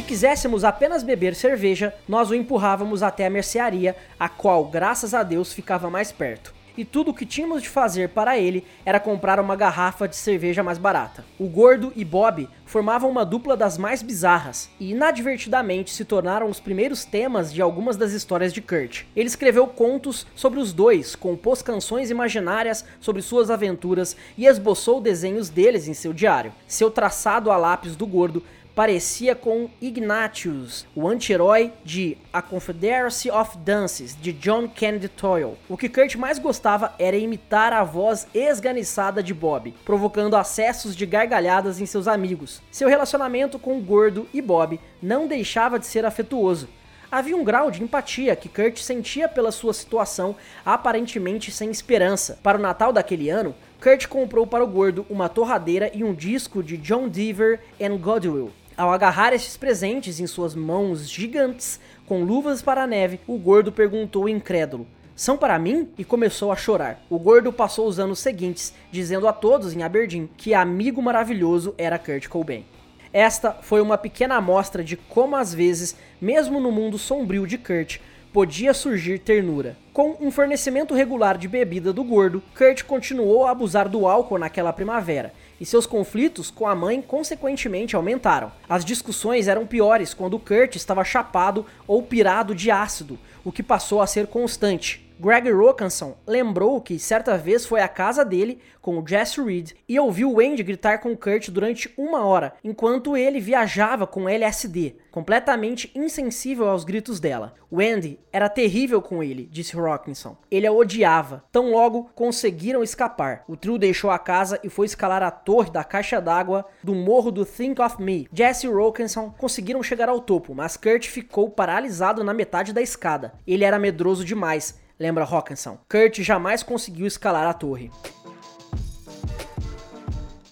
Se 0.00 0.06
quiséssemos 0.06 0.64
apenas 0.64 1.02
beber 1.02 1.34
cerveja, 1.34 1.94
nós 2.08 2.30
o 2.30 2.34
empurrávamos 2.34 3.02
até 3.02 3.26
a 3.26 3.30
mercearia, 3.30 3.94
a 4.18 4.30
qual, 4.30 4.64
graças 4.64 5.12
a 5.12 5.22
Deus, 5.22 5.52
ficava 5.52 5.90
mais 5.90 6.10
perto. 6.10 6.54
E 6.74 6.86
tudo 6.86 7.10
o 7.10 7.14
que 7.14 7.26
tínhamos 7.26 7.62
de 7.62 7.68
fazer 7.68 8.08
para 8.08 8.38
ele 8.38 8.64
era 8.82 8.98
comprar 8.98 9.38
uma 9.38 9.54
garrafa 9.54 10.08
de 10.08 10.16
cerveja 10.16 10.62
mais 10.62 10.78
barata. 10.78 11.22
O 11.38 11.46
Gordo 11.46 11.92
e 11.94 12.02
Bob 12.02 12.48
formavam 12.64 13.10
uma 13.10 13.26
dupla 13.26 13.54
das 13.54 13.76
mais 13.76 14.02
bizarras 14.02 14.70
e 14.80 14.92
inadvertidamente 14.92 15.92
se 15.92 16.06
tornaram 16.06 16.48
os 16.48 16.60
primeiros 16.60 17.04
temas 17.04 17.52
de 17.52 17.60
algumas 17.60 17.98
das 17.98 18.12
histórias 18.12 18.54
de 18.54 18.62
Kurt. 18.62 19.02
Ele 19.14 19.26
escreveu 19.26 19.66
contos 19.66 20.26
sobre 20.34 20.60
os 20.60 20.72
dois, 20.72 21.14
compôs 21.14 21.60
canções 21.60 22.10
imaginárias 22.10 22.86
sobre 23.00 23.20
suas 23.20 23.50
aventuras 23.50 24.16
e 24.38 24.46
esboçou 24.46 24.98
desenhos 24.98 25.50
deles 25.50 25.88
em 25.88 25.92
seu 25.92 26.14
diário. 26.14 26.54
Seu 26.66 26.90
traçado 26.90 27.50
a 27.50 27.58
lápis 27.58 27.94
do 27.96 28.06
Gordo 28.06 28.42
parecia 28.80 29.34
com 29.34 29.68
Ignatius, 29.78 30.86
o 30.96 31.06
anti-herói 31.06 31.70
de 31.84 32.16
A 32.32 32.40
Confederacy 32.40 33.30
of 33.30 33.58
Dances, 33.58 34.16
de 34.18 34.32
John 34.32 34.66
Kennedy 34.68 35.06
Toyle. 35.06 35.58
O 35.68 35.76
que 35.76 35.86
Kurt 35.86 36.14
mais 36.14 36.38
gostava 36.38 36.94
era 36.98 37.14
imitar 37.14 37.74
a 37.74 37.84
voz 37.84 38.26
esganiçada 38.32 39.22
de 39.22 39.34
Bob, 39.34 39.74
provocando 39.84 40.34
acessos 40.34 40.96
de 40.96 41.04
gargalhadas 41.04 41.78
em 41.78 41.84
seus 41.84 42.08
amigos. 42.08 42.62
Seu 42.70 42.88
relacionamento 42.88 43.58
com 43.58 43.82
Gordo 43.82 44.26
e 44.32 44.40
Bob 44.40 44.80
não 45.02 45.26
deixava 45.26 45.78
de 45.78 45.84
ser 45.84 46.06
afetuoso. 46.06 46.66
Havia 47.12 47.36
um 47.36 47.44
grau 47.44 47.70
de 47.70 47.82
empatia 47.82 48.34
que 48.34 48.48
Kurt 48.48 48.78
sentia 48.78 49.28
pela 49.28 49.52
sua 49.52 49.74
situação 49.74 50.34
aparentemente 50.64 51.52
sem 51.52 51.70
esperança. 51.70 52.38
Para 52.42 52.56
o 52.56 52.62
Natal 52.62 52.94
daquele 52.94 53.28
ano, 53.28 53.54
Kurt 53.78 54.06
comprou 54.06 54.46
para 54.46 54.64
o 54.64 54.66
gordo 54.66 55.04
uma 55.10 55.28
torradeira 55.28 55.90
e 55.92 56.02
um 56.02 56.14
disco 56.14 56.62
de 56.62 56.78
John 56.78 57.08
Deaver 57.08 57.60
and 57.78 57.98
Godwill. 57.98 58.52
Ao 58.76 58.90
agarrar 58.92 59.32
estes 59.32 59.56
presentes 59.56 60.20
em 60.20 60.26
suas 60.26 60.54
mãos 60.54 61.08
gigantes, 61.08 61.80
com 62.06 62.24
luvas 62.24 62.62
para 62.62 62.82
a 62.82 62.86
neve, 62.86 63.20
o 63.26 63.36
gordo 63.36 63.70
perguntou 63.70 64.28
incrédulo: 64.28 64.86
São 65.14 65.36
para 65.36 65.58
mim? 65.58 65.88
E 65.98 66.04
começou 66.04 66.50
a 66.50 66.56
chorar. 66.56 67.02
O 67.10 67.18
gordo 67.18 67.52
passou 67.52 67.86
os 67.86 67.98
anos 67.98 68.18
seguintes 68.18 68.72
dizendo 68.90 69.28
a 69.28 69.32
todos 69.32 69.74
em 69.74 69.82
Aberdeen 69.82 70.30
que 70.36 70.54
amigo 70.54 71.02
maravilhoso 71.02 71.74
era 71.76 71.98
Kurt 71.98 72.28
Cobain. 72.28 72.64
Esta 73.12 73.52
foi 73.60 73.80
uma 73.80 73.98
pequena 73.98 74.36
amostra 74.36 74.84
de 74.84 74.96
como 74.96 75.34
às 75.34 75.52
vezes, 75.52 75.96
mesmo 76.20 76.60
no 76.60 76.70
mundo 76.70 76.96
sombrio 76.96 77.46
de 77.46 77.58
Kurt, 77.58 77.98
podia 78.32 78.72
surgir 78.72 79.18
ternura. 79.18 79.76
Com 79.92 80.16
um 80.20 80.30
fornecimento 80.30 80.94
regular 80.94 81.36
de 81.36 81.48
bebida 81.48 81.92
do 81.92 82.04
gordo, 82.04 82.42
Kurt 82.56 82.84
continuou 82.84 83.44
a 83.44 83.50
abusar 83.50 83.88
do 83.88 84.06
álcool 84.06 84.38
naquela 84.38 84.72
primavera, 84.72 85.32
e 85.60 85.66
seus 85.66 85.84
conflitos 85.84 86.50
com 86.50 86.66
a 86.66 86.74
mãe 86.74 87.02
consequentemente 87.02 87.96
aumentaram. 87.96 88.52
As 88.68 88.84
discussões 88.84 89.48
eram 89.48 89.66
piores 89.66 90.14
quando 90.14 90.38
Kurt 90.38 90.76
estava 90.76 91.04
chapado 91.04 91.66
ou 91.86 92.02
pirado 92.02 92.54
de 92.54 92.70
ácido, 92.70 93.18
o 93.44 93.50
que 93.50 93.62
passou 93.62 94.00
a 94.00 94.06
ser 94.06 94.26
constante. 94.28 95.09
Greg 95.20 95.50
Rokanson 95.50 96.16
lembrou 96.26 96.80
que 96.80 96.98
certa 96.98 97.36
vez 97.36 97.66
foi 97.66 97.82
à 97.82 97.88
casa 97.88 98.24
dele 98.24 98.58
com 98.80 98.98
o 98.98 99.06
Jesse 99.06 99.38
Reed 99.38 99.72
e 99.86 100.00
ouviu 100.00 100.32
Wendy 100.32 100.62
gritar 100.62 100.96
com 100.96 101.14
Kurt 101.14 101.50
durante 101.50 101.92
uma 101.98 102.24
hora, 102.24 102.54
enquanto 102.64 103.14
ele 103.14 103.38
viajava 103.38 104.06
com 104.06 104.26
LSD, 104.26 104.96
completamente 105.10 105.90
insensível 105.94 106.70
aos 106.70 106.84
gritos 106.84 107.20
dela. 107.20 107.52
Wendy 107.70 108.18
era 108.32 108.48
terrível 108.48 109.02
com 109.02 109.22
ele, 109.22 109.46
disse 109.52 109.76
Rokinson. 109.76 110.38
Ele 110.50 110.66
a 110.66 110.72
odiava. 110.72 111.44
Tão 111.52 111.70
logo 111.70 112.10
conseguiram 112.14 112.82
escapar. 112.82 113.44
O 113.46 113.58
trio 113.58 113.76
deixou 113.76 114.10
a 114.10 114.18
casa 114.18 114.58
e 114.64 114.70
foi 114.70 114.86
escalar 114.86 115.22
a 115.22 115.30
torre 115.30 115.70
da 115.70 115.84
caixa 115.84 116.18
d'água 116.18 116.64
do 116.82 116.94
morro 116.94 117.30
do 117.30 117.44
Think 117.44 117.78
of 117.82 118.02
Me. 118.02 118.26
Jesse 118.32 118.66
e 118.66 118.70
Rokinson 118.70 119.34
conseguiram 119.36 119.82
chegar 119.82 120.08
ao 120.08 120.18
topo, 120.18 120.54
mas 120.54 120.78
Kurt 120.78 121.08
ficou 121.08 121.50
paralisado 121.50 122.24
na 122.24 122.32
metade 122.32 122.72
da 122.72 122.80
escada. 122.80 123.34
Ele 123.46 123.64
era 123.64 123.78
medroso 123.78 124.24
demais 124.24 124.80
lembra 125.00 125.24
Hawkinson. 125.24 125.78
Kurt 125.88 126.20
jamais 126.20 126.62
conseguiu 126.62 127.06
escalar 127.06 127.46
a 127.46 127.54
torre. 127.54 127.90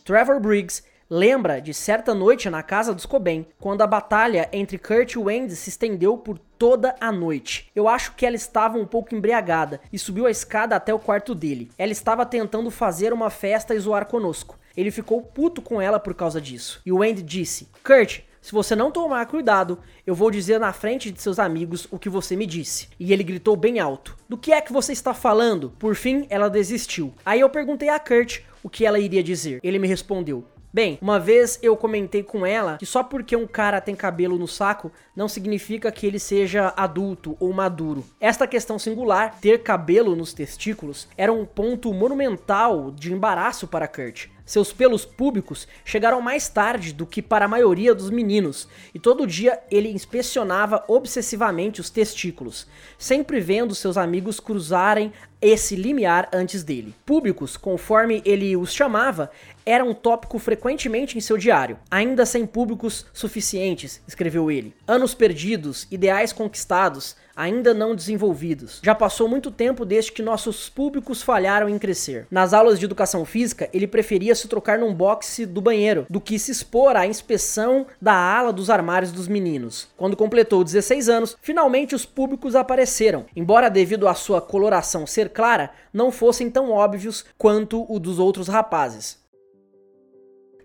Trevor 0.03 0.41
Briggs 0.41 0.83
lembra 1.11 1.61
de 1.61 1.75
certa 1.75 2.15
noite 2.15 2.49
na 2.49 2.63
casa 2.63 2.95
dos 2.95 3.05
Cobain, 3.05 3.47
quando 3.61 3.83
a 3.83 3.87
batalha 3.87 4.49
entre 4.51 4.79
Kurt 4.79 5.13
e 5.13 5.19
Wendy 5.19 5.55
se 5.55 5.69
estendeu 5.69 6.17
por 6.17 6.39
toda 6.39 6.95
a 6.99 7.13
noite. 7.13 7.71
Eu 7.77 7.87
acho 7.87 8.15
que 8.15 8.25
ela 8.25 8.37
estava 8.37 8.79
um 8.79 8.87
pouco 8.87 9.15
embriagada 9.15 9.81
e 9.93 9.99
subiu 9.99 10.27
a 10.27 10.31
escada 10.31 10.75
até 10.75 10.95
o 10.95 10.99
quarto 10.99 11.35
dele. 11.35 11.71
Ela 11.77 11.93
estava 11.93 12.25
tentando 12.25 12.71
fazer 12.71 13.13
uma 13.13 13.29
festa 13.29 13.75
e 13.75 13.79
zoar 13.79 14.07
conosco. 14.07 14.59
Ele 14.75 14.91
ficou 14.91 15.21
puto 15.21 15.61
com 15.61 15.81
ela 15.81 16.01
por 16.01 16.15
causa 16.15 16.41
disso. 16.41 16.81
E 16.87 16.93
o 16.93 16.99
Wendy 16.99 17.23
disse: 17.23 17.69
Kurt, 17.85 18.21
se 18.49 18.55
você 18.55 18.75
não 18.75 18.91
tomar 18.91 19.27
cuidado, 19.27 19.79
eu 20.07 20.15
vou 20.15 20.31
dizer 20.31 20.59
na 20.59 20.73
frente 20.73 21.11
de 21.11 21.21
seus 21.21 21.39
amigos 21.39 21.87
o 21.91 21.99
que 21.99 22.09
você 22.09 22.35
me 22.35 22.47
disse. 22.47 22.89
E 22.99 23.13
ele 23.13 23.23
gritou 23.23 23.55
bem 23.55 23.79
alto: 23.79 24.17
Do 24.27 24.39
que 24.39 24.55
é 24.55 24.61
que 24.63 24.73
você 24.73 24.91
está 24.91 25.13
falando? 25.13 25.75
Por 25.79 25.95
fim, 25.95 26.27
ela 26.31 26.49
desistiu. 26.49 27.13
Aí 27.27 27.41
eu 27.41 27.51
perguntei 27.51 27.91
a 27.91 27.99
Kurt 27.99 28.41
o 28.63 28.71
que 28.71 28.87
ela 28.87 28.99
iria 28.99 29.23
dizer. 29.23 29.61
Ele 29.63 29.79
me 29.79 29.87
respondeu: 29.87 30.47
Bem, 30.73 30.99
uma 31.03 31.21
vez 31.21 31.59
eu 31.63 31.77
comentei 31.77 32.23
com 32.23 32.47
ela 32.47 32.79
que 32.79 32.87
só 32.87 33.03
porque 33.03 33.37
um 33.37 33.47
cara 33.47 33.83
tem 33.83 33.95
cabelo 33.95 34.39
no 34.39 34.49
saco 34.49 34.91
não 35.15 35.29
significa 35.29 35.93
que 35.93 36.07
ele 36.07 36.19
seja 36.19 36.73
adulto 36.75 37.37
ou 37.39 37.53
maduro. 37.53 38.03
Esta 38.19 38.47
questão 38.47 38.79
singular, 38.79 39.39
ter 39.43 39.63
cabelo 39.63 40.17
nos 40.17 40.33
testículos, 40.33 41.07
era 41.19 41.31
um 41.31 41.45
ponto 41.45 41.93
monumental 41.93 42.91
de 42.91 43.13
embaraço 43.13 43.69
para 43.69 43.87
Kurt. 43.87 44.29
Seus 44.49 44.73
pelos 44.73 45.05
públicos 45.05 45.69
chegaram 45.85 46.23
mais 46.23 46.49
tarde 46.49 46.95
do 46.95 47.05
que 47.05 47.21
para 47.21 47.45
a 47.45 47.49
maioria 47.49 47.95
dos 47.95 48.09
meninos, 48.09 48.67
e 48.95 48.99
todo 48.99 49.27
dia 49.27 49.61
ele 49.71 49.91
inspecionava 49.91 50.83
obsessivamente 50.89 51.83
os 51.83 51.91
testículos, 51.91 52.67
sempre 52.97 53.41
vendo 53.41 53.75
seus 53.75 53.99
amigos 53.99 54.41
cruzarem 54.41 55.13
esse 55.39 55.77
limiar 55.77 56.31
antes 56.33 56.65
dele. 56.65 56.95
Públicos, 57.05 57.59
conforme 57.59 58.23
ele 58.25 58.57
os 58.57 58.73
chamava, 58.73 59.31
era 59.67 59.85
um 59.85 59.93
tópico 59.93 60.39
frequentemente 60.39 61.19
em 61.19 61.21
seu 61.21 61.37
diário. 61.37 61.79
Ainda 61.91 62.25
sem 62.25 62.47
públicos 62.47 63.05
suficientes, 63.13 64.01
escreveu 64.09 64.51
ele. 64.51 64.75
Anos 64.87 65.13
perdidos, 65.13 65.87
ideais 65.91 66.33
conquistados, 66.33 67.15
ainda 67.39 67.73
não 67.73 67.95
desenvolvidos. 67.95 68.81
Já 68.83 68.97
passou 68.97 69.29
muito 69.29 69.53
tempo 69.53 69.85
desde 69.85 70.11
que 70.11 70.23
nossos 70.23 70.69
públicos 70.69 71.23
falharam 71.23 71.69
em 71.69 71.79
crescer. 71.79 72.27
Nas 72.29 72.53
aulas 72.53 72.81
de 72.81 72.85
educação 72.85 73.25
física, 73.25 73.71
ele 73.73 73.87
preferia 73.87 74.35
se 74.35 74.49
trocar 74.49 74.77
num 74.77 74.93
boxe 74.93 75.47
do 75.47 75.61
banheiro 75.61 76.05
do 76.11 76.21
que 76.21 76.37
se 76.37 76.51
expor 76.51 76.97
à 76.97 77.07
inspeção 77.07 77.87
da 78.03 78.13
ala 78.13 78.53
dos 78.53 78.69
armários 78.69 79.13
dos 79.13 79.29
meninos. 79.29 79.87
Quando 79.97 80.17
completou 80.17 80.65
16 80.65 81.09
anos, 81.09 81.37
finalmente 81.41 81.95
os 81.95 82.05
públicos 82.05 82.57
apareceram, 82.57 83.27
embora 83.37 83.71
devido 83.71 84.09
à 84.09 84.15
sua 84.15 84.41
coloração 84.41 85.07
ser 85.07 85.29
clara, 85.29 85.71
não 85.93 86.11
fossem 86.11 86.51
tão 86.51 86.73
óbvios 86.73 87.25
quanto 87.39 87.87
o 87.89 88.01
dos 88.01 88.19
outros 88.19 88.49
rapazes. 88.49 89.17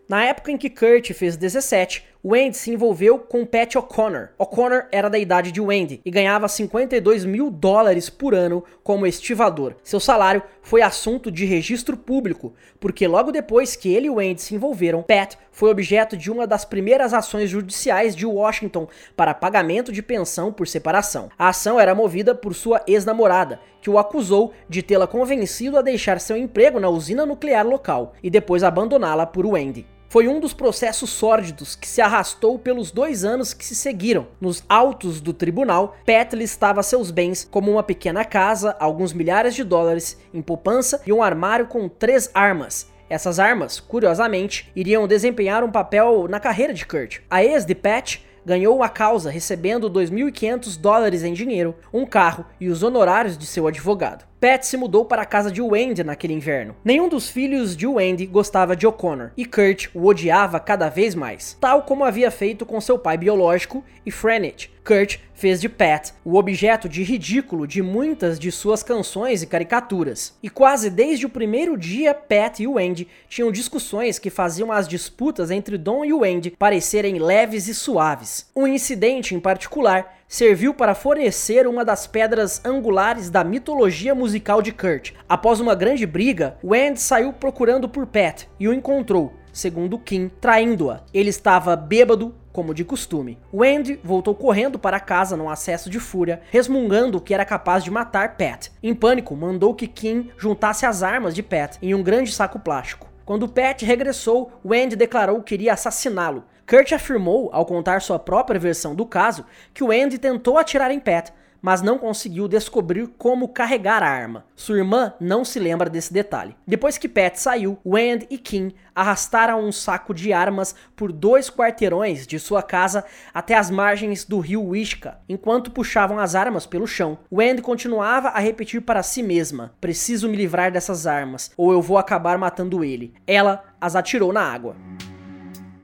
Na 0.10 0.26
época 0.26 0.52
em 0.52 0.58
que 0.58 0.70
Kurt 0.70 1.12
fez 1.14 1.38
17, 1.38 2.04
Wendy 2.26 2.56
se 2.56 2.72
envolveu 2.72 3.20
com 3.20 3.46
Pat 3.46 3.76
O'Connor. 3.76 4.30
O'Connor 4.38 4.86
era 4.94 5.10
da 5.10 5.20
idade 5.20 5.52
de 5.52 5.60
Wendy 5.60 6.00
e 6.06 6.10
ganhava 6.10 6.48
52 6.48 7.26
mil 7.26 7.52
dólares 7.52 8.10
por 8.10 8.34
ano 8.34 8.64
como 8.82 9.06
estivador. 9.06 9.76
Seu 9.84 10.00
salário 10.00 10.42
foi 10.62 10.82
assunto 10.82 11.30
de 11.30 11.44
registro 11.44 11.98
público, 11.98 12.54
porque 12.80 13.10
logo 13.10 13.30
depois 13.30 13.76
que 13.76 13.94
ele 13.94 14.08
e 14.08 14.10
Wendy 14.10 14.42
se 14.42 14.56
envolveram, 14.56 15.04
Pat 15.04 15.36
foi 15.52 15.70
objeto 15.70 16.16
de 16.16 16.32
uma 16.32 16.48
das 16.48 16.64
primeiras 16.64 17.14
ações 17.14 17.50
judiciais 17.50 18.16
de 18.16 18.26
Washington 18.26 18.88
para 19.18 19.34
pagamento 19.34 19.92
de 19.92 20.02
pensão 20.02 20.50
por 20.50 20.66
separação. 20.66 21.28
A 21.38 21.50
ação 21.50 21.78
era 21.78 21.94
movida 21.94 22.34
por 22.34 22.56
sua 22.56 22.82
ex-namorada, 22.88 23.60
que 23.82 23.90
o 23.90 24.00
acusou 24.00 24.54
de 24.70 24.82
tê-la 24.82 25.08
convencido 25.08 25.78
a 25.78 25.82
deixar 25.82 26.22
seu 26.22 26.38
emprego 26.38 26.80
na 26.80 26.88
usina 26.88 27.26
nuclear 27.26 27.68
local 27.68 28.14
e 28.24 28.30
depois 28.30 28.64
abandoná-la 28.64 29.26
por 29.26 29.46
Wendy 29.46 29.86
foi 30.14 30.28
um 30.28 30.40
dos 30.40 30.54
processos 30.54 31.10
sórdidos 31.10 31.76
que 31.76 31.88
se 31.88 32.00
arrastou 32.00 32.60
pelos 32.60 32.92
dois 32.92 33.26
anos 33.26 33.52
que 33.52 33.66
se 33.66 33.74
seguiram. 33.74 34.28
Nos 34.40 34.64
autos 34.70 35.20
do 35.20 35.34
tribunal, 35.34 35.98
Pat 36.06 36.34
listava 36.34 36.84
seus 36.84 37.10
bens 37.10 37.48
como 37.50 37.72
uma 37.72 37.82
pequena 37.82 38.24
casa, 38.24 38.78
alguns 38.80 39.12
milhares 39.12 39.56
de 39.56 39.64
dólares 39.64 40.16
em 40.32 40.40
poupança 40.40 41.02
e 41.08 41.12
um 41.12 41.24
armário 41.24 41.66
com 41.66 41.90
três 41.90 42.30
armas. 42.32 42.92
Essas 43.10 43.40
armas, 43.40 43.80
curiosamente, 43.80 44.72
iriam 44.76 45.08
desempenhar 45.08 45.64
um 45.64 45.72
papel 45.72 46.28
na 46.30 46.40
carreira 46.40 46.76
de 46.76 46.86
Kurt. 46.86 47.22
A 47.28 47.44
ex 47.44 47.66
de 47.66 47.74
Pat 47.74 48.20
ganhou 48.46 48.84
a 48.84 48.90
causa 48.90 49.32
recebendo 49.32 49.90
2.500 49.90 50.80
dólares 50.80 51.24
em 51.24 51.34
dinheiro, 51.34 51.76
um 51.92 52.06
carro 52.06 52.46
e 52.60 52.70
os 52.70 52.84
honorários 52.84 53.36
de 53.36 53.48
seu 53.48 53.66
advogado. 53.66 54.26
Pat 54.44 54.66
se 54.66 54.76
mudou 54.76 55.06
para 55.06 55.22
a 55.22 55.26
casa 55.26 55.50
de 55.50 55.62
Wendy 55.62 56.04
naquele 56.04 56.34
inverno. 56.34 56.76
Nenhum 56.84 57.08
dos 57.08 57.30
filhos 57.30 57.78
de 57.78 57.88
Wendy 57.88 58.26
gostava 58.26 58.76
de 58.76 58.86
O'Connor, 58.86 59.32
e 59.38 59.46
Kurt 59.46 59.88
o 59.94 60.06
odiava 60.06 60.60
cada 60.60 60.90
vez 60.90 61.16
mais, 61.16 61.58
tal 61.62 61.84
como 61.84 62.04
havia 62.04 62.30
feito 62.30 62.66
com 62.66 62.82
seu 62.82 63.00
pai 63.00 63.18
biológico 63.18 63.82
e 64.06 64.12
Frenet. 64.12 64.70
Kurt 64.84 65.18
fez 65.34 65.62
de 65.62 65.70
Pat 65.70 66.12
o 66.26 66.38
objeto 66.38 66.90
de 66.90 67.04
ridículo 67.04 67.66
de 67.66 67.82
muitas 67.82 68.38
de 68.38 68.52
suas 68.52 68.84
canções 68.84 69.42
e 69.42 69.48
caricaturas. 69.48 70.38
E 70.44 70.50
quase 70.50 70.90
desde 70.90 71.26
o 71.26 71.30
primeiro 71.30 71.78
dia, 71.78 72.14
Pat 72.14 72.60
e 72.60 72.68
Wendy 72.68 73.08
tinham 73.30 73.52
discussões 73.52 74.20
que 74.20 74.30
faziam 74.30 74.72
as 74.72 74.88
disputas 74.88 75.52
entre 75.52 75.78
Don 75.78 76.04
e 76.04 76.14
Wendy 76.14 76.52
parecerem 76.52 77.18
leves 77.18 77.68
e 77.68 77.74
suaves. 77.74 78.50
Um 78.56 78.68
incidente 78.68 79.34
em 79.34 79.40
particular 79.40 80.18
serviu 80.28 80.74
para 80.74 80.96
fornecer 80.96 81.68
uma 81.68 81.86
das 81.86 82.08
pedras 82.08 82.64
angulares 82.66 83.30
da 83.30 83.44
mitologia 83.44 84.14
musical 84.14 84.62
de 84.62 84.72
Kurt. 84.72 85.12
Após 85.30 85.60
uma 85.60 85.76
grande 85.76 86.06
briga, 86.06 86.58
Wendy 86.64 87.00
saiu 87.00 87.32
procurando 87.32 87.88
por 87.88 88.06
Pat 88.08 88.48
e 88.60 88.68
o 88.68 88.74
encontrou, 88.74 89.34
segundo 89.54 89.98
Kim, 89.98 90.30
traindo-a. 90.42 91.02
Ele 91.14 91.30
estava 91.30 91.76
bêbado, 91.78 92.36
como 92.52 92.74
de 92.74 92.84
costume. 92.84 93.38
Wendy 93.54 94.00
voltou 94.04 94.36
correndo 94.36 94.78
para 94.78 95.00
casa 95.00 95.38
num 95.38 95.50
acesso 95.50 95.90
de 95.90 96.00
fúria, 96.00 96.42
resmungando 96.52 97.22
que 97.22 97.34
era 97.34 97.46
capaz 97.46 97.84
de 97.84 97.92
matar 97.92 98.36
Pat. 98.36 98.70
Em 98.84 98.94
pânico, 98.94 99.36
mandou 99.36 99.74
que 99.74 99.88
Kim 99.88 100.30
juntasse 100.38 100.86
as 100.86 101.02
armas 101.02 101.34
de 101.34 101.42
Pat 101.42 101.78
em 101.82 101.96
um 101.96 102.04
grande 102.04 102.32
saco 102.32 102.60
plástico. 102.60 103.08
Quando 103.24 103.48
Pat 103.48 103.82
regressou, 103.84 104.52
Wendy 104.66 104.98
declarou 104.98 105.42
que 105.42 105.54
iria 105.54 105.74
assassiná-lo, 105.74 106.44
Kurt 106.66 106.94
afirmou, 106.94 107.50
ao 107.52 107.66
contar 107.66 108.02
sua 108.02 108.18
própria 108.18 108.60
versão 108.60 108.96
do 108.96 109.06
caso, 109.06 109.46
que 109.74 109.84
o 109.84 109.92
Andy 109.92 110.18
tentou 110.18 110.58
atirar 110.58 110.92
em 110.92 111.00
Pat, 111.00 111.30
mas 111.64 111.82
não 111.82 111.98
conseguiu 111.98 112.46
descobrir 112.46 113.08
como 113.18 113.48
carregar 113.48 114.04
a 114.04 114.10
arma. 114.10 114.46
Sua 114.54 114.78
irmã 114.78 115.14
não 115.18 115.46
se 115.46 115.58
lembra 115.58 115.90
desse 115.90 116.12
detalhe. 116.12 116.58
Depois 116.68 116.98
que 116.98 117.08
Pat 117.08 117.38
saiu, 117.38 117.80
Wend 117.86 118.28
e 118.30 118.38
Kim 118.38 118.74
arrastaram 118.94 119.64
um 119.64 119.72
saco 119.72 120.14
de 120.14 120.34
armas 120.34 120.76
por 120.94 121.12
dois 121.12 121.50
quarteirões 121.50 122.28
de 122.28 122.38
sua 122.38 122.62
casa 122.62 123.06
até 123.34 123.56
as 123.56 123.72
margens 123.72 124.26
do 124.26 124.40
rio 124.40 124.62
Wishka, 124.62 125.18
enquanto 125.28 125.72
puxavam 125.72 126.20
as 126.20 126.36
armas 126.36 126.66
pelo 126.66 126.86
chão. 126.86 127.18
Wend 127.32 127.62
continuava 127.62 128.28
a 128.28 128.40
repetir 128.40 128.82
para 128.82 129.02
si 129.02 129.24
mesma: 129.24 129.74
Preciso 129.80 130.28
me 130.28 130.36
livrar 130.36 130.70
dessas 130.70 131.08
armas, 131.08 131.50
ou 131.56 131.72
eu 131.72 131.82
vou 131.82 131.98
acabar 131.98 132.38
matando 132.38 132.84
ele. 132.84 133.14
Ela 133.26 133.64
as 133.80 133.96
atirou 133.96 134.34
na 134.34 134.42
água. 134.42 134.76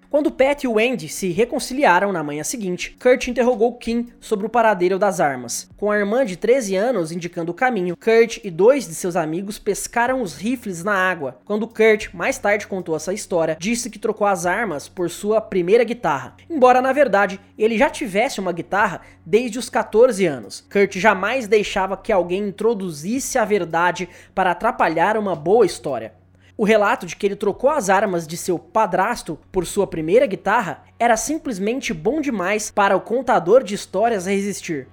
Quando 0.10 0.32
Pat 0.32 0.64
e 0.64 0.68
Wendy 0.68 1.08
se 1.08 1.30
reconciliaram 1.30 2.12
na 2.12 2.24
manhã 2.24 2.44
seguinte, 2.44 2.98
Kurt 3.00 3.28
interrogou 3.28 3.78
Kim 3.78 4.08
sobre 4.20 4.48
o 4.48 4.50
paradeiro 4.50 4.98
das 4.98 5.20
armas. 5.20 5.70
Com 5.78 5.92
a 5.92 6.00
irmã 6.00 6.26
de 6.26 6.36
13 6.36 6.76
anos 6.76 7.12
indicando 7.12 7.52
o 7.52 7.54
caminho, 7.56 7.96
Kurt 7.96 8.40
e 8.44 8.50
dois 8.50 8.88
de 8.88 8.96
seus 8.96 9.16
amigos 9.16 9.60
pescaram 9.60 10.24
os 10.24 10.36
rifles 10.36 10.84
na 10.84 10.96
água. 10.96 11.38
Quando 11.46 11.68
Kurt 11.68 12.12
mais 12.12 12.40
tarde 12.40 12.66
contou 12.66 12.96
essa 12.96 13.14
história, 13.14 13.56
disse 13.60 13.88
que 13.88 14.00
trocou 14.00 14.26
as 14.26 14.48
armas 14.48 14.90
por 14.90 15.12
sua 15.12 15.40
primeira 15.40 15.84
guitarra, 15.84 16.36
embora 16.50 16.82
na 16.82 16.92
verdade 16.92 17.40
ele 17.56 17.78
já 17.78 17.88
tivesse 17.88 18.40
uma 18.40 18.52
guitarra 18.52 19.02
desde 19.24 19.60
os 19.60 19.70
14 19.70 20.26
anos. 20.26 20.66
Kurt 20.72 20.98
jamais 20.98 21.48
deixava 21.48 21.96
que 21.96 22.12
alguém 22.12 22.48
introduzisse 22.48 23.38
a 23.38 23.46
verdade 23.46 24.10
para 24.34 24.50
atrapalhar 24.50 25.18
uma 25.18 25.36
boa 25.36 25.68
história. 25.68 26.18
O 26.60 26.66
relato 26.66 27.06
de 27.06 27.16
que 27.16 27.26
ele 27.26 27.38
trocou 27.38 27.70
as 27.70 27.90
armas 27.90 28.28
de 28.28 28.36
seu 28.36 28.60
padrasto 28.60 29.40
por 29.50 29.66
sua 29.66 29.88
primeira 29.88 30.26
guitarra 30.26 30.84
era 31.00 31.16
simplesmente 31.16 31.94
bom 31.94 32.20
demais 32.20 32.70
para 32.70 32.98
o 32.98 33.00
contador 33.00 33.64
de 33.64 33.76
histórias 33.76 34.26
resistir. 34.26 34.86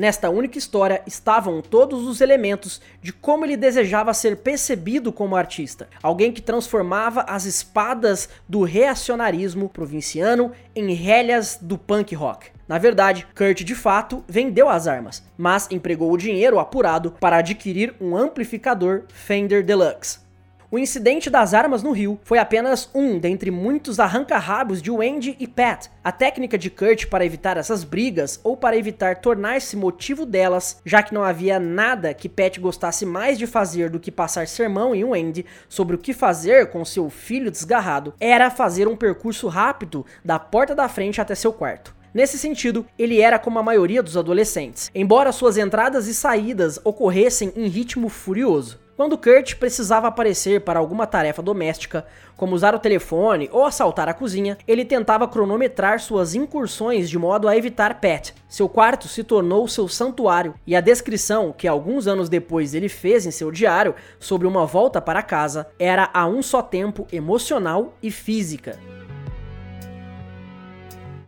Nesta 0.00 0.30
única 0.30 0.56
história 0.56 1.02
estavam 1.06 1.60
todos 1.60 2.08
os 2.08 2.22
elementos 2.22 2.80
de 3.02 3.12
como 3.12 3.44
ele 3.44 3.54
desejava 3.54 4.14
ser 4.14 4.38
percebido 4.38 5.12
como 5.12 5.36
artista, 5.36 5.90
alguém 6.02 6.32
que 6.32 6.40
transformava 6.40 7.20
as 7.28 7.44
espadas 7.44 8.26
do 8.48 8.62
reacionarismo 8.62 9.68
provinciano 9.68 10.52
em 10.74 10.94
rélias 10.94 11.58
do 11.60 11.76
punk 11.76 12.14
rock. 12.14 12.46
Na 12.66 12.78
verdade, 12.78 13.26
Kurt 13.36 13.62
de 13.62 13.74
fato 13.74 14.24
vendeu 14.26 14.70
as 14.70 14.86
armas, 14.88 15.22
mas 15.36 15.68
empregou 15.70 16.10
o 16.10 16.16
dinheiro 16.16 16.58
apurado 16.58 17.14
para 17.20 17.36
adquirir 17.36 17.94
um 18.00 18.16
amplificador 18.16 19.02
Fender 19.12 19.62
Deluxe. 19.62 20.29
O 20.72 20.78
incidente 20.78 21.28
das 21.28 21.52
armas 21.52 21.82
no 21.82 21.90
rio 21.90 22.20
foi 22.22 22.38
apenas 22.38 22.88
um 22.94 23.18
dentre 23.18 23.50
muitos 23.50 23.98
arranca-rabos 23.98 24.80
de 24.80 24.88
Wendy 24.88 25.34
e 25.40 25.48
Pat. 25.48 25.88
A 26.04 26.12
técnica 26.12 26.56
de 26.56 26.70
Kurt 26.70 27.06
para 27.06 27.26
evitar 27.26 27.56
essas 27.56 27.82
brigas 27.82 28.38
ou 28.44 28.56
para 28.56 28.76
evitar 28.76 29.16
tornar-se 29.16 29.76
motivo 29.76 30.24
delas, 30.24 30.80
já 30.86 31.02
que 31.02 31.12
não 31.12 31.24
havia 31.24 31.58
nada 31.58 32.14
que 32.14 32.28
Pat 32.28 32.56
gostasse 32.60 33.04
mais 33.04 33.36
de 33.36 33.48
fazer 33.48 33.90
do 33.90 33.98
que 33.98 34.12
passar 34.12 34.46
sermão 34.46 34.94
em 34.94 35.02
Wendy 35.02 35.44
sobre 35.68 35.96
o 35.96 35.98
que 35.98 36.12
fazer 36.12 36.70
com 36.70 36.84
seu 36.84 37.10
filho 37.10 37.50
desgarrado, 37.50 38.14
era 38.20 38.48
fazer 38.48 38.86
um 38.86 38.96
percurso 38.96 39.48
rápido 39.48 40.06
da 40.24 40.38
porta 40.38 40.72
da 40.72 40.88
frente 40.88 41.20
até 41.20 41.34
seu 41.34 41.52
quarto. 41.52 41.92
Nesse 42.14 42.38
sentido, 42.38 42.86
ele 42.96 43.20
era 43.20 43.40
como 43.40 43.58
a 43.58 43.62
maioria 43.62 44.04
dos 44.04 44.16
adolescentes, 44.16 44.88
embora 44.94 45.32
suas 45.32 45.56
entradas 45.56 46.06
e 46.06 46.14
saídas 46.14 46.78
ocorressem 46.84 47.52
em 47.56 47.66
ritmo 47.66 48.08
furioso. 48.08 48.78
Quando 49.00 49.16
Kurt 49.16 49.54
precisava 49.54 50.08
aparecer 50.08 50.60
para 50.60 50.78
alguma 50.78 51.06
tarefa 51.06 51.40
doméstica, 51.40 52.04
como 52.36 52.54
usar 52.54 52.74
o 52.74 52.78
telefone 52.78 53.48
ou 53.50 53.64
assaltar 53.64 54.10
a 54.10 54.12
cozinha, 54.12 54.58
ele 54.68 54.84
tentava 54.84 55.26
cronometrar 55.26 56.00
suas 56.00 56.34
incursões 56.34 57.08
de 57.08 57.18
modo 57.18 57.48
a 57.48 57.56
evitar 57.56 57.98
Pat. 57.98 58.34
Seu 58.46 58.68
quarto 58.68 59.08
se 59.08 59.24
tornou 59.24 59.66
seu 59.66 59.88
santuário, 59.88 60.54
e 60.66 60.76
a 60.76 60.82
descrição 60.82 61.50
que 61.50 61.66
alguns 61.66 62.06
anos 62.06 62.28
depois 62.28 62.74
ele 62.74 62.90
fez 62.90 63.24
em 63.24 63.30
seu 63.30 63.50
diário 63.50 63.94
sobre 64.18 64.46
uma 64.46 64.66
volta 64.66 65.00
para 65.00 65.22
casa 65.22 65.66
era 65.78 66.10
a 66.12 66.26
um 66.26 66.42
só 66.42 66.60
tempo 66.60 67.06
emocional 67.10 67.94
e 68.02 68.10
física. 68.10 68.78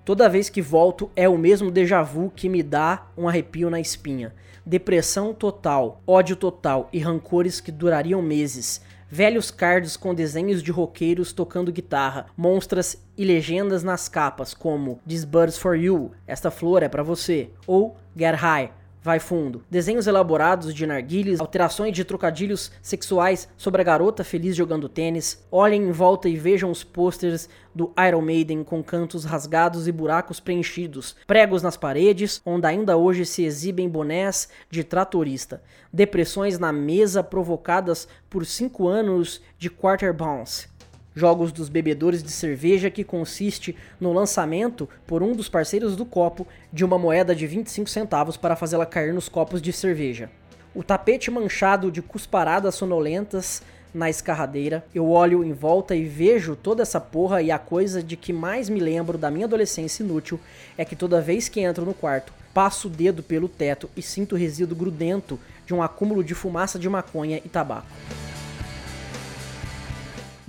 Toda 0.05 0.29
vez 0.29 0.51
que 0.51 0.61
volto 0.61 1.11
é 1.17 1.27
o 1.27 1.39
mesmo 1.39 1.71
déjà 1.71 2.03
vu 2.03 2.31
que 2.37 2.51
me 2.51 2.63
dá 2.63 3.07
um 3.17 3.27
arrepio 3.27 3.71
na 3.71 3.81
espinha 3.81 4.35
depressão 4.65 5.35
total, 5.35 6.01
ódio 6.07 6.37
total 6.37 6.89
e 6.93 6.99
rancores 6.99 7.61
que 7.61 7.73
durariam 7.73 8.23
meses. 8.23 8.81
Velhos 9.09 9.51
cards 9.51 9.97
com 9.97 10.15
desenhos 10.15 10.63
de 10.63 10.71
roqueiros 10.71 11.33
tocando 11.33 11.71
guitarra, 11.71 12.27
monstras 12.37 12.97
e 13.17 13.25
legendas 13.25 13.83
nas 13.83 14.09
capas, 14.09 14.55
como 14.55 15.01
This 15.07 15.25
Birds 15.25 15.59
for 15.59 15.77
You, 15.77 16.13
Esta 16.27 16.51
Flor 16.51 16.83
é 16.83 16.89
para 16.89 17.03
você, 17.03 17.51
ou 17.67 17.97
Get 18.17 18.35
High, 18.37 18.73
vai 19.03 19.19
fundo. 19.19 19.65
Desenhos 19.71 20.07
elaborados 20.07 20.73
de 20.73 20.87
narguilhas, 20.87 21.41
alterações 21.41 21.95
de 21.95 22.05
trocadilhos 22.05 22.71
sexuais 22.81 23.49
sobre 23.57 23.81
a 23.81 23.85
garota 23.85 24.23
feliz 24.23 24.55
jogando 24.55 24.89
tênis. 24.89 25.45
Olhem 25.51 25.89
em 25.89 25.93
volta 25.93 26.29
e 26.29 26.37
vejam 26.37 26.71
os 26.71 26.85
posters 26.85 27.49
do 27.75 27.93
Iron 28.07 28.21
Maiden 28.21 28.63
com 28.63 28.83
cantos 28.83 29.25
rasgados 29.25 29.89
e 29.89 29.93
buracos 29.93 30.39
preenchidos, 30.39 31.17
pregos 31.27 31.63
nas 31.63 31.77
paredes, 31.77 32.41
onde 32.45 32.67
ainda 32.67 32.97
hoje 32.97 33.25
se 33.25 33.45
exibem 33.45 33.89
bonés 33.89 34.49
de 34.71 34.85
tratorista, 34.85 35.63
depressões 35.93 36.59
na 36.59 36.73
mesa 36.73 37.23
provocadas 37.23 38.07
por 38.29 38.45
cinco 38.45 38.87
anos 38.89 39.41
de 39.59 39.71
quarter 39.71 40.13
bounce 40.13 40.72
Jogos 41.15 41.53
dos 41.53 41.69
bebedores 41.69 42.23
de 42.23 42.31
cerveja 42.31 42.91
que 42.91 43.05
consiste 43.05 43.77
no 44.01 44.13
lançamento 44.13 44.89
por 45.07 45.23
um 45.23 45.35
dos 45.35 45.49
parceiros 45.49 45.95
do 45.95 46.07
copo 46.07 46.47
de 46.73 46.85
uma 46.85 46.99
moeda 46.99 47.35
de 47.35 47.47
25 47.47 47.89
centavos 47.91 48.37
para 48.37 48.57
fazê-la 48.57 48.87
cair 48.87 49.13
nos 49.13 49.29
copos 49.29 49.61
de 49.61 49.73
cerveja. 49.73 50.31
O 50.75 50.83
tapete 50.83 51.31
manchado 51.31 51.91
de 51.91 52.01
cusparadas 52.01 52.75
sonolentas 52.75 53.63
na 53.95 54.09
escarradeira. 54.09 54.85
Eu 54.95 55.11
olho 55.11 55.45
em 55.45 55.53
volta 55.53 55.95
e 55.95 56.05
vejo 56.05 56.57
toda 56.57 56.83
essa 56.83 57.01
porra 57.01 57.43
e 57.43 57.51
a 57.51 57.59
coisa 57.59 58.03
de 58.03 58.17
que 58.17 58.33
mais 58.33 58.69
me 58.69 58.81
lembro 58.81 59.19
da 59.19 59.31
minha 59.31 59.47
adolescência 59.47 60.03
inútil 60.03 60.41
é 60.79 60.85
que 60.85 60.97
toda 60.97 61.21
vez 61.21 61.49
que 61.49 61.61
entro 61.61 61.85
no 61.85 61.93
quarto, 61.93 62.33
passo 62.55 62.89
o 62.89 62.91
dedo 62.91 63.23
pelo 63.23 63.49
teto 63.49 63.89
e 63.97 64.03
sinto 64.03 64.35
o 64.35 64.39
resíduo 64.39 64.77
grudento 64.77 65.39
de 65.67 65.75
um 65.75 65.83
acúmulo 65.83 66.25
de 66.25 66.35
fumaça 66.35 66.79
de 66.79 66.89
maconha 66.89 67.41
e 67.45 67.49
tabaco. 67.49 67.87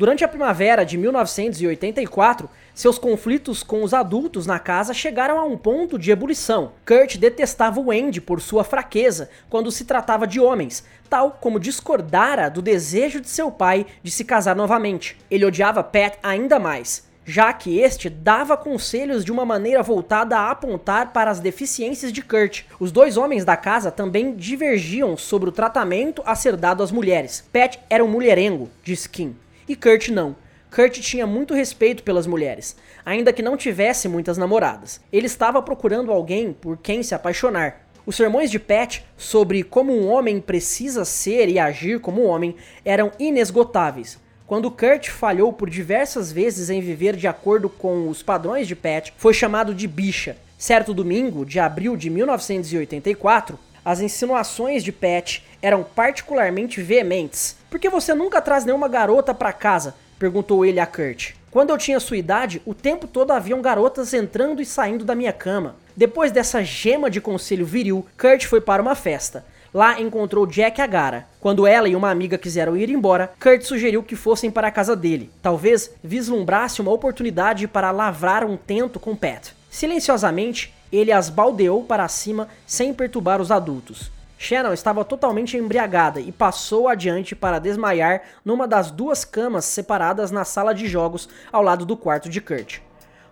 Durante 0.03 0.21
a 0.21 0.27
primavera 0.27 0.83
de 0.83 0.97
1984, 0.97 2.49
seus 2.75 2.97
conflitos 2.97 3.63
com 3.63 3.83
os 3.83 3.93
adultos 3.93 4.45
na 4.45 4.59
casa 4.59 4.93
chegaram 4.93 5.39
a 5.39 5.45
um 5.45 5.55
ponto 5.55 5.97
de 5.97 6.11
ebulição. 6.11 6.73
Kurt 6.85 7.15
detestava 7.15 7.79
Wendy 7.79 8.19
por 8.19 8.41
sua 8.41 8.65
fraqueza 8.65 9.29
quando 9.49 9.71
se 9.71 9.85
tratava 9.85 10.27
de 10.27 10.41
homens, 10.41 10.83
tal 11.09 11.37
como 11.39 11.57
discordara 11.57 12.49
do 12.49 12.61
desejo 12.61 13.21
de 13.21 13.29
seu 13.29 13.49
pai 13.49 13.85
de 14.03 14.11
se 14.11 14.25
casar 14.25 14.57
novamente. 14.57 15.17
Ele 15.31 15.45
odiava 15.45 15.81
Pat 15.81 16.17
ainda 16.21 16.59
mais, 16.59 17.07
já 17.25 17.53
que 17.53 17.79
este 17.79 18.09
dava 18.09 18.57
conselhos 18.57 19.23
de 19.23 19.31
uma 19.31 19.45
maneira 19.45 19.81
voltada 19.81 20.37
a 20.37 20.51
apontar 20.51 21.13
para 21.13 21.31
as 21.31 21.39
deficiências 21.39 22.11
de 22.11 22.21
Kurt. 22.21 22.63
Os 22.77 22.91
dois 22.91 23.15
homens 23.15 23.45
da 23.45 23.55
casa 23.55 23.89
também 23.89 24.35
divergiam 24.35 25.15
sobre 25.15 25.47
o 25.47 25.53
tratamento 25.53 26.21
a 26.25 26.35
ser 26.35 26.57
dado 26.57 26.83
às 26.83 26.91
mulheres. 26.91 27.47
Pat 27.53 27.79
era 27.89 28.03
um 28.03 28.09
mulherengo, 28.09 28.69
diz 28.83 29.07
Kim, 29.07 29.37
e 29.67 29.75
Kurt 29.75 30.09
não. 30.09 30.35
Kurt 30.73 30.99
tinha 30.99 31.27
muito 31.27 31.53
respeito 31.53 32.01
pelas 32.03 32.25
mulheres, 32.25 32.75
ainda 33.05 33.31
que 33.31 33.43
não 33.43 33.55
tivesse 33.55 34.07
muitas 34.07 34.37
namoradas. 34.37 34.99
Ele 35.11 35.27
estava 35.27 35.61
procurando 35.61 36.11
alguém 36.11 36.51
por 36.51 36.77
quem 36.77 37.03
se 37.03 37.13
apaixonar. 37.13 37.87
Os 38.05 38.15
sermões 38.15 38.51
de 38.51 38.59
Pat 38.59 39.01
sobre 39.15 39.63
como 39.63 39.93
um 39.93 40.09
homem 40.09 40.41
precisa 40.41 41.05
ser 41.05 41.47
e 41.47 41.59
agir 41.59 41.99
como 41.99 42.23
um 42.23 42.27
homem 42.27 42.55
eram 42.83 43.11
inesgotáveis. 43.19 44.19
Quando 44.45 44.69
Kurt 44.69 45.09
falhou 45.09 45.53
por 45.53 45.69
diversas 45.69 46.31
vezes 46.31 46.69
em 46.69 46.81
viver 46.81 47.15
de 47.15 47.27
acordo 47.27 47.69
com 47.69 48.09
os 48.09 48.21
padrões 48.21 48.67
de 48.67 48.75
Pat, 48.75 49.11
foi 49.15 49.33
chamado 49.33 49.73
de 49.73 49.87
bicha. 49.87 50.35
Certo 50.57 50.93
domingo, 50.93 51.45
de 51.45 51.59
abril 51.59 51.95
de 51.95 52.09
1984, 52.09 53.57
as 53.85 54.01
insinuações 54.01 54.83
de 54.83 54.91
Pat 54.91 55.41
eram 55.61 55.83
particularmente 55.83 56.81
veementes. 56.81 57.55
Por 57.73 57.79
que 57.79 57.89
você 57.89 58.13
nunca 58.13 58.39
traz 58.39 58.63
nenhuma 58.65 58.87
garota 58.87 59.33
para 59.33 59.51
casa? 59.51 59.95
perguntou 60.19 60.63
ele 60.63 60.79
a 60.79 60.85
Kurt. 60.85 61.31
Quando 61.49 61.71
eu 61.71 61.77
tinha 61.79 61.99
sua 61.99 62.17
idade, 62.17 62.61
o 62.67 62.73
tempo 62.75 63.07
todo 63.07 63.31
haviam 63.31 63.63
garotas 63.63 64.13
entrando 64.13 64.61
e 64.61 64.65
saindo 64.65 65.03
da 65.03 65.15
minha 65.15 65.33
cama. 65.33 65.75
Depois 65.97 66.31
dessa 66.31 66.63
gema 66.63 67.09
de 67.09 67.19
conselho 67.19 67.65
viril, 67.65 68.05
Kurt 68.15 68.45
foi 68.45 68.61
para 68.61 68.79
uma 68.79 68.93
festa. 68.93 69.43
Lá 69.73 69.99
encontrou 69.99 70.45
Jack 70.45 70.79
Agara. 70.79 71.27
Quando 71.39 71.65
ela 71.65 71.89
e 71.89 71.95
uma 71.95 72.11
amiga 72.11 72.37
quiseram 72.37 72.77
ir 72.77 72.91
embora, 72.91 73.33
Kurt 73.41 73.63
sugeriu 73.63 74.03
que 74.03 74.15
fossem 74.15 74.51
para 74.51 74.67
a 74.67 74.71
casa 74.71 74.95
dele. 74.95 75.31
Talvez 75.41 75.89
vislumbrasse 76.03 76.79
uma 76.79 76.91
oportunidade 76.91 77.67
para 77.67 77.89
lavrar 77.89 78.43
um 78.43 78.55
tento 78.55 78.99
com 78.99 79.15
Pat. 79.15 79.49
Silenciosamente, 79.71 80.71
ele 80.91 81.11
as 81.11 81.27
baldeou 81.27 81.83
para 81.83 82.07
cima 82.07 82.47
sem 82.67 82.93
perturbar 82.93 83.41
os 83.41 83.49
adultos. 83.49 84.12
Shannon 84.43 84.73
estava 84.73 85.05
totalmente 85.05 85.55
embriagada 85.55 86.19
e 86.19 86.29
passou 86.29 86.89
adiante 86.89 87.33
para 87.33 87.59
desmaiar 87.59 88.23
numa 88.43 88.67
das 88.67 88.91
duas 88.91 89.23
camas 89.23 89.63
separadas 89.63 90.31
na 90.31 90.43
sala 90.43 90.73
de 90.73 90.85
jogos 90.85 91.29
ao 91.49 91.63
lado 91.63 91.85
do 91.85 91.95
quarto 91.95 92.27
de 92.27 92.41
Kurt. 92.41 92.79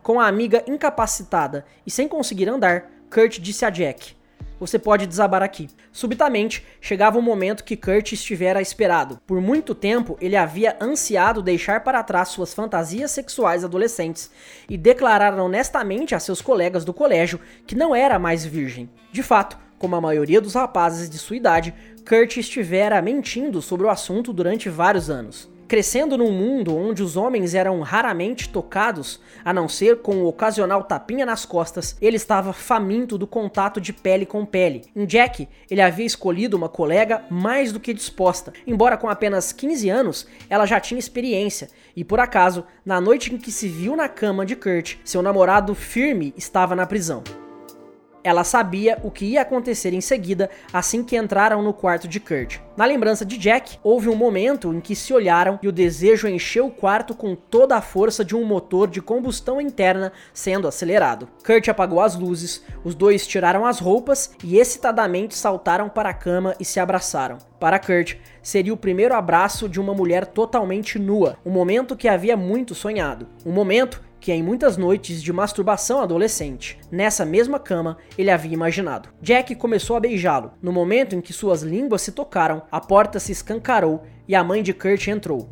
Com 0.01 0.21
a 0.21 0.27
amiga 0.27 0.63
incapacitada 0.65 1.65
e 1.85 1.91
sem 1.91 2.07
conseguir 2.07 2.47
andar, 2.47 2.89
Kurt 3.13 3.39
disse 3.39 3.65
a 3.65 3.69
Jack: 3.69 4.15
você 4.57 4.79
pode 4.79 5.05
desabar 5.05 5.43
aqui. 5.43 5.67
Subitamente, 5.91 6.65
chegava 6.79 7.19
um 7.19 7.21
momento 7.21 7.65
que 7.65 7.75
Kurt 7.75 8.13
estivera 8.13 8.61
esperado. 8.61 9.19
Por 9.27 9.41
muito 9.41 9.75
tempo, 9.75 10.17
ele 10.21 10.37
havia 10.37 10.77
ansiado 10.79 11.41
deixar 11.41 11.83
para 11.83 12.03
trás 12.03 12.29
suas 12.29 12.53
fantasias 12.53 13.11
sexuais 13.11 13.65
adolescentes 13.65 14.31
e 14.69 14.77
declarar 14.77 15.37
honestamente 15.37 16.15
a 16.15 16.19
seus 16.19 16.41
colegas 16.41 16.85
do 16.85 16.93
colégio 16.93 17.41
que 17.67 17.75
não 17.75 17.93
era 17.93 18.17
mais 18.17 18.45
virgem. 18.45 18.89
De 19.11 19.21
fato, 19.21 19.57
como 19.81 19.95
a 19.95 20.01
maioria 20.01 20.39
dos 20.39 20.53
rapazes 20.53 21.09
de 21.09 21.17
sua 21.17 21.35
idade, 21.35 21.73
Kurt 22.07 22.37
estivera 22.37 23.01
mentindo 23.01 23.63
sobre 23.63 23.87
o 23.87 23.89
assunto 23.89 24.31
durante 24.31 24.69
vários 24.69 25.09
anos. 25.09 25.49
Crescendo 25.67 26.17
num 26.17 26.31
mundo 26.31 26.75
onde 26.75 27.01
os 27.01 27.17
homens 27.17 27.55
eram 27.55 27.79
raramente 27.81 28.49
tocados, 28.49 29.19
a 29.43 29.51
não 29.51 29.67
ser 29.67 30.01
com 30.01 30.17
o 30.17 30.27
ocasional 30.27 30.83
tapinha 30.83 31.25
nas 31.25 31.45
costas, 31.45 31.97
ele 31.99 32.17
estava 32.17 32.53
faminto 32.53 33.17
do 33.17 33.25
contato 33.25 33.81
de 33.81 33.91
pele 33.91 34.25
com 34.25 34.45
pele. 34.45 34.83
Em 34.95 35.05
Jack, 35.05 35.47
ele 35.69 35.81
havia 35.81 36.05
escolhido 36.05 36.55
uma 36.55 36.69
colega 36.69 37.23
mais 37.27 37.71
do 37.71 37.79
que 37.79 37.93
disposta. 37.93 38.53
Embora 38.67 38.97
com 38.97 39.09
apenas 39.09 39.51
15 39.51 39.89
anos, 39.89 40.27
ela 40.47 40.67
já 40.67 40.79
tinha 40.79 40.99
experiência, 40.99 41.69
e 41.95 42.03
por 42.03 42.19
acaso, 42.19 42.65
na 42.85 43.01
noite 43.01 43.33
em 43.33 43.37
que 43.39 43.51
se 43.51 43.67
viu 43.67 43.95
na 43.95 44.07
cama 44.07 44.45
de 44.45 44.55
Kurt, 44.55 44.97
seu 45.03 45.23
namorado 45.23 45.73
firme 45.73 46.35
estava 46.37 46.75
na 46.75 46.85
prisão. 46.85 47.23
Ela 48.23 48.43
sabia 48.43 48.99
o 49.03 49.09
que 49.09 49.25
ia 49.25 49.41
acontecer 49.41 49.93
em 49.93 50.01
seguida 50.01 50.49
assim 50.71 51.03
que 51.03 51.17
entraram 51.17 51.61
no 51.61 51.73
quarto 51.73 52.07
de 52.07 52.19
Kurt. 52.19 52.59
Na 52.77 52.85
lembrança 52.85 53.25
de 53.25 53.37
Jack, 53.37 53.77
houve 53.83 54.09
um 54.09 54.15
momento 54.15 54.73
em 54.73 54.79
que 54.79 54.95
se 54.95 55.13
olharam 55.13 55.59
e 55.61 55.67
o 55.67 55.71
desejo 55.71 56.27
encheu 56.27 56.67
o 56.67 56.71
quarto 56.71 57.15
com 57.15 57.35
toda 57.35 57.75
a 57.75 57.81
força 57.81 58.23
de 58.23 58.35
um 58.35 58.45
motor 58.45 58.89
de 58.89 59.01
combustão 59.01 59.59
interna 59.59 60.11
sendo 60.33 60.67
acelerado. 60.67 61.27
Kurt 61.45 61.67
apagou 61.67 61.99
as 61.99 62.15
luzes, 62.15 62.63
os 62.83 62.95
dois 62.95 63.25
tiraram 63.25 63.65
as 63.65 63.79
roupas 63.79 64.31
e 64.43 64.57
excitadamente 64.57 65.35
saltaram 65.35 65.89
para 65.89 66.09
a 66.09 66.13
cama 66.13 66.55
e 66.59 66.65
se 66.65 66.79
abraçaram. 66.79 67.37
Para 67.59 67.79
Kurt, 67.79 68.15
seria 68.41 68.73
o 68.73 68.77
primeiro 68.77 69.13
abraço 69.13 69.69
de 69.69 69.79
uma 69.79 69.93
mulher 69.93 70.25
totalmente 70.25 70.97
nua, 70.97 71.37
um 71.45 71.51
momento 71.51 71.95
que 71.95 72.07
havia 72.07 72.35
muito 72.35 72.73
sonhado, 72.73 73.27
um 73.45 73.51
momento 73.51 74.01
que 74.21 74.31
em 74.31 74.43
muitas 74.43 74.77
noites 74.77 75.21
de 75.21 75.33
masturbação 75.33 75.99
adolescente, 75.99 76.79
nessa 76.91 77.25
mesma 77.25 77.59
cama, 77.59 77.97
ele 78.15 78.29
havia 78.29 78.53
imaginado. 78.53 79.09
Jack 79.19 79.55
começou 79.55 79.97
a 79.97 79.99
beijá-lo. 79.99 80.51
No 80.61 80.71
momento 80.71 81.15
em 81.15 81.21
que 81.21 81.33
suas 81.33 81.63
línguas 81.63 82.03
se 82.03 82.11
tocaram, 82.11 82.61
a 82.71 82.79
porta 82.79 83.19
se 83.19 83.31
escancarou 83.31 84.03
e 84.27 84.35
a 84.35 84.43
mãe 84.43 84.61
de 84.61 84.73
Kurt 84.73 85.07
entrou. 85.07 85.49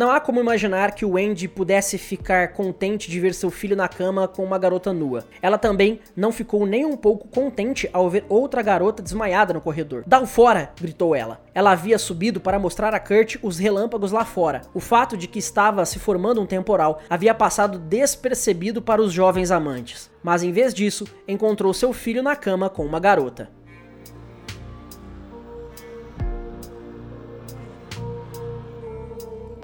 Não 0.00 0.10
há 0.10 0.18
como 0.18 0.40
imaginar 0.40 0.92
que 0.92 1.04
o 1.04 1.10
Wendy 1.10 1.46
pudesse 1.46 1.98
ficar 1.98 2.54
contente 2.54 3.10
de 3.10 3.20
ver 3.20 3.34
seu 3.34 3.50
filho 3.50 3.76
na 3.76 3.86
cama 3.86 4.26
com 4.26 4.42
uma 4.42 4.56
garota 4.56 4.94
nua. 4.94 5.26
Ela 5.42 5.58
também 5.58 6.00
não 6.16 6.32
ficou 6.32 6.64
nem 6.64 6.86
um 6.86 6.96
pouco 6.96 7.28
contente 7.28 7.86
ao 7.92 8.08
ver 8.08 8.24
outra 8.26 8.62
garota 8.62 9.02
desmaiada 9.02 9.52
no 9.52 9.60
corredor. 9.60 10.02
Dá 10.06 10.24
fora! 10.24 10.72
gritou 10.80 11.14
ela. 11.14 11.42
Ela 11.54 11.72
havia 11.72 11.98
subido 11.98 12.40
para 12.40 12.58
mostrar 12.58 12.94
a 12.94 12.98
Kurt 12.98 13.36
os 13.42 13.58
relâmpagos 13.58 14.10
lá 14.10 14.24
fora. 14.24 14.62
O 14.72 14.80
fato 14.80 15.18
de 15.18 15.28
que 15.28 15.38
estava 15.38 15.84
se 15.84 15.98
formando 15.98 16.40
um 16.40 16.46
temporal 16.46 17.02
havia 17.10 17.34
passado 17.34 17.78
despercebido 17.78 18.80
para 18.80 19.02
os 19.02 19.12
jovens 19.12 19.50
amantes. 19.50 20.10
Mas 20.22 20.42
em 20.42 20.50
vez 20.50 20.72
disso, 20.72 21.04
encontrou 21.28 21.74
seu 21.74 21.92
filho 21.92 22.22
na 22.22 22.34
cama 22.34 22.70
com 22.70 22.86
uma 22.86 22.98
garota. 22.98 23.50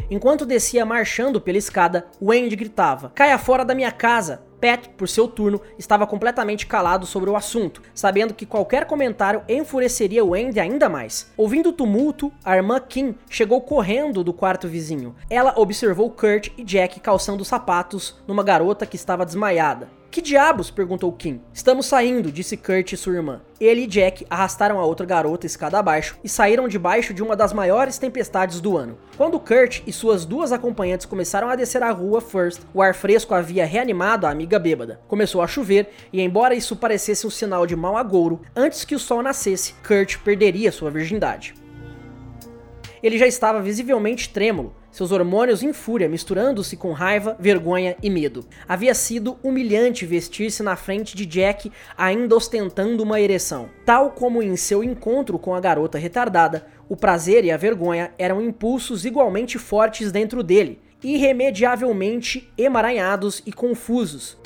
Enquanto 0.09 0.47
descia 0.47 0.87
marchando 0.87 1.41
pela 1.41 1.59
escada, 1.59 2.07
Wendy 2.23 2.55
gritava: 2.55 3.11
Caia 3.15 3.39
fora 3.39 3.65
da 3.65 3.75
minha 3.75 3.91
casa! 3.91 4.43
Pat, 4.61 4.89
por 4.97 5.09
seu 5.09 5.29
turno, 5.29 5.61
estava 5.79 6.07
completamente 6.07 6.67
calado 6.67 7.05
sobre 7.05 7.29
o 7.29 7.37
assunto, 7.37 7.83
sabendo 7.95 8.33
que 8.33 8.47
qualquer 8.47 8.87
comentário 8.87 9.43
enfureceria 9.49 10.25
Wendy 10.25 10.59
ainda 10.59 10.89
mais. 10.89 11.31
Ouvindo 11.37 11.69
o 11.69 11.73
tumulto, 11.73 12.33
a 12.43 12.57
irmã 12.57 12.81
Kim 12.81 13.15
chegou 13.29 13.61
correndo 13.61 14.25
do 14.25 14.33
quarto 14.33 14.67
vizinho. 14.67 15.15
Ela 15.29 15.55
observou 15.57 16.11
Kurt 16.11 16.49
e 16.57 16.65
Jack 16.65 17.01
calçando 17.01 17.45
sapatos 17.45 18.17
numa 18.27 18.43
garota 18.43 18.87
que 18.87 18.97
estava 18.97 19.27
desmaiada. 19.27 19.91
Que 20.17 20.23
diabos? 20.23 20.71
perguntou 20.71 21.13
Kim. 21.13 21.43
Estamos 21.53 21.85
saindo, 21.85 22.33
disse 22.33 22.57
Kurt 22.57 22.91
e 22.91 22.97
sua 22.97 23.17
irmã. 23.17 23.43
Ele 23.61 23.83
e 23.83 23.87
Jack 23.87 24.27
arrastaram 24.31 24.81
a 24.81 24.85
outra 24.87 25.05
garota 25.05 25.45
escada 25.45 25.79
abaixo 25.79 26.19
e 26.25 26.29
saíram 26.31 26.67
debaixo 26.69 27.13
de 27.13 27.23
uma 27.23 27.37
das 27.37 27.53
maiores 27.53 27.99
tempestades 27.99 28.59
do 28.59 28.79
ano. 28.79 28.97
Quando 29.19 29.39
Kurt 29.39 29.83
e 29.87 29.93
suas 29.93 30.25
duas 30.25 30.53
acompanhantes 30.53 31.05
começaram 31.05 31.51
a 31.51 31.55
descer 31.55 31.83
a 31.83 31.91
rua 31.91 32.23
First, 32.23 32.63
o 32.73 32.81
ar 32.81 32.95
fresco 32.95 33.35
havia 33.35 33.67
reanimado 33.67 34.27
a 34.27 34.31
amiga 34.31 34.59
bêbada. 34.59 35.03
Começou 35.07 35.43
a 35.43 35.47
chover 35.47 35.91
e, 36.11 36.23
embora 36.23 36.55
isso 36.55 36.77
parecesse 36.77 37.27
um 37.27 37.31
sinal 37.31 37.67
de 37.67 37.77
mau 37.77 37.95
agouro, 37.95 38.41
antes 38.57 38.87
que 38.87 38.95
o 38.95 38.99
sol 38.99 39.23
nascesse, 39.23 39.75
Kurt 39.87 40.17
perderia 40.25 40.73
sua 40.73 40.91
virgindade. 40.91 41.55
Ele 43.03 43.19
já 43.19 43.27
estava 43.27 43.61
visivelmente 43.61 44.31
trêmulo, 44.31 44.75
seus 44.97 45.13
hormônios 45.13 45.63
em 45.63 45.75
fúria 45.75 46.09
misturando-se 46.09 46.75
com 46.75 46.91
raiva, 46.93 47.37
vergonha 47.39 47.95
e 48.03 48.09
medo. 48.09 48.47
Havia 48.67 48.95
sido 48.95 49.37
humilhante 49.43 50.07
vestir-se 50.07 50.63
na 50.63 50.75
frente 50.75 51.15
de 51.15 51.27
Jack 51.27 51.71
ainda 51.99 52.35
ostentando 52.35 53.03
uma 53.03 53.21
ereção. 53.21 53.69
Tal 53.85 54.13
como 54.13 54.43
em 54.43 54.57
seu 54.57 54.83
encontro 54.83 55.39
com 55.39 55.55
a 55.55 55.61
garota 55.61 55.99
retardada, 55.99 56.67
o 56.89 56.97
prazer 56.97 57.45
e 57.45 57.51
a 57.51 57.59
vergonha 57.59 58.11
eram 58.17 58.41
impulsos 58.41 59.05
igualmente 59.05 59.59
fortes 59.59 60.11
dentro 60.11 60.43
dele, 60.43 60.81
irremediavelmente 61.05 62.51
emaranhados 62.57 63.43
e 63.45 63.53
confusos. 63.53 64.39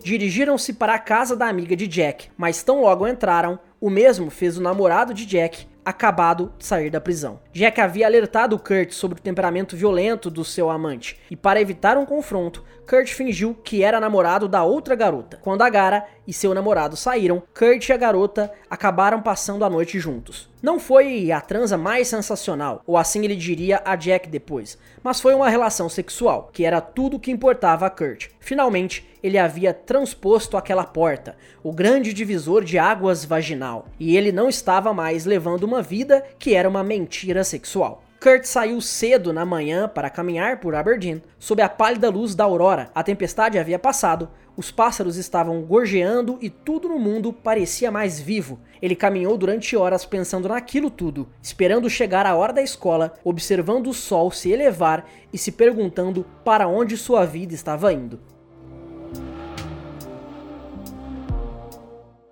Dirigiram-se 0.00 0.74
para 0.74 0.94
a 0.94 0.98
casa 1.00 1.34
da 1.34 1.48
amiga 1.48 1.74
de 1.74 1.88
Jack, 1.88 2.28
mas 2.36 2.62
tão 2.62 2.82
logo 2.82 3.04
entraram, 3.04 3.58
o 3.80 3.90
mesmo 3.90 4.30
fez 4.30 4.56
o 4.56 4.62
namorado 4.62 5.12
de 5.12 5.26
Jack 5.26 5.66
acabado 5.88 6.52
de 6.58 6.66
sair 6.66 6.90
da 6.90 7.00
prisão. 7.00 7.40
Jack 7.50 7.80
havia 7.80 8.06
alertado 8.06 8.58
Kurt 8.58 8.92
sobre 8.92 9.18
o 9.18 9.22
temperamento 9.22 9.74
violento 9.74 10.30
do 10.30 10.44
seu 10.44 10.68
amante, 10.68 11.18
e 11.30 11.36
para 11.36 11.62
evitar 11.62 11.96
um 11.96 12.04
confronto, 12.04 12.62
Kurt 12.86 13.08
fingiu 13.08 13.54
que 13.54 13.82
era 13.82 13.98
namorado 13.98 14.46
da 14.46 14.62
outra 14.64 14.94
garota. 14.94 15.38
Quando 15.40 15.62
a 15.62 15.70
Gara 15.70 16.06
e 16.26 16.32
seu 16.32 16.52
namorado 16.52 16.94
saíram, 16.94 17.42
Kurt 17.58 17.88
e 17.88 17.92
a 17.92 17.96
garota 17.96 18.52
acabaram 18.68 19.22
passando 19.22 19.64
a 19.64 19.70
noite 19.70 19.98
juntos. 19.98 20.50
Não 20.60 20.80
foi 20.80 21.30
a 21.30 21.40
transa 21.40 21.78
mais 21.78 22.08
sensacional, 22.08 22.82
ou 22.84 22.96
assim 22.96 23.24
ele 23.24 23.36
diria 23.36 23.80
a 23.84 23.94
Jack 23.94 24.28
depois, 24.28 24.76
mas 25.04 25.20
foi 25.20 25.32
uma 25.32 25.48
relação 25.48 25.88
sexual, 25.88 26.50
que 26.52 26.64
era 26.64 26.80
tudo 26.80 27.16
o 27.16 27.20
que 27.20 27.30
importava 27.30 27.86
a 27.86 27.90
Kurt. 27.90 28.30
Finalmente, 28.40 29.08
ele 29.22 29.38
havia 29.38 29.72
transposto 29.72 30.56
aquela 30.56 30.82
porta, 30.82 31.36
o 31.62 31.72
grande 31.72 32.12
divisor 32.12 32.64
de 32.64 32.76
águas 32.76 33.24
vaginal, 33.24 33.86
e 34.00 34.16
ele 34.16 34.32
não 34.32 34.48
estava 34.48 34.92
mais 34.92 35.24
levando 35.24 35.62
uma 35.62 35.80
vida 35.80 36.24
que 36.40 36.54
era 36.54 36.68
uma 36.68 36.82
mentira 36.82 37.44
sexual. 37.44 38.02
Kurt 38.20 38.46
saiu 38.46 38.80
cedo 38.80 39.32
na 39.32 39.44
manhã 39.44 39.88
para 39.88 40.10
caminhar 40.10 40.58
por 40.58 40.74
Aberdeen, 40.74 41.22
sob 41.38 41.62
a 41.62 41.68
pálida 41.68 42.10
luz 42.10 42.34
da 42.34 42.42
aurora. 42.42 42.90
A 42.92 43.00
tempestade 43.04 43.60
havia 43.60 43.78
passado, 43.78 44.28
os 44.56 44.72
pássaros 44.72 45.16
estavam 45.16 45.62
gorjeando 45.62 46.36
e 46.40 46.50
tudo 46.50 46.88
no 46.88 46.98
mundo 46.98 47.32
parecia 47.32 47.92
mais 47.92 48.18
vivo. 48.18 48.58
Ele 48.82 48.96
caminhou 48.96 49.38
durante 49.38 49.76
horas 49.76 50.04
pensando 50.04 50.48
naquilo 50.48 50.90
tudo, 50.90 51.28
esperando 51.40 51.88
chegar 51.88 52.26
a 52.26 52.34
hora 52.34 52.52
da 52.52 52.60
escola, 52.60 53.14
observando 53.22 53.86
o 53.86 53.94
sol 53.94 54.32
se 54.32 54.50
elevar 54.50 55.08
e 55.32 55.38
se 55.38 55.52
perguntando 55.52 56.26
para 56.44 56.66
onde 56.66 56.96
sua 56.96 57.24
vida 57.24 57.54
estava 57.54 57.92
indo. 57.92 58.18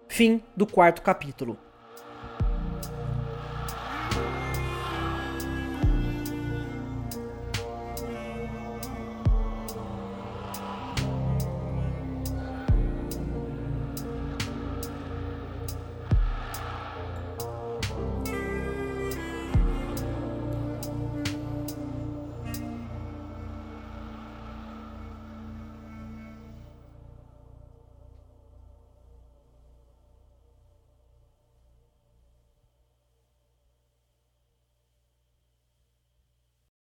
Fim 0.09 0.43
do 0.57 0.67
quarto 0.67 1.01
capítulo. 1.01 1.57